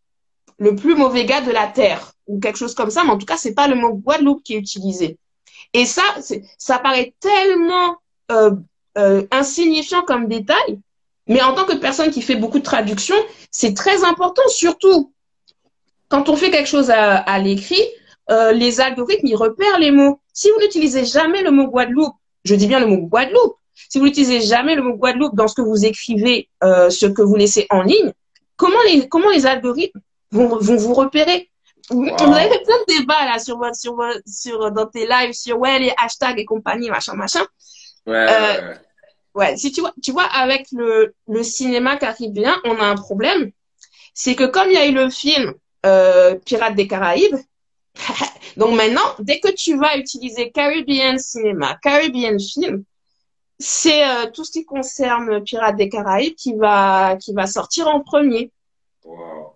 [0.59, 3.27] le plus mauvais gars de la terre ou quelque chose comme ça, mais en tout
[3.27, 5.16] cas c'est pas le mot Guadeloupe qui est utilisé.
[5.74, 6.02] Et ça,
[6.56, 7.97] ça paraît tellement
[8.32, 8.52] euh,
[8.97, 10.81] euh, insignifiant comme détail
[11.28, 13.16] mais en tant que personne qui fait beaucoup de traduction,
[13.50, 15.12] c'est très important, surtout
[16.09, 17.82] quand on fait quelque chose à, l'écrit,
[18.30, 20.20] euh, les algorithmes, ils repèrent les mots.
[20.32, 22.14] Si vous n'utilisez jamais le mot Guadeloupe,
[22.44, 23.56] je dis bien le mot Guadeloupe,
[23.90, 27.20] si vous n'utilisez jamais le mot Guadeloupe dans ce que vous écrivez, euh, ce que
[27.20, 28.12] vous laissez en ligne,
[28.56, 30.00] comment les, comment les algorithmes
[30.32, 31.50] vont, vont vous repérer?
[31.90, 33.96] Vous avez fait plein de débats là sur, sur,
[34.26, 37.44] sur, dans tes lives sur ouais, les hashtags et compagnie, machin, machin.
[38.06, 38.74] Ouais, euh,
[39.39, 43.52] Ouais, si tu vois, tu vois, avec le, le cinéma caribéen, on a un problème.
[44.12, 45.55] C'est que comme il y a eu le film
[45.86, 47.36] euh, Pirates des Caraïbes,
[48.56, 52.82] donc maintenant, dès que tu vas utiliser Caribbean cinéma, Caribbean film,
[53.60, 58.01] c'est euh, tout ce qui concerne Pirates des Caraïbes qui va qui va sortir en
[58.01, 58.51] premier.
[59.05, 59.52] Wow.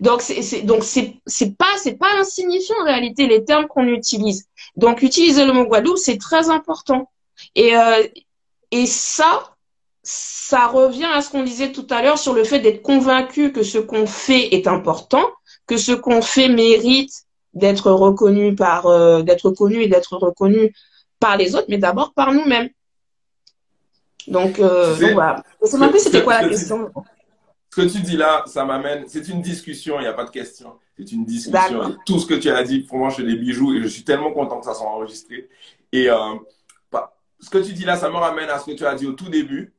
[0.00, 4.48] Donc c'est donc c'est c'est pas c'est pas insignifiant en réalité les termes qu'on utilise.
[4.74, 7.10] Donc utiliser le mot Guadeloupe c'est très important.
[7.54, 8.06] Et euh,
[8.72, 9.54] et ça,
[10.02, 13.62] ça revient à ce qu'on disait tout à l'heure sur le fait d'être convaincu que
[13.62, 15.24] ce qu'on fait est important,
[15.66, 17.12] que ce qu'on fait mérite
[17.54, 20.74] d'être reconnu par, euh, d'être connu et d'être reconnu
[21.20, 22.70] par les autres, mais d'abord par nous-mêmes.
[24.26, 25.42] Donc, euh, donc voilà.
[25.62, 26.90] Je c'était quoi la question.
[27.70, 29.04] Ce que tu dis là, ça m'amène.
[29.06, 30.74] C'est une discussion, il n'y a pas de question.
[30.96, 31.96] C'est une discussion.
[32.04, 34.32] Tout ce que tu as dit, pour moi, je des bijoux et je suis tellement
[34.32, 35.48] content que ça soit enregistré.
[35.90, 36.16] Et euh,
[37.42, 39.12] ce que tu dis là, ça me ramène à ce que tu as dit au
[39.12, 39.74] tout début.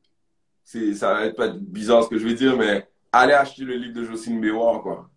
[0.62, 3.94] C'est, ça va être bizarre ce que je vais dire, mais allez acheter le livre
[3.94, 5.08] de Jocelyne Béwar, quoi.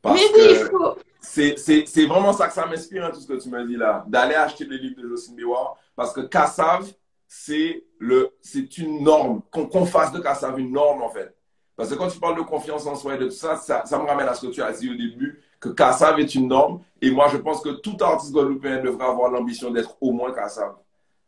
[0.00, 3.50] Parce que c'est, c'est, c'est vraiment ça que ça m'inspire, hein, tout ce que tu
[3.50, 4.04] m'as dit là.
[4.08, 5.76] D'aller acheter le livre de Jocelyne Béwar.
[5.94, 6.86] Parce que Kassav,
[7.26, 9.42] c'est le, c'est une norme.
[9.50, 11.36] Qu'on, fasse de Kassav une norme, en fait.
[11.74, 13.98] Parce que quand tu parles de confiance en soi et de tout ça, ça, ça
[13.98, 16.80] me ramène à ce que tu as dit au début, que Kassav est une norme.
[17.02, 20.74] Et moi, je pense que tout artiste guadeloupéen devrait avoir l'ambition d'être au moins Kassav.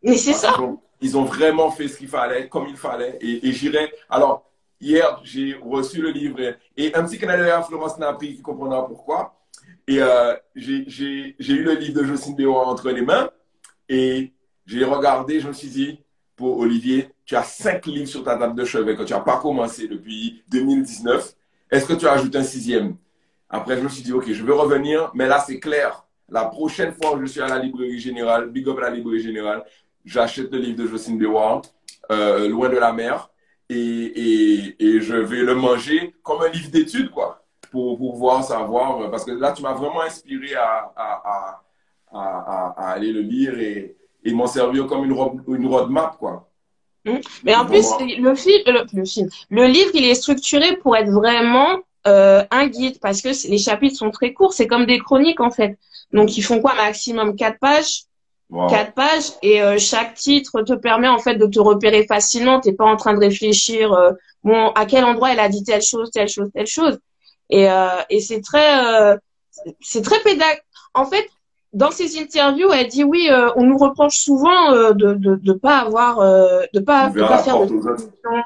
[0.03, 0.57] Mais c'est ça.
[1.01, 3.19] Ils ont, vraiment fait ce qu'il fallait, comme il fallait.
[3.21, 3.93] Et, et j'irai.
[4.11, 4.51] Alors,
[4.81, 6.41] hier, j'ai reçu le livre
[6.77, 9.35] et un petit canal à Florence Napri qui comprendra pourquoi.
[9.87, 10.85] Et euh, j'ai
[11.39, 13.31] eu le livre de Jocelyne Béon entre les mains
[13.89, 14.33] et
[14.67, 16.01] j'ai regardé, je me suis dit,
[16.37, 19.39] pour Olivier, tu as cinq livres sur ta table de chevet que tu n'as pas
[19.39, 21.35] commencé depuis 2019.
[21.71, 22.97] Est-ce que tu ajoutes un sixième?
[23.49, 26.05] Après, je me suis dit, OK, je veux revenir, mais là, c'est clair.
[26.29, 29.23] La prochaine fois où je suis à la librairie générale, big up à la librairie
[29.23, 29.65] générale,
[30.05, 31.67] j'achète le livre de Jocelyne Béward,
[32.11, 33.31] euh, Loin de la mer,
[33.69, 39.11] et, et, et, je vais le manger comme un livre d'études, quoi, pour, pouvoir savoir,
[39.11, 41.63] parce que là, tu m'as vraiment inspiré à, à,
[42.11, 46.49] à, à, aller le lire et, et m'en servir comme une, road, une roadmap, quoi.
[47.05, 47.19] Hmm.
[47.45, 48.63] Mais en plus, le film,
[48.93, 53.29] le, film, le livre, il est structuré pour être vraiment euh, un guide parce que
[53.49, 54.53] les chapitres sont très courts.
[54.53, 55.79] C'est comme des chroniques en fait.
[56.13, 58.03] Donc ils font quoi maximum quatre pages,
[58.69, 62.61] quatre pages et euh, chaque titre te permet en fait de te repérer facilement.
[62.61, 64.13] T'es pas en train de réfléchir euh,
[64.43, 66.99] bon à quel endroit elle a dit telle chose, telle chose, telle chose.
[67.51, 69.19] Et euh, et c'est très
[69.81, 70.63] c'est très pédagogique.
[70.95, 71.29] En fait,
[71.73, 75.53] dans ses interviews, elle dit oui, euh, on nous reproche souvent euh, de, de de
[75.53, 78.45] pas avoir euh, de pas de pas faire de transmission,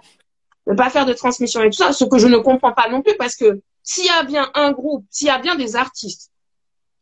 [0.67, 3.03] de pas faire de transmission et tout ça, ce que je ne comprends pas non
[3.03, 6.31] plus parce que s'il y a bien un groupe, s'il y a bien des artistes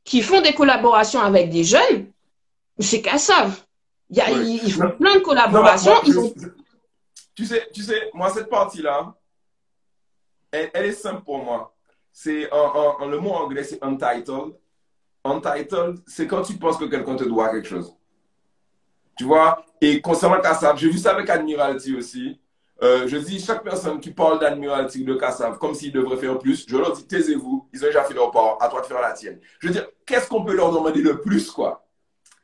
[0.05, 2.07] qui font des collaborations avec des jeunes,
[2.81, 3.63] c'est Kassav.
[4.09, 6.01] Il y a ils, font plein de collaborations.
[7.35, 9.15] Tu sais, tu sais, moi cette partie là,
[10.51, 11.75] elle, elle est simple pour moi.
[12.13, 14.55] C'est en, en, le mot anglais c'est untitled
[15.25, 17.95] Untitled, c'est quand tu penses que quelqu'un te doit quelque chose.
[19.19, 19.65] Tu vois?
[19.81, 22.41] Et concernant Kassav, j'ai vu ça avec Admiralty aussi.
[22.83, 26.39] Euh, je dis, chaque personne qui parle d'Admiralty ou de Kassav comme s'ils devraient faire
[26.39, 29.03] plus, je leur dis, taisez-vous, ils ont déjà fait leur part, à toi de faire
[29.03, 29.39] la tienne.
[29.59, 31.87] Je veux dire, qu'est-ce qu'on peut leur demander de plus, quoi?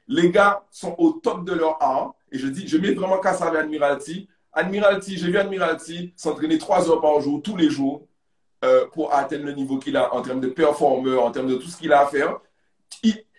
[0.09, 3.55] Les gars sont au top de leur art, et je dis, je mets vraiment Kassav
[3.55, 4.29] et Admiralty.
[4.53, 8.07] Admiralty, j'ai vu Admiralty s'entraîner trois heures par jour, tous les jours,
[8.65, 11.69] euh, pour atteindre le niveau qu'il a en termes de performeur, en termes de tout
[11.69, 12.41] ce qu'il a à faire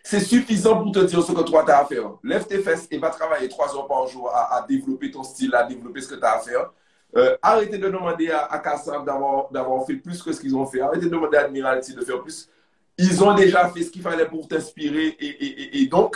[0.10, 2.12] c'est suffisant pour te dire ce que toi tu as à faire.
[2.24, 5.64] Lève tes fesses et va travailler trois heures par jour à, développer ton style, à
[5.64, 6.72] développer ce que tu as à faire.
[7.18, 10.80] Euh, arrêtez de demander à, à Kassav d'avoir fait plus que ce qu'ils ont fait.
[10.80, 12.50] Arrêtez de demander à Admiralty de faire plus.
[12.98, 15.18] Ils ont déjà fait ce qu'il fallait pour t'inspirer.
[15.20, 16.16] Et, donc,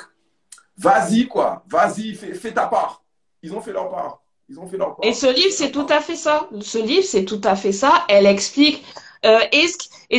[0.81, 1.63] vas-y, quoi.
[1.69, 3.03] Vas-y, fais, ta part.
[3.43, 4.21] Ils ont fait leur part.
[4.49, 5.05] Ils ont fait leur part.
[5.05, 6.47] Et ce livre, c'est tout à fait ça.
[6.61, 8.03] Ce livre, c'est tout à fait ça.
[8.09, 8.83] Elle explique
[9.25, 9.67] euh, et,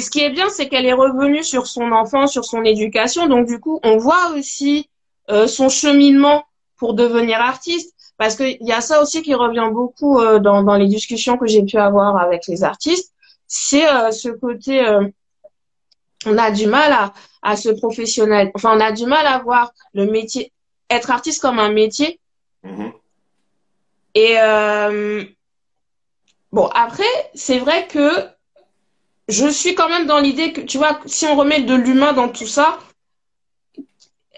[0.00, 3.26] ce, qui est bien, c'est qu'elle est revenue sur son enfant, sur son éducation.
[3.26, 4.88] Donc du coup, on voit aussi
[5.30, 6.44] euh, son cheminement
[6.76, 7.94] pour devenir artiste.
[8.16, 11.64] Parce qu'il y a ça aussi qui revient beaucoup euh, dans, les discussions que j'ai
[11.64, 13.12] pu avoir avec les artistes.
[13.48, 14.82] C'est ce côté,
[16.24, 18.52] on a du mal à, à se professionnaliser.
[18.54, 20.52] Enfin, on a du mal à voir le métier,
[20.88, 22.20] être artiste comme un métier.
[22.64, 22.92] Mm-hmm.
[24.14, 25.26] Et
[26.52, 28.08] bon, après, c'est vrai que
[29.28, 32.28] je suis quand même dans l'idée que, tu vois, si on remet de l'humain dans
[32.28, 32.78] tout ça,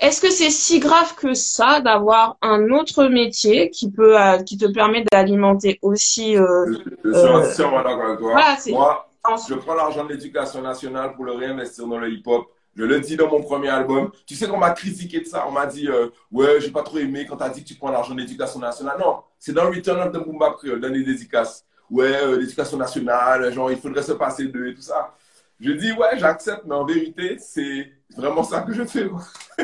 [0.01, 4.59] est-ce que c'est si grave que ça d'avoir un autre métier qui peut, euh, qui
[4.59, 8.35] te permet d'alimenter aussi euh, Je, suis euh, entièrement d'accord avec toi.
[8.69, 9.07] Moi,
[9.49, 12.47] je prends l'argent de l'éducation nationale pour le réinvestir dans le hip-hop.
[12.77, 14.11] Je le dis dans mon premier album.
[14.27, 15.47] Tu sais qu'on m'a critiqué de ça.
[15.47, 17.75] On m'a dit, euh, ouais, j'ai pas trop aimé quand tu as dit que tu
[17.75, 18.97] prends l'argent de l'éducation nationale.
[18.99, 23.53] Non, c'est dans Return of the Boom Bap dans les dédicaces ouais, euh, l'éducation nationale,
[23.53, 25.15] genre, il faudrait se passer de et tout ça.
[25.61, 29.05] Je dis, ouais, j'accepte, mais en vérité, c'est vraiment ça que je fais.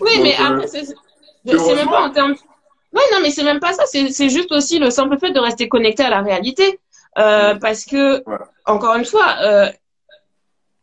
[0.00, 0.94] oui, mais après, euh,
[1.44, 2.34] c'est même pas en termes.
[2.92, 3.84] Ouais, non, mais c'est même pas ça.
[3.86, 6.80] C'est juste aussi le simple fait de rester connecté à la réalité.
[7.18, 8.22] Euh, parce que,
[8.64, 9.70] encore une fois, euh,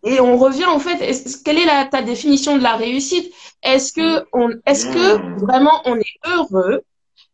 [0.05, 0.99] et on revient en fait,
[1.43, 3.33] quelle est la, ta définition de la réussite?
[3.63, 5.37] Est-ce que, on, est-ce que mmh.
[5.39, 6.83] vraiment on est heureux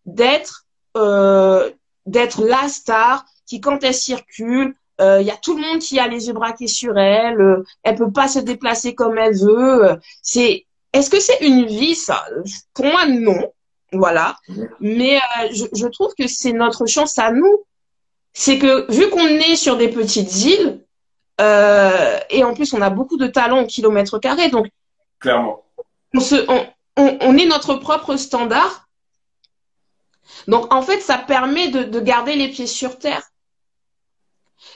[0.05, 0.65] d'être
[0.97, 1.69] euh,
[2.05, 5.99] d'être la star qui, quand elle circule, il euh, y a tout le monde qui
[5.99, 7.41] a les yeux braqués sur elle.
[7.41, 9.97] Euh, elle peut pas se déplacer comme elle veut.
[10.21, 12.23] C'est, est-ce que c'est une vie ça?
[12.73, 13.51] Pour moi, non.
[13.93, 14.37] Voilà.
[14.79, 17.65] Mais euh, je, je, trouve que c'est notre chance à nous.
[18.33, 20.80] C'est que vu qu'on est sur des petites îles
[21.39, 24.67] euh, et en plus on a beaucoup de talents au kilomètre carré, donc
[25.19, 25.63] clairement,
[26.13, 26.65] on, se, on,
[26.97, 28.87] on, on est notre propre standard
[30.47, 33.23] donc, en fait, ça permet de, garder les pieds sur terre.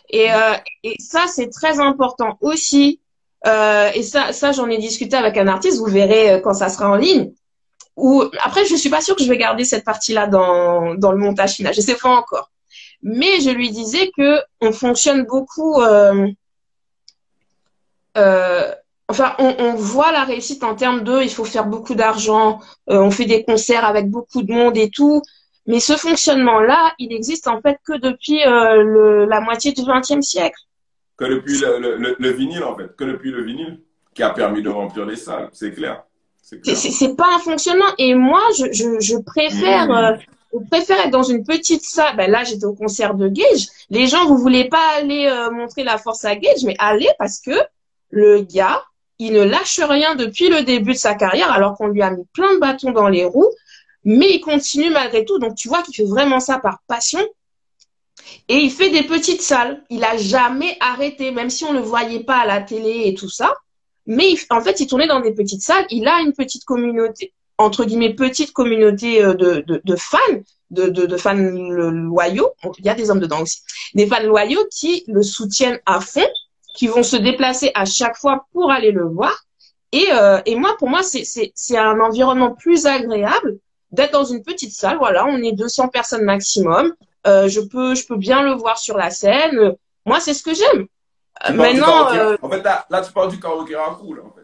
[0.09, 0.53] Et, euh,
[0.83, 2.99] et ça, c'est très important aussi.
[3.47, 5.79] Euh, et ça, ça j'en ai discuté avec un artiste.
[5.79, 7.31] Vous verrez quand ça sera en ligne.
[7.95, 11.17] Ou après, je suis pas sûre que je vais garder cette partie-là dans, dans le
[11.17, 11.73] montage final.
[11.73, 12.51] Je sais pas encore.
[13.01, 15.81] Mais je lui disais que on fonctionne beaucoup.
[15.81, 16.27] Euh,
[19.07, 22.59] enfin, on, on, voit la réussite en termes de, il faut faire beaucoup d'argent.
[22.89, 25.21] Euh, on fait des concerts avec beaucoup de monde et tout.
[25.67, 30.25] Mais ce fonctionnement-là, il existe en fait que depuis euh, le, la moitié du XXe
[30.25, 30.59] siècle.
[31.17, 32.95] Que depuis le, le, le, vinyle, en fait.
[32.95, 33.79] Que depuis le vinyle,
[34.13, 36.03] qui a permis de remplir les salles, c'est clair.
[36.41, 37.85] C'est pas un fonctionnement.
[37.97, 39.91] Et moi, je, je, je préfère, mmh.
[39.91, 40.17] euh,
[40.53, 42.15] je préfère être dans une petite salle.
[42.15, 43.67] Ben là, j'étais au concert de Gage.
[43.89, 47.39] Les gens, vous voulez pas aller euh, montrer la force à Gage, mais allez parce
[47.39, 47.51] que
[48.09, 48.83] le gars,
[49.19, 52.25] il ne lâche rien depuis le début de sa carrière, alors qu'on lui a mis
[52.33, 53.51] plein de bâtons dans les roues
[54.05, 55.39] mais il continue malgré tout.
[55.39, 57.19] Donc tu vois qu'il fait vraiment ça par passion.
[58.47, 59.83] Et il fait des petites salles.
[59.89, 63.15] Il a jamais arrêté, même si on ne le voyait pas à la télé et
[63.15, 63.53] tout ça.
[64.05, 65.85] Mais en fait, il tournait dans des petites salles.
[65.89, 67.33] Il a une petite communauté.
[67.57, 70.19] entre guillemets, petite communauté euh, de, de, fans,
[70.69, 73.61] de, de, de, fans loyaux, il y a des hommes dedans aussi,
[73.93, 76.27] des fans loyaux qui le soutiennent à fond,
[76.75, 79.35] qui vont se déplacer à chaque fois pour aller le voir.
[79.91, 83.57] Et, euh, et moi, pour moi, c'est un environnement plus agréable
[83.91, 84.97] d'être dans une petite salle.
[84.97, 86.93] Voilà, on est 200 personnes maximum.
[87.25, 89.75] Euh, je peux, je peux bien le voir sur la scène.
[90.05, 90.87] Moi, c'est ce que j'aime.
[91.49, 94.41] Euh, maintenant, euh, en fait, là, là, tu parles du karaoké cool, en fait.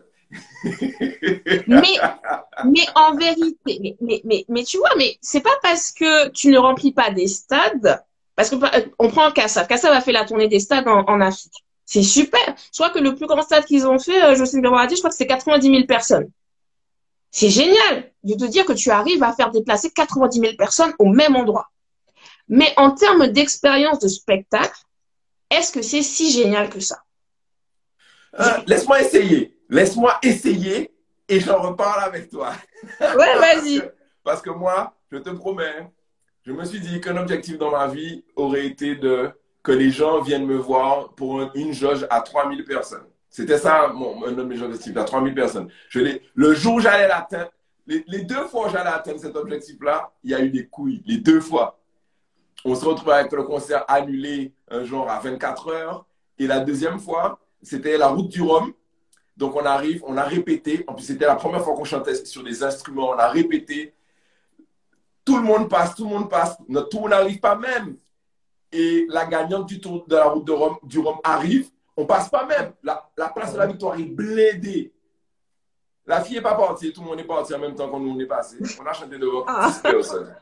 [1.68, 1.98] mais,
[2.66, 6.50] mais en vérité, mais, mais, mais, mais tu vois, mais c'est pas parce que tu
[6.50, 8.02] ne remplis pas des stades,
[8.36, 9.68] parce que euh, on prend Kassav.
[9.68, 11.66] Kassav a fait la tournée des stades en, en Afrique.
[11.92, 12.40] C'est super.
[12.72, 15.10] Je crois que le plus grand stade qu'ils ont fait, euh, Jocelyne dit, je crois
[15.10, 16.32] que c'est 90 000 personnes.
[17.32, 21.08] C'est génial de te dire que tu arrives à faire déplacer 90 000 personnes au
[21.08, 21.70] même endroit.
[22.48, 24.80] Mais en termes d'expérience de spectacle,
[25.50, 27.04] est-ce que c'est si génial que ça?
[28.40, 29.58] Euh, Laisse-moi essayer.
[29.68, 30.94] Laisse-moi essayer
[31.28, 32.54] et j'en reparle avec toi.
[33.02, 33.82] Ouais, vas-y.
[34.24, 35.92] parce, que moi, je te promets,
[36.46, 39.30] je me suis dit qu'un objectif dans ma vie aurait été de
[39.64, 43.06] que les gens viennent me voir pour une jauge à 3000 personnes.
[43.30, 45.70] C'était ça mon, un de mes objectifs, à 3000 personnes.
[45.90, 47.52] Je le jour où j'allais l'atteindre,
[47.88, 51.02] les, les, deux fois où j'allais atteindre cet objectif-là, il y a eu des couilles.
[51.06, 51.80] Les deux fois.
[52.64, 56.06] On se retrouve avec le concert annulé, un genre à 24 heures.
[56.38, 58.74] Et la deuxième fois, c'était la route du Rhum.
[59.38, 60.84] Donc on arrive, on a répété.
[60.88, 63.10] En plus, c'était la première fois qu'on chantait sur des instruments.
[63.10, 63.96] On a répété.
[65.24, 66.58] Tout le monde passe, tout le monde passe.
[66.68, 67.96] Notre tour n'arrive pas même.
[68.72, 71.70] Et la gagnante du tour de la route de Rome, du Rhum arrive.
[71.98, 72.74] On passe pas même.
[72.84, 74.94] La, place de la victoire est blédée.
[76.06, 76.92] La fille n'est pas partie.
[76.94, 78.58] Tout le monde est parti en même temps qu'on nous est passé.
[78.82, 79.72] On a chanté devant 10 ah.
[79.84, 80.36] personnes.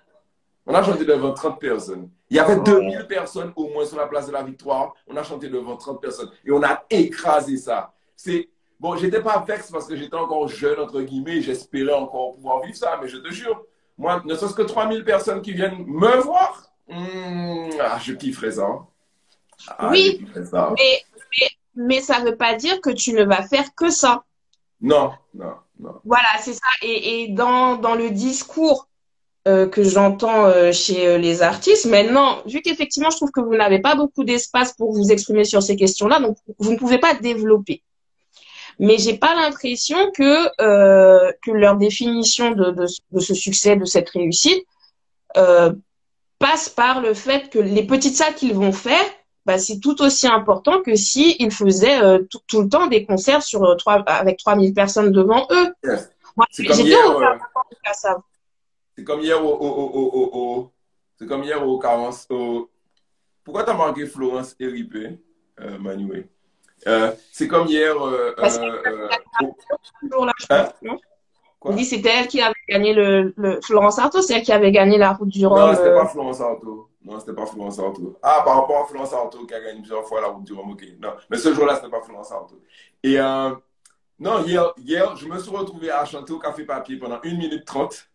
[0.66, 2.10] On a chanté devant 30 personnes.
[2.30, 4.94] Il y avait 2000 personnes au moins sur la place de la victoire.
[5.08, 6.30] On a chanté devant 30 personnes.
[6.46, 7.94] Et on a écrasé ça.
[8.16, 8.50] C'est
[8.80, 12.78] Bon, j'étais pas vexé parce que j'étais encore jeune, entre guillemets, j'espérais encore pouvoir vivre
[12.78, 13.62] ça, mais je te jure,
[13.98, 18.68] moi, ne serait-ce que 3000 personnes qui viennent me voir, hmm, ah, je kifferais ça.
[19.68, 23.90] Ah, oui, Mais, mais, ça ne veut pas dire que tu ne vas faire que
[23.90, 24.24] ça.
[24.82, 25.96] Non, non, non.
[26.06, 26.70] Voilà, c'est ça.
[26.82, 28.88] Et, dans, dans le discours
[29.48, 31.86] euh, que j'entends euh, chez euh, les artistes.
[31.86, 35.64] Maintenant, vu qu'effectivement, je trouve que vous n'avez pas beaucoup d'espace pour vous exprimer sur
[35.64, 37.84] ces questions-là, donc vous ne pouvez pas développer
[38.82, 44.10] mais j'ai pas l'impression que que leur définition de, de, de, ce succès, de cette
[44.10, 44.64] réussite,
[46.40, 49.04] passe par le fait que les petites salles qu'ils vont faire,
[49.46, 53.06] bah, c'est tout aussi important que si ils faisaient euh, tout, tout, le temps des
[53.06, 55.74] concerts sur euh, trois avec 3000 personnes devant eux.
[56.52, 57.36] c'est comme, hier, euh,
[58.96, 60.72] c'est comme hier au, au, au, au
[61.20, 62.26] c'est comme hier au Carence.
[62.30, 62.70] Au...
[63.44, 65.20] Pourquoi t'as marqué Florence Ripé,
[65.60, 66.28] euh, Manuel?
[67.32, 67.96] C'est comme hier.
[68.02, 69.10] Euh, euh,
[70.52, 70.98] hein?
[71.62, 74.72] On dit c'était elle qui avait gagné le, le Florence Artaud, c'est elle qui avait
[74.72, 75.60] gagné la route du Rhum.
[75.60, 76.90] Non, c'était pas Florence Artaud.
[77.04, 78.18] Non, c'était pas Florence Artaud.
[78.22, 80.72] Ah, par rapport à Florence Artaud qui a gagné plusieurs fois la route du Rhum,
[80.72, 80.84] ok.
[81.02, 82.62] Non, mais ce jour-là, c'était pas Florence Artaud.
[83.04, 83.18] Et
[84.20, 87.66] non, hier, hier, je me suis retrouvé à chanter au Café Papier pendant 1 minute
[87.66, 88.10] 30.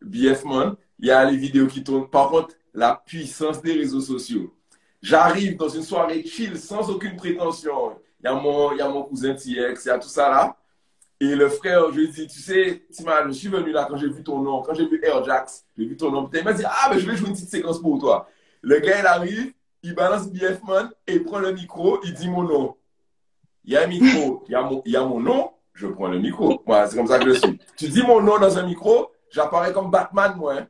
[0.00, 2.08] BF Man, il y a les vidéos qui tournent.
[2.08, 4.54] Par contre, la puissance des réseaux sociaux.
[5.02, 9.04] J'arrive dans une soirée chill sans aucune prétention il y a mon, y a mon
[9.04, 10.56] cousin TX, il y a tout ça là.
[11.20, 14.08] Et le frère, je lui dis, tu sais, Tima, je suis venu là quand j'ai
[14.08, 16.30] vu ton nom, quand j'ai vu Air Jax, j'ai vu ton nom.
[16.32, 18.28] Il m'a dit, ah, ben je vais jouer une petite séquence pour toi.
[18.62, 22.28] Le gars, il arrive, il balance BF Man et il prend le micro, il dit
[22.28, 22.76] mon nom.
[23.64, 26.08] Il y a un micro, il y a mon, y a mon nom, je prends
[26.08, 26.62] le micro.
[26.66, 27.58] Moi, c'est comme ça que je suis.
[27.76, 30.54] Tu dis mon nom dans un micro, j'apparais comme Batman, moi.
[30.54, 30.66] Hein.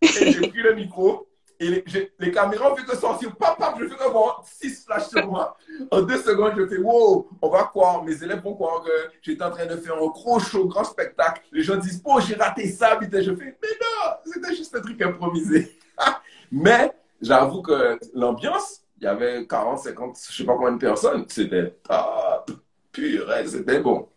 [0.00, 1.27] Et j'ai pris le micro,
[1.60, 5.08] et les, les caméras ont fait que sortir, papa, je fais que voir six flashs
[5.08, 5.56] sur moi.
[5.90, 8.90] En deux secondes, je fais, wow, on va croire, mes élèves vont croire que
[9.22, 11.42] j'étais en train de faire un gros show, grand spectacle.
[11.50, 13.10] Les gens disent, oh, j'ai raté ça, vite.
[13.12, 15.76] je fais, mais non, c'était juste un truc improvisé.
[16.52, 21.24] mais j'avoue que l'ambiance, il y avait 40, 50, je sais pas combien de personnes.
[21.28, 22.52] C'était top.
[22.92, 24.08] Purée, c'était bon.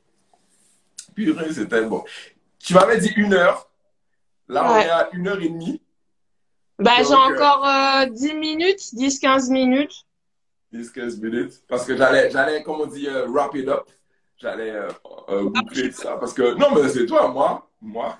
[1.15, 2.03] Purée, c'était bon.
[2.59, 3.68] Tu m'avais dit une heure.
[4.47, 5.81] Là, on est à une heure et demie.
[6.82, 10.06] Bah, j'ai euh, encore euh, 10 minutes, 10-15 minutes.
[10.74, 11.64] 10-15 minutes.
[11.68, 13.88] Parce que j'allais, j'allais, comme on dit, euh, wrap it up.
[14.38, 16.18] J'allais euh, boucler ça.
[16.18, 17.70] Parce que, non, mais c'est toi, moi.
[17.80, 18.18] Moi.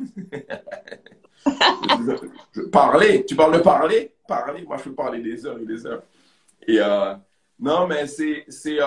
[2.72, 3.26] parler.
[3.26, 4.14] Tu parles de parler?
[4.28, 4.64] Parler.
[4.64, 6.04] Moi, je peux parler des heures et des heures.
[6.68, 7.16] Et, euh,
[7.60, 8.78] non, mais c'est, c'est,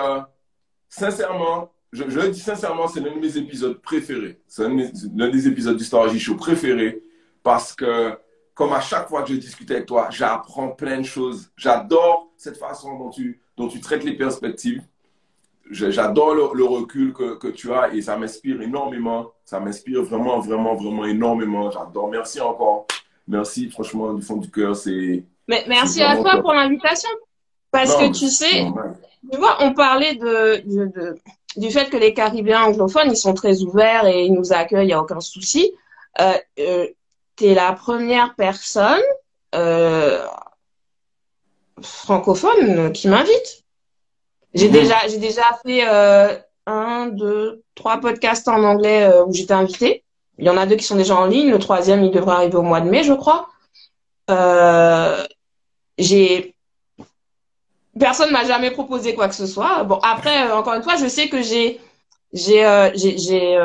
[0.87, 4.39] sincèrement, je, je, le dis sincèrement, c'est l'un de mes épisodes préférés.
[4.47, 7.03] C'est l'un des épisodes du Star Show préférés.
[7.43, 8.17] Parce que,
[8.55, 11.51] comme à chaque fois que je discute avec toi, j'apprends plein de choses.
[11.57, 14.81] J'adore cette façon dont tu, dont tu traites les perspectives.
[15.69, 19.33] j'adore le, recul que, que, tu as et ça m'inspire énormément.
[19.43, 21.69] Ça m'inspire vraiment, vraiment, vraiment énormément.
[21.69, 22.09] J'adore.
[22.09, 22.87] Merci encore.
[23.27, 24.75] Merci, franchement, du fond du cœur.
[24.75, 25.23] C'est.
[25.49, 27.09] Mais merci à toi pour l'invitation.
[27.71, 28.65] Parce que tu sais,
[29.31, 31.19] tu vois, on parlait de, de,
[31.57, 34.87] du fait que les Caribéens anglophones, ils sont très ouverts et ils nous accueillent, il
[34.87, 35.73] n'y a aucun souci.
[36.21, 36.87] Euh, euh,
[37.35, 39.01] tu es la première personne
[39.53, 40.25] euh,
[41.81, 43.63] francophone qui m'invite.
[44.53, 44.73] J'ai mhm.
[44.73, 46.35] déjà, j'ai déjà fait euh,
[46.65, 50.03] un, deux, trois podcasts en anglais euh, où j'étais invitée.
[50.37, 51.51] Il y en a deux qui sont déjà en ligne.
[51.51, 53.49] Le troisième, il devrait arriver au mois de mai, je crois.
[54.29, 55.23] Euh,
[55.97, 56.55] j'ai
[57.97, 59.83] personne m'a jamais proposé quoi que ce soit.
[59.83, 61.79] Bon, après, encore une fois, je sais que j'ai
[62.33, 63.57] j'ai j'ai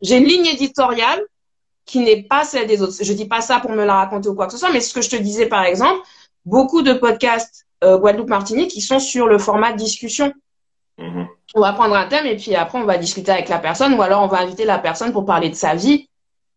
[0.00, 1.22] j'ai une ligne éditoriale
[1.84, 2.94] qui n'est pas celle des autres.
[3.00, 4.94] Je dis pas ça pour me la raconter ou quoi que ce soit, mais ce
[4.94, 6.00] que je te disais par exemple,
[6.44, 10.32] beaucoup de podcasts euh, Guadeloupe Martinique qui sont sur le format discussion.
[10.98, 11.26] Mhm.
[11.54, 14.02] On va prendre un thème et puis après on va discuter avec la personne ou
[14.02, 16.08] alors on va inviter la personne pour parler de sa vie.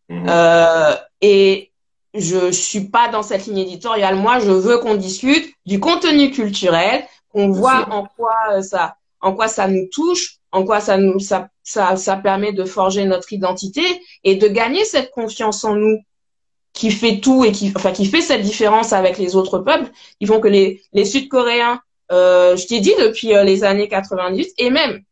[0.08, 0.26] Mhm.
[0.28, 1.72] Euh, et
[2.14, 4.16] je suis pas dans cette ligne éditoriale.
[4.16, 9.34] Moi, je veux qu'on discute du contenu culturel, qu'on voit en quoi euh, ça, en
[9.34, 13.30] quoi ça nous touche, en quoi ça nous, ça, ça, ça permet de forger notre
[13.34, 13.82] identité
[14.24, 15.98] et de gagner cette confiance en nous
[16.72, 20.26] qui fait tout et qui, enfin, qui fait cette différence avec les autres peuples, ils
[20.26, 21.80] font que les, les Sud-Coréens,
[22.10, 25.02] euh, je t'ai dit depuis euh, les années 90, et même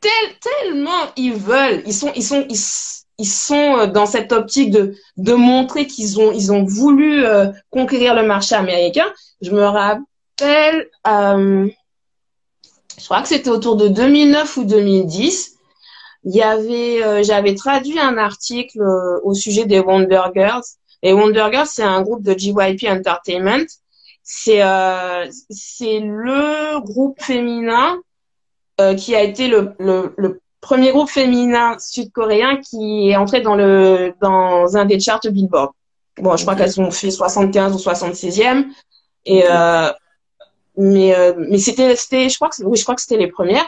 [0.00, 0.10] tel,
[0.40, 5.34] tellement ils veulent, ils sont, ils sont, ils, sont euh, dans cette optique de, de
[5.34, 9.12] montrer qu'ils ont, ils ont voulu euh, conquérir le marché américain.
[9.42, 10.88] Je me rappelle,
[13.00, 15.56] je crois que c'était autour de 2009 ou 2010
[16.24, 20.64] il y avait, euh, j'avais traduit un article euh, au sujet des Wonder Girls.
[21.02, 23.64] Et Wonder Girls, c'est un groupe de JYP Entertainment.
[24.22, 28.00] C'est euh, c'est le groupe féminin
[28.96, 34.14] qui a été le, le, le premier groupe féminin sud-coréen qui est entré dans le
[34.22, 35.72] dans un des charts Billboard.
[36.18, 38.64] Bon, je crois qu'elles ont fait 75 ou 76e.
[39.26, 39.90] Et euh,
[40.80, 43.66] mais mais c'était c'était je crois que oui je crois que c'était les premières.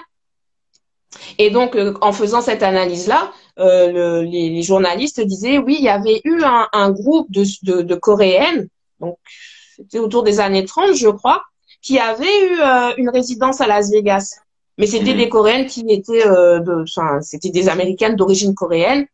[1.39, 6.21] Et donc, euh, en faisant cette analyse-là, euh, les, journalistes disaient, oui, il y avait
[6.25, 8.69] eu un, groupe de, de, Coréennes,
[9.01, 9.19] donc
[9.77, 11.43] c'était autour des années 30, je crois,
[11.83, 14.37] qui avaient eu euh, une résidence à Las Vegas.
[14.79, 15.19] Mais c'était mhm.
[15.19, 19.07] des Coréennes qui étaient, de, enfin, c'était des Américaines d'origine coréenne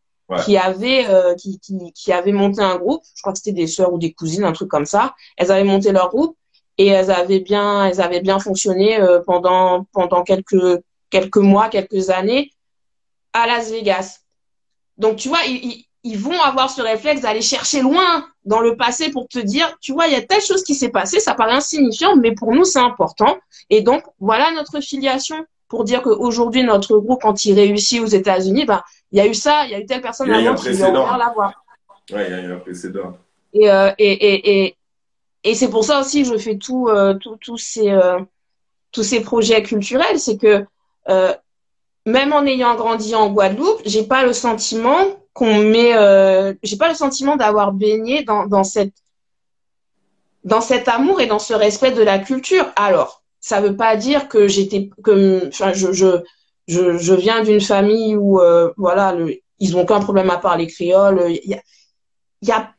[0.45, 1.05] qui avaient,
[1.37, 3.01] qui, qui, qui avaient monté un groupe.
[3.15, 5.15] Je crois que c'était des sœurs ou des cousines, un truc comme ça.
[5.37, 6.37] Elles avaient monté leur groupe
[6.79, 8.97] et elles avaient bien, elles avaient bien fonctionné
[9.27, 10.81] pendant pendant quelques
[11.11, 12.51] quelques mois, quelques années
[13.33, 14.21] à Las Vegas.
[14.97, 19.11] Donc, tu vois, ils, ils vont avoir ce réflexe d'aller chercher loin dans le passé
[19.11, 21.53] pour te dire, tu vois, il y a telle chose qui s'est passée, ça paraît
[21.53, 23.37] insignifiant, mais pour nous, c'est important.
[23.69, 28.65] Et donc, voilà notre filiation pour dire qu'aujourd'hui, notre groupe, quand il réussit aux États-Unis,
[28.65, 28.81] ben,
[29.11, 30.89] il y a eu ça, il y a eu telle personne avant qui lui a
[30.89, 31.53] ouvert la voie.
[32.11, 33.17] Ouais, il y a eu un précédent.
[33.53, 34.75] Et, euh, et, et, et,
[35.43, 37.17] et c'est pour ça aussi que je fais tout, euh,
[37.57, 38.19] ces, euh,
[38.91, 40.65] tous ces projets culturels, c'est que
[41.07, 41.33] euh,
[42.05, 44.97] même en ayant grandi en Guadeloupe, j'ai pas le sentiment
[45.33, 45.93] qu'on met,
[46.63, 48.93] j'ai pas le sentiment d'avoir baigné dans, cette
[50.61, 52.65] cet amour et dans ce respect de la culture.
[52.75, 58.41] Alors, ça veut pas dire que j'étais que je viens d'une famille où
[58.75, 59.15] voilà
[59.59, 61.31] ils ont aucun problème à parler créole.
[61.31, 61.61] Il
[62.41, 62.73] y a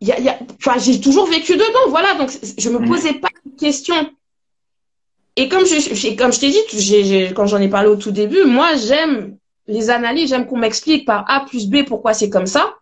[0.00, 2.88] y a, y a enfin j'ai toujours vécu dedans voilà donc je me mmh.
[2.88, 4.10] posais pas de questions
[5.38, 8.74] et comme je, comme je t'ai dit, quand j'en ai parlé au tout début, moi,
[8.74, 9.36] j'aime
[9.68, 12.74] les analyses, j'aime qu'on m'explique par A plus B pourquoi c'est comme ça.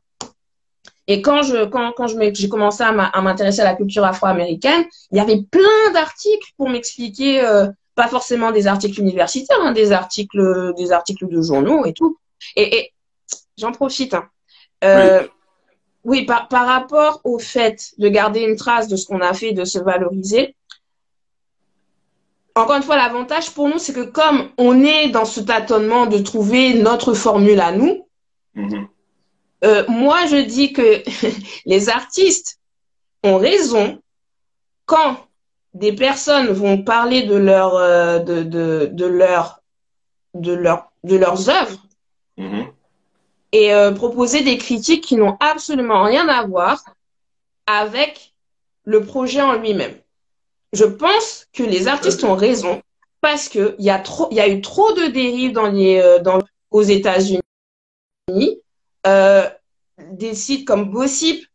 [1.06, 5.20] Et quand je, quand, quand j'ai commencé à m'intéresser à la culture afro-américaine, il y
[5.20, 10.92] avait plein d'articles pour m'expliquer, euh, pas forcément des articles universitaires, hein, des articles, des
[10.92, 12.16] articles de journaux et tout.
[12.56, 12.90] Et,
[13.58, 14.14] j'en profite.
[14.14, 14.24] Hein.
[14.82, 15.28] Euh, oui,
[16.06, 19.52] oui par, par rapport au fait de garder une trace de ce qu'on a fait,
[19.52, 20.54] de se valoriser,
[22.56, 26.18] encore une fois, l'avantage pour nous, c'est que comme on est dans ce tâtonnement de
[26.18, 28.08] trouver notre formule à nous,
[28.56, 28.86] mm-hmm.
[29.64, 31.02] euh, moi, je dis que
[31.66, 32.58] les artistes
[33.22, 34.00] ont raison
[34.86, 35.18] quand
[35.74, 39.60] des personnes vont parler de leur, euh, de, de, de, leur,
[40.32, 41.86] de, leur, de leurs œuvres
[42.38, 42.68] mm-hmm.
[43.56, 46.84] Et euh, proposer des critiques qui n'ont absolument rien à voir
[47.66, 48.34] avec
[48.84, 49.96] le projet en lui-même
[50.72, 52.82] je pense que les artistes ont raison
[53.20, 55.98] parce que il y a trop, il y a eu trop de dérives dans les,
[55.98, 57.40] euh, dans, aux États-Unis.
[59.06, 59.48] Euh,
[60.12, 61.46] des sites comme Gossip,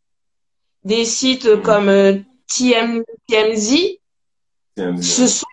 [0.84, 2.18] des sites comme euh,
[2.48, 3.99] TM, TMZ,
[5.02, 5.45] se sont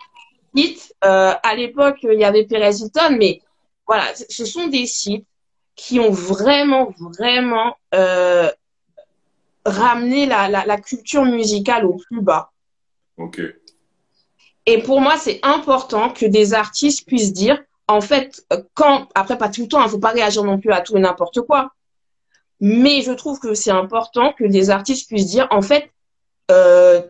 [0.56, 0.94] sites.
[1.04, 3.42] Euh, à l'époque, il y avait Perez Hilton, mais
[3.86, 5.26] voilà, ce sont des sites
[5.78, 8.50] qui ont vraiment, vraiment euh,
[9.64, 12.50] ramené la, la, la, culture musicale au plus bas.
[13.16, 13.40] Ok.
[14.66, 18.44] Et pour moi, c'est important que des artistes puissent dire, en fait,
[18.74, 20.96] quand, après pas tout le temps, il ne faut pas réagir non plus à tout
[20.96, 21.70] et n'importe quoi,
[22.60, 25.92] mais je trouve que c'est important que des artistes puissent dire, en fait,
[26.50, 27.00] euh,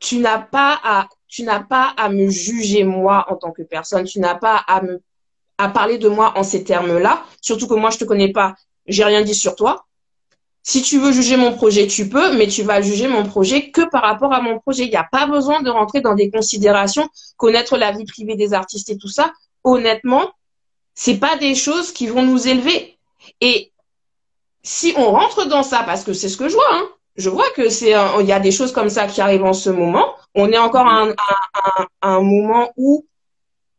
[0.00, 4.06] tu n'as pas à, tu n'as pas à me juger moi en tant que personne,
[4.06, 5.00] tu n'as pas à me,
[5.60, 7.24] à parler de moi en ces termes-là.
[7.40, 8.54] Surtout que moi je te connais pas,
[8.86, 9.86] j'ai rien dit sur toi.
[10.62, 13.88] Si tu veux juger mon projet, tu peux, mais tu vas juger mon projet que
[13.88, 14.84] par rapport à mon projet.
[14.84, 18.52] Il n'y a pas besoin de rentrer dans des considérations, connaître la vie privée des
[18.52, 19.32] artistes et tout ça.
[19.64, 20.30] Honnêtement,
[20.94, 22.98] c'est pas des choses qui vont nous élever.
[23.40, 23.72] Et
[24.62, 27.50] si on rentre dans ça, parce que c'est ce que je vois, hein, je vois
[27.56, 30.14] que c'est il y a des choses comme ça qui arrivent en ce moment.
[30.34, 31.14] On est encore à un,
[32.02, 33.06] un, moment où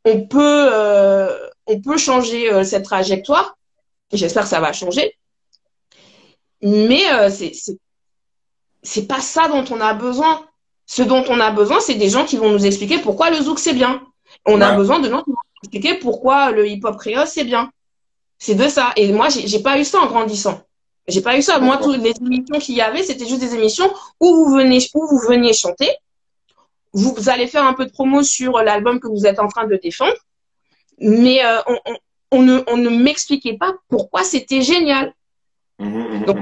[0.03, 3.57] on peut euh, on peut changer euh, cette trajectoire.
[4.11, 5.15] J'espère que ça va changer.
[6.61, 7.53] Mais euh, c'est
[8.83, 10.45] c'est pas ça dont on a besoin.
[10.85, 13.59] Ce dont on a besoin, c'est des gens qui vont nous expliquer pourquoi le zouk
[13.59, 14.03] c'est bien.
[14.45, 17.71] On a besoin de gens qui vont nous expliquer pourquoi le hip-hop créole c'est bien.
[18.39, 18.91] C'est de ça.
[18.95, 20.61] Et moi, j'ai pas eu ça en grandissant.
[21.07, 21.59] J'ai pas eu ça.
[21.59, 25.07] Moi, toutes les émissions qu'il y avait, c'était juste des émissions où vous venez, où
[25.07, 25.89] vous veniez chanter.
[26.93, 29.75] Vous, allez faire un peu de promo sur l'album que vous êtes en train de
[29.77, 30.15] défendre.
[31.01, 31.95] Mais euh, on, on,
[32.31, 35.13] on, ne, on ne m'expliquait pas pourquoi c'était génial.
[35.79, 36.37] Mmh, mmh, mmh, Donc,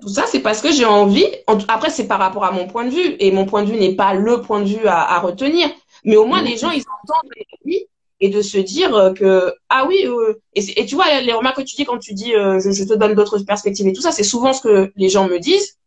[0.00, 1.26] tout ça, c'est parce que j'ai envie.
[1.68, 3.16] Après, c'est par rapport à mon point de vue.
[3.18, 5.68] Et mon point de vue n'est pas le point de vue à, à retenir.
[6.04, 7.30] Mais au moins, les gens, ils entendent
[7.64, 7.86] oui,
[8.20, 11.56] et de se dire euh, que ah oui euh, et, et, tu vois les remarques
[11.56, 14.00] que tu dis quand tu dis euh, je, je, te donne d'autres perspectives et tout
[14.00, 15.78] ça c'est souvent ce que les gens me disent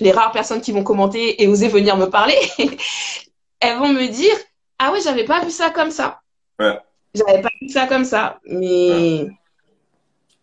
[0.00, 2.36] les rares personnes qui vont commenter et oser venir me parler
[3.60, 4.34] elles vont me dire
[4.78, 6.20] ah oui j'avais pas vu ça comme ça
[6.58, 6.78] ouais.
[7.16, 9.28] J'avais pas vu ça comme ça mais.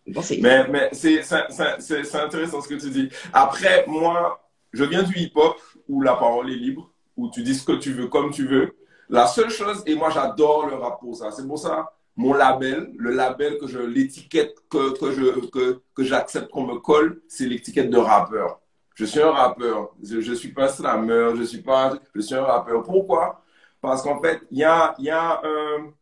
[0.06, 4.38] Bon, mais mais c'est c'est intéressant ce que tu dis après moi
[4.72, 7.72] je viens du hip hop où la parole est libre où tu dis ce que
[7.72, 8.74] tu veux comme tu veux
[9.08, 12.92] la seule chose, et moi j'adore le rap pour ça, c'est pour ça, mon label,
[12.96, 17.46] le label que je, l'étiquette que, que je, que, que j'accepte qu'on me colle, c'est
[17.46, 18.60] l'étiquette de rappeur.
[18.94, 19.90] Je suis un rappeur.
[20.02, 22.82] Je, je suis pas un slammer, je suis pas, je suis un rappeur.
[22.84, 23.42] Pourquoi?
[23.80, 25.92] Parce qu'en fait, il y a, y a un,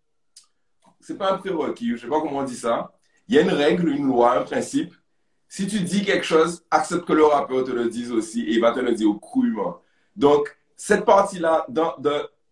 [1.13, 2.93] c'est pas un prérequis, je sais pas comment on dit ça.
[3.29, 4.95] Il y a une règle, une loi, un principe.
[5.49, 8.61] Si tu dis quelque chose, accepte que le rappeur te le dise aussi et il
[8.61, 9.81] va te le dire crûment.
[10.17, 11.95] Donc, cette partie-là, dans,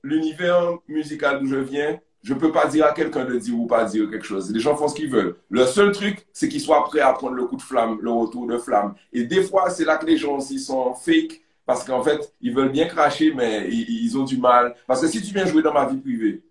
[0.02, 3.84] l'univers musical d'où je viens, je peux pas dire à quelqu'un de dire ou pas
[3.84, 4.52] dire quelque chose.
[4.52, 5.36] Les gens font ce qu'ils veulent.
[5.48, 8.46] Le seul truc, c'est qu'ils soient prêts à prendre le coup de flamme, le retour
[8.46, 8.94] de flamme.
[9.12, 12.54] Et des fois, c'est là que les gens aussi sont fake parce qu'en fait, ils
[12.54, 14.74] veulent bien cracher, mais ils, ont du mal.
[14.86, 16.42] Parce que si tu viens jouer dans ma vie privée,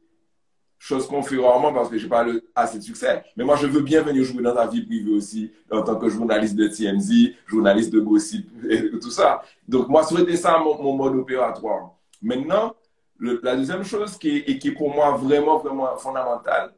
[0.80, 3.68] chose qu'on fait rarement parce que j'ai pas le, assez de succès, mais moi, je
[3.68, 7.36] veux bien venir jouer dans ta vie privée aussi, en tant que journaliste de TMZ,
[7.46, 9.44] journaliste de gossip et tout ça.
[9.68, 11.92] Donc, moi, c'était ça mon, mode opératoire.
[12.22, 12.74] Maintenant,
[13.20, 16.74] la deuxième chose qui est, qui pour moi vraiment, vraiment fondamentale,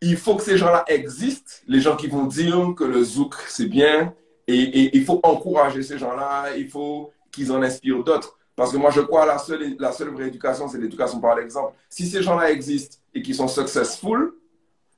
[0.00, 3.68] il faut que ces gens-là existent, les gens qui vont dire que le zouk, c'est
[3.68, 4.14] bien,
[4.46, 8.38] et, il faut encourager ces gens-là, il faut qu'ils en inspirent d'autres.
[8.56, 11.74] Parce que moi, je crois seule, la seule vraie éducation, c'est l'éducation par l'exemple.
[11.88, 14.34] Si ces gens-là existent et qu'ils sont successful,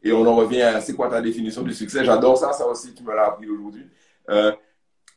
[0.02, 2.94] et on en revient à c'est quoi ta définition du succès, j'adore ça, ça aussi,
[2.94, 3.86] tu me l'as appris aujourd'hui.
[4.28, 4.52] Euh,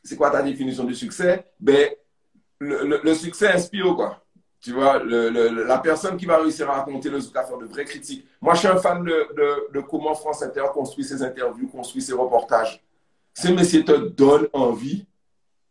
[0.02, 1.46] c'est quoi ta définition du succès?
[1.58, 1.90] Ben,
[2.58, 4.22] le, succès inspire, quoi?
[4.60, 7.84] Tu vois, la personne qui va réussir à raconter le zouk, à faire de vraies
[7.84, 8.26] critiques.
[8.42, 12.82] Moi, je suis un fan de, comment France Inter construit ses interviews, construit ses reportages.
[13.32, 15.06] Ces messieurs te donnent envie.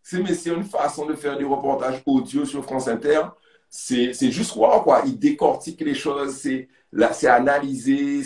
[0.09, 3.21] Ces messieurs ont une façon de faire des reportages audio sur France Inter.
[3.69, 5.03] C'est juste wow, quoi.
[5.05, 6.35] Ils décortiquent les choses.
[6.35, 8.23] C'est analysé,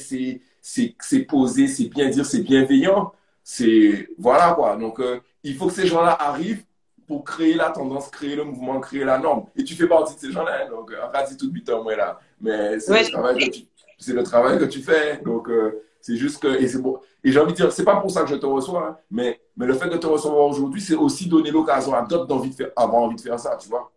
[0.62, 3.12] c'est posé, c'est bien dire, c'est bienveillant.
[3.44, 4.78] C'est, voilà, quoi.
[4.78, 6.64] Donc, euh, il faut que ces gens-là arrivent
[7.06, 9.48] pour créer la tendance, créer le mouvement, créer la norme.
[9.58, 10.64] Et tu fais partie de ces gens-là.
[10.64, 10.70] Hein.
[10.70, 10.94] Donc,
[11.30, 12.18] dit tout but moi là.
[12.40, 15.18] Mais c'est ouais, le, travail que tu, le travail que tu fais.
[15.18, 16.50] Donc, euh, c'est juste que.
[16.62, 19.40] Et, j'ai envie de dire, c'est pas pour ça que je te reçois, hein, mais,
[19.56, 22.74] mais le fait de te recevoir aujourd'hui, c'est aussi donner l'occasion à d'autres d'envie de
[22.76, 23.90] envie de faire ça, tu vois.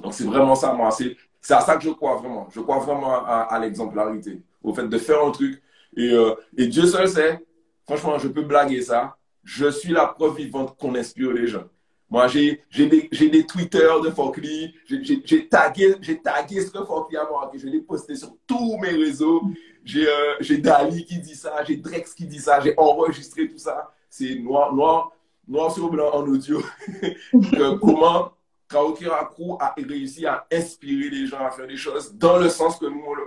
[0.00, 0.90] Donc, c'est vraiment ça, moi.
[0.92, 2.46] C'est à ça que je crois vraiment.
[2.54, 5.60] Je crois vraiment à, l'exemplarité, au fait de faire un truc.
[5.96, 7.44] Et, euh, et Dieu seul sait,
[7.84, 9.16] franchement, je peux blaguer ça.
[9.42, 11.64] Je suis la preuve vivante qu'on inspire les gens.
[12.08, 14.72] Moi, j'ai des, des Twitter de Fokli.
[14.86, 17.58] J'ai tagué, tagué ce que Fokli a marqué.
[17.58, 19.42] Je l'ai posté sur tous mes réseaux.
[19.84, 21.62] J'ai euh, Dali qui dit ça.
[21.64, 22.60] J'ai Drex qui dit ça.
[22.60, 23.92] J'ai enregistré tout ça.
[24.08, 25.12] C'est noir, noir,
[25.46, 26.62] noir sur blanc en audio.
[27.80, 28.32] comment,
[28.68, 32.78] Kaokira Crew a réussi à inspirer les gens à faire des choses dans le sens
[32.78, 33.22] que nous, le,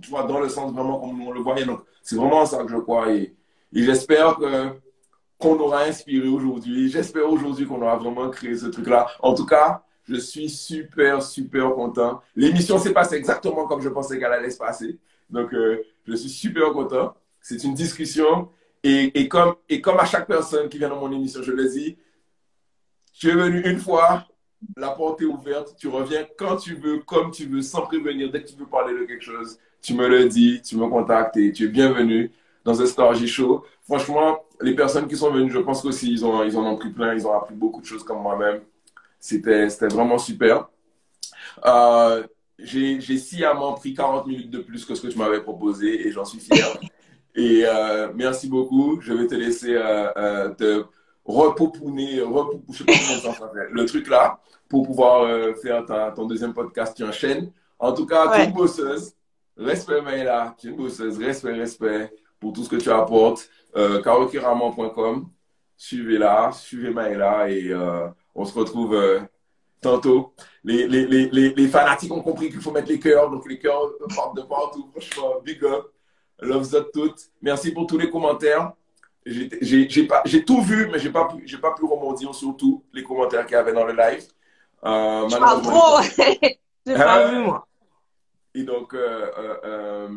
[0.00, 1.64] tu vois, dans le sens vraiment comme nous on le voyait.
[1.64, 3.12] Donc, c'est vraiment ça que je crois.
[3.12, 3.34] Et,
[3.72, 6.90] j'espère qu'on aura inspiré aujourd'hui.
[6.90, 9.06] J'espère aujourd'hui qu'on aura vraiment créé ce truc-là.
[9.20, 12.20] En tout cas, je suis super, super content.
[12.34, 14.98] L'émission s'est passée exactement comme je pensais qu'elle allait se passer.
[15.30, 17.14] Donc, euh, je suis super content.
[17.40, 18.48] C'est une discussion.
[18.82, 19.56] Et, comme,
[19.98, 21.96] à chaque personne qui vient dans mon émission, je le dis,
[23.12, 24.26] tu es venu une fois,
[24.76, 28.30] la porte est ouverte, tu reviens quand tu veux, comme tu veux, sans prévenir.
[28.30, 31.36] Dès que tu veux parler de quelque chose, tu me le dis, tu me contactes
[31.36, 32.30] et tu es bienvenu
[32.64, 33.64] dans ce Star Show.
[33.84, 37.14] Franchement, les personnes qui sont venues, je pense qu'aussi, ils, ils en ont pris plein,
[37.14, 38.60] ils ont appris beaucoup de choses comme moi-même.
[39.18, 40.68] C'était vraiment super.
[41.64, 42.24] Euh,
[42.58, 46.24] j'ai sciemment pris 40 minutes de plus que ce que tu m'avais proposé et j'en
[46.24, 46.66] suis fier.
[47.34, 49.00] et euh, merci beaucoup.
[49.00, 50.84] Je vais te laisser euh, euh te
[51.24, 54.38] repopouner, le truc là,
[54.68, 57.50] pour pouvoir euh, faire ta, ton deuxième podcast qui enchaîne.
[57.78, 58.36] En tout cas, ouais.
[58.36, 59.12] tu es une bosseuse.
[59.56, 60.54] Respect, Maëla.
[60.58, 61.18] Tu es une bosseuse.
[61.18, 63.48] Respect, respect pour tout ce que tu apportes.
[63.76, 64.00] Euh,
[65.78, 67.74] Suivez-la, suivez Maëla et
[68.34, 68.96] on se retrouve
[69.80, 70.34] tantôt.
[70.64, 73.92] Les, les, les, les, fanatiques ont compris qu'il faut mettre les cœurs, donc les cœurs
[74.14, 74.90] partent de partout.
[74.92, 75.92] Franchement, big up.
[76.40, 77.30] Love that toutes.
[77.40, 78.72] Merci pour tous les commentaires.
[79.24, 83.54] J'ai tout vu, mais j'ai pas, pu, pas pu rebondir sur tous les commentaires qu'il
[83.54, 84.24] y avait dans le live.
[84.84, 86.02] Euh, trop
[86.86, 87.66] J'ai pas vu, moi.
[88.54, 90.08] Et donc, euh, euh, euh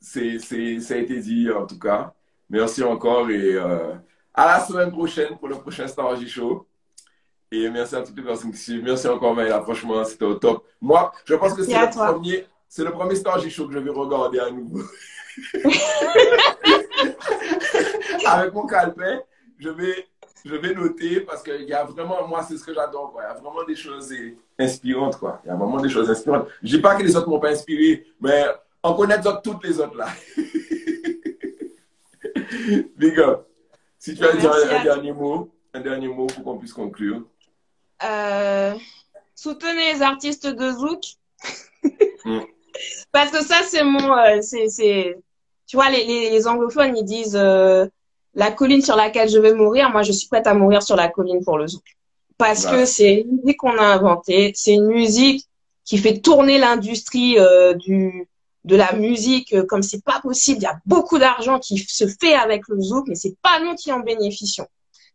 [0.00, 2.12] c'est, ça a été dit en tout cas.
[2.50, 6.66] Merci encore et à la semaine prochaine pour le prochain Star Show.
[7.50, 8.82] Et merci à toutes les personnes qui suivent.
[8.82, 9.62] Merci encore, Maëla.
[9.62, 10.64] Franchement, c'était au top.
[10.80, 13.90] Moi, je pense que c'est le, premier, c'est le premier Star Show que je vais
[13.90, 14.82] regarder à nouveau.
[18.26, 19.20] Avec mon calepin,
[19.58, 20.08] je vais,
[20.44, 23.14] je vais noter parce qu'il y a vraiment, moi, c'est ce que j'adore.
[23.18, 24.12] Il y a vraiment des choses
[24.58, 25.18] inspirantes.
[25.18, 25.40] Quoi.
[25.44, 26.48] Il y a vraiment des choses inspirantes.
[26.62, 28.44] Je dis pas que les autres m'ont pas inspiré, mais
[28.82, 30.08] on connaît toutes les autres là.
[32.96, 33.46] Big up.
[33.98, 37.22] Si tu as dit un, dernier mot, un dernier mot pour qu'on puisse conclure.
[38.02, 38.74] Euh,
[39.34, 41.02] soutenez les artistes de Zouk.
[42.26, 42.40] Mm.
[43.12, 44.16] Parce que ça, c'est mon.
[44.16, 45.14] Euh, c'est,
[45.66, 47.86] Tu vois, les, les, anglophones, ils disent euh,
[48.32, 49.90] la colline sur laquelle je vais mourir.
[49.90, 51.84] Moi, je suis prête à mourir sur la colline pour le Zouk.
[52.38, 54.52] Parce que c'est une musique qu'on a inventée.
[54.54, 55.44] C'est une musique
[55.84, 57.36] qui fait tourner l'industrie
[57.76, 58.26] du,
[58.64, 60.60] de la musique euh, comme c'est pas possible.
[60.60, 63.74] Il y a beaucoup d'argent qui se fait avec le zouk, mais c'est pas nous
[63.74, 64.66] qui en bénéficions.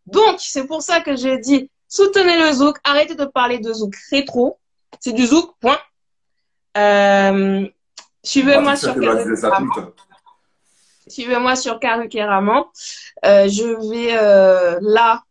[0.06, 3.96] Donc, c'est pour ça que j'ai dit, soutenez le zouk, arrêtez de parler de zouk
[4.12, 4.58] rétro.
[5.00, 5.80] C'est du zouk, point.
[6.78, 7.68] Euh,
[8.24, 8.96] suivez-moi sur
[11.08, 11.80] Suivez-moi sur.
[11.84, 15.24] Euh, je vais euh, là,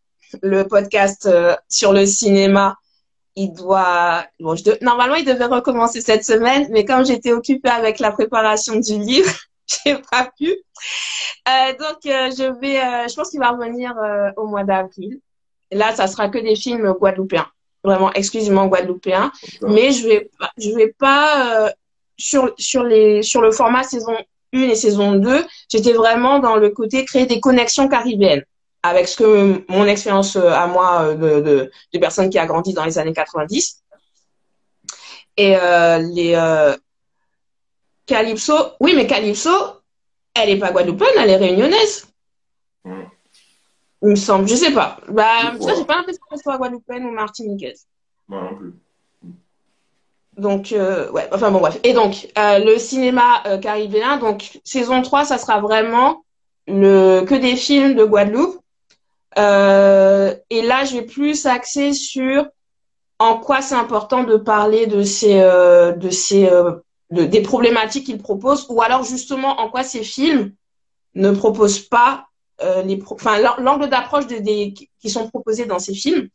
[0.43, 2.76] le podcast euh, sur le cinéma
[3.39, 8.01] il doit, bon, je normalement, il devait recommencer cette semaine, mais comme j'étais occupée avec
[8.01, 9.32] la préparation du livre,
[9.85, 10.51] j'ai pas pu.
[11.48, 15.20] Euh, donc, euh, je vais, euh, je pense qu'il va revenir euh, au mois d'avril.
[15.72, 17.46] Là, ça sera que des films guadeloupéens,
[17.84, 19.32] vraiment exclusivement guadeloupéens.
[19.62, 21.72] Mais je vais, je vais pas
[22.16, 24.16] sur sur les sur le format saison
[24.52, 25.44] 1 et saison 2.
[25.70, 28.44] J'étais vraiment dans le côté créer des connexions caribéennes
[28.82, 32.46] avec ce que mon expérience euh, à moi euh, de, de, de, personne qui a
[32.46, 33.82] grandi dans les années 90.
[35.36, 36.76] Et euh, les euh,
[38.06, 39.50] Calypso, oui, mais Calypso,
[40.34, 42.06] elle est pas guadeloupéenne, elle est réunionnaise.
[44.02, 44.98] Il me semble, je sais pas.
[45.08, 47.86] Bah, ça, j'ai pas l'impression qu'elle soit guadeloupéenne ou martiniquaise.
[48.28, 48.74] Moi non plus.
[50.38, 51.80] Donc, euh, ouais, enfin bon, bref.
[51.82, 56.24] Et donc, euh, le cinéma euh, caribéen, donc, saison 3, ça sera vraiment
[56.68, 58.60] le, que des films de Guadeloupe.
[59.36, 62.46] Et là, je vais plus axer sur
[63.18, 66.48] en quoi c'est important de parler de ces, de ces,
[67.10, 70.52] de, des problématiques qu'il propose, ou alors justement en quoi ces films
[71.14, 72.27] ne proposent pas
[72.60, 76.28] les, enfin l'angle d'approche des, des, qui sont proposés dans ces films.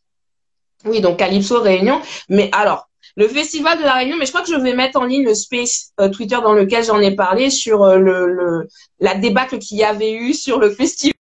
[0.85, 2.01] Oui, donc Calypso Réunion.
[2.29, 5.05] Mais alors, le festival de la Réunion, mais je crois que je vais mettre en
[5.05, 8.67] ligne le space euh, Twitter dans lequel j'en ai parlé sur euh, le, le,
[8.99, 11.13] la débâcle qu'il y avait eu sur le festival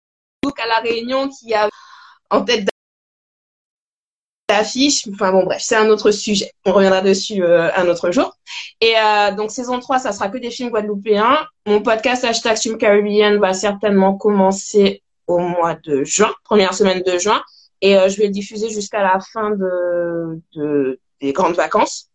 [0.57, 1.69] à la Réunion qui a
[2.29, 2.67] en tête
[4.51, 5.07] d'affiche.
[5.13, 6.51] Enfin bon, bref, c'est un autre sujet.
[6.65, 8.37] On reviendra dessus euh, un autre jour.
[8.79, 11.37] Et euh, donc, saison 3, ça sera que des films guadeloupéens.
[11.65, 17.17] Mon podcast hashtag Film Caribbean va certainement commencer au mois de juin, première semaine de
[17.17, 17.41] juin.
[17.81, 22.09] Et euh, je vais le diffuser jusqu'à la fin de, de, des grandes vacances.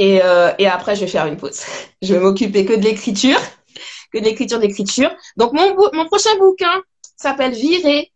[0.00, 0.20] Et,
[0.58, 1.60] et après, je vais faire une pause.
[2.02, 3.40] Je vais m'occuper que de l'écriture,
[4.12, 5.10] que de l'écriture d'écriture.
[5.36, 6.82] Donc, mon, mon prochain bouquin
[7.16, 8.12] s'appelle Virer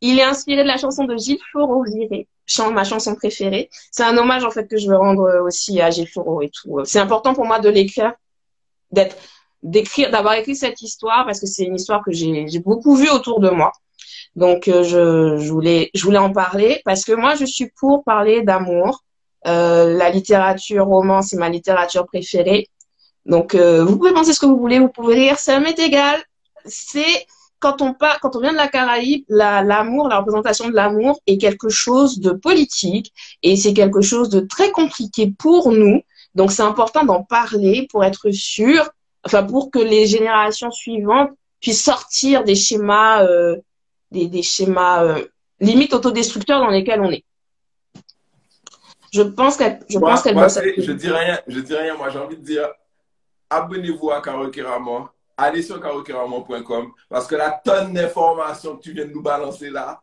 [0.00, 2.28] Il est inspiré de la chanson de Gilles Foro, Viré,
[2.72, 3.68] ma chanson préférée.
[3.90, 6.84] C'est un hommage en fait que je veux rendre aussi à Gilles Foro et tout.
[6.84, 8.12] C'est important pour moi de l'écrire,
[9.62, 13.40] d'écrire, d'avoir écrit cette histoire parce que c'est une histoire que j'ai, beaucoup vue autour
[13.40, 13.72] de moi.
[14.34, 18.42] Donc euh, je, voulais, je voulais en parler parce que moi je suis pour parler
[18.42, 19.02] d'amour.
[19.46, 22.68] Euh, la littérature roman, c'est ma littérature préférée.
[23.24, 26.22] Donc euh, vous pouvez penser ce que vous voulez, vous pouvez rire, ça m'est égal.
[26.64, 27.26] C'est
[27.66, 31.36] quand on part, quand on vient de la Caraïbe, l'amour, la, représentation de l'amour est
[31.36, 33.12] quelque chose de politique
[33.42, 36.02] et c'est quelque chose de très compliqué pour nous.
[36.36, 38.88] Donc c'est important d'en parler pour être sûr,
[39.24, 41.30] enfin pour que les générations suivantes
[41.60, 43.56] puissent sortir des schémas, euh,
[44.12, 45.24] des, des, schémas euh,
[45.58, 47.24] limite autodestructeurs dans lesquels on est.
[49.12, 50.36] Je pense qu'elle, je pense qu'elle.
[50.36, 51.96] Je dis rien, je dis rien.
[51.96, 52.68] Moi, j'ai envie de dire,
[53.50, 54.50] abonnez-vous à Caro
[55.36, 60.00] allez sur carokeraman.com parce que la tonne d'informations que tu viens de nous balancer là,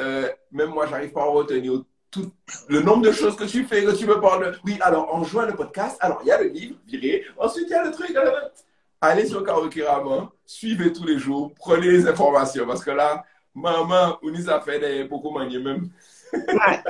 [0.00, 2.30] euh, même moi, j'arrive pas à retenir tout
[2.68, 4.58] le nombre de choses que tu fais, que tu me parles.
[4.64, 7.24] Oui, alors, en jouant le podcast, alors, il y a le livre, viré.
[7.38, 8.14] Ensuite, il y a le truc.
[8.16, 8.48] Euh,
[9.00, 14.30] allez sur Karokeraman, suivez tous les jours, prenez les informations parce que là, maman, on
[14.30, 15.88] nous a fait beaucoup manier même.
[16.32, 16.82] ouais.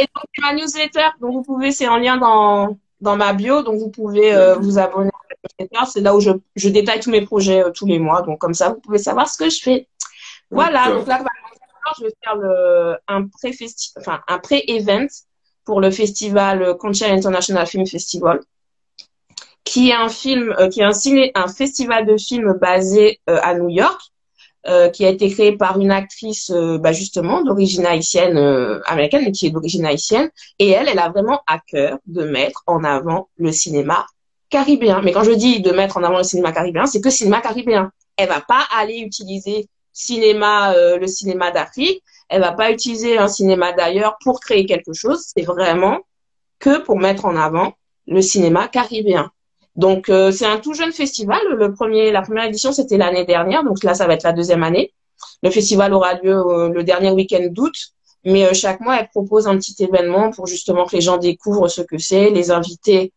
[0.00, 3.78] Et donc, ma newsletter, donc vous pouvez, c'est en lien dans, dans ma bio, donc
[3.78, 5.10] vous pouvez euh, vous abonner
[5.86, 8.22] c'est là où je, je, détaille tous mes projets euh, tous les mois.
[8.22, 9.88] Donc, comme ça, vous pouvez savoir ce que je fais.
[10.50, 10.90] Voilà.
[10.90, 11.22] Donc là,
[11.98, 13.54] je vais faire le, un pré
[13.98, 15.06] enfin, pré-event
[15.64, 18.40] pour le festival Concha International Film Festival,
[19.64, 23.38] qui est un film, euh, qui est un, ciné, un festival de films basé euh,
[23.42, 24.00] à New York,
[24.94, 28.38] qui a été créé par une actrice, bah, justement, d'origine haïtienne,
[28.86, 30.30] américaine, mais qui est d'origine haïtienne.
[30.58, 34.06] Et elle, elle a vraiment à cœur de mettre en avant le cinéma
[34.54, 35.00] caribéen.
[35.02, 37.90] Mais quand je dis de mettre en avant le cinéma caribéen, c'est que cinéma caribéen.
[38.16, 42.00] Elle va pas aller utiliser cinéma, euh, le cinéma d'Afrique.
[42.28, 45.24] Elle va pas utiliser un cinéma d'ailleurs pour créer quelque chose.
[45.34, 45.98] C'est vraiment
[46.60, 47.72] que pour mettre en avant
[48.06, 49.28] le cinéma caribéen.
[49.74, 51.40] Donc euh, c'est un tout jeune festival.
[51.58, 54.92] La première édition c'était l'année dernière, donc là ça va être la deuxième année.
[55.42, 57.74] Le festival aura lieu euh, le dernier week-end d'août,
[58.24, 61.82] mais chaque mois elle propose un petit événement pour justement que les gens découvrent ce
[61.82, 63.12] que c'est, les invités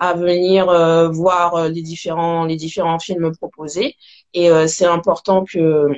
[0.00, 3.96] à venir euh, voir euh, les différents les différents films proposés.
[4.32, 5.88] Et euh, c'est important que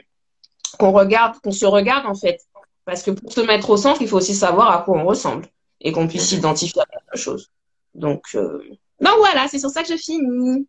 [0.78, 2.40] qu'on regarde qu'on se regarde en fait.
[2.84, 5.46] Parce que pour se mettre au centre il faut aussi savoir à quoi on ressemble
[5.80, 7.50] et qu'on puisse s'identifier à quelque chose.
[7.94, 10.66] Donc donc voilà c'est sur ça que je finis.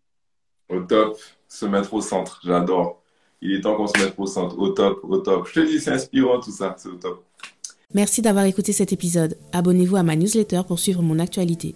[0.70, 1.18] Au top
[1.50, 3.02] se mettre au centre j'adore.
[3.42, 4.58] Il est temps qu'on se mette au centre.
[4.60, 5.48] Au top au top.
[5.48, 7.24] Je te dis c'est inspirant tout ça c'est au top.
[7.96, 9.38] Merci d'avoir écouté cet épisode.
[9.52, 11.76] Abonnez-vous à ma newsletter pour suivre mon actualité.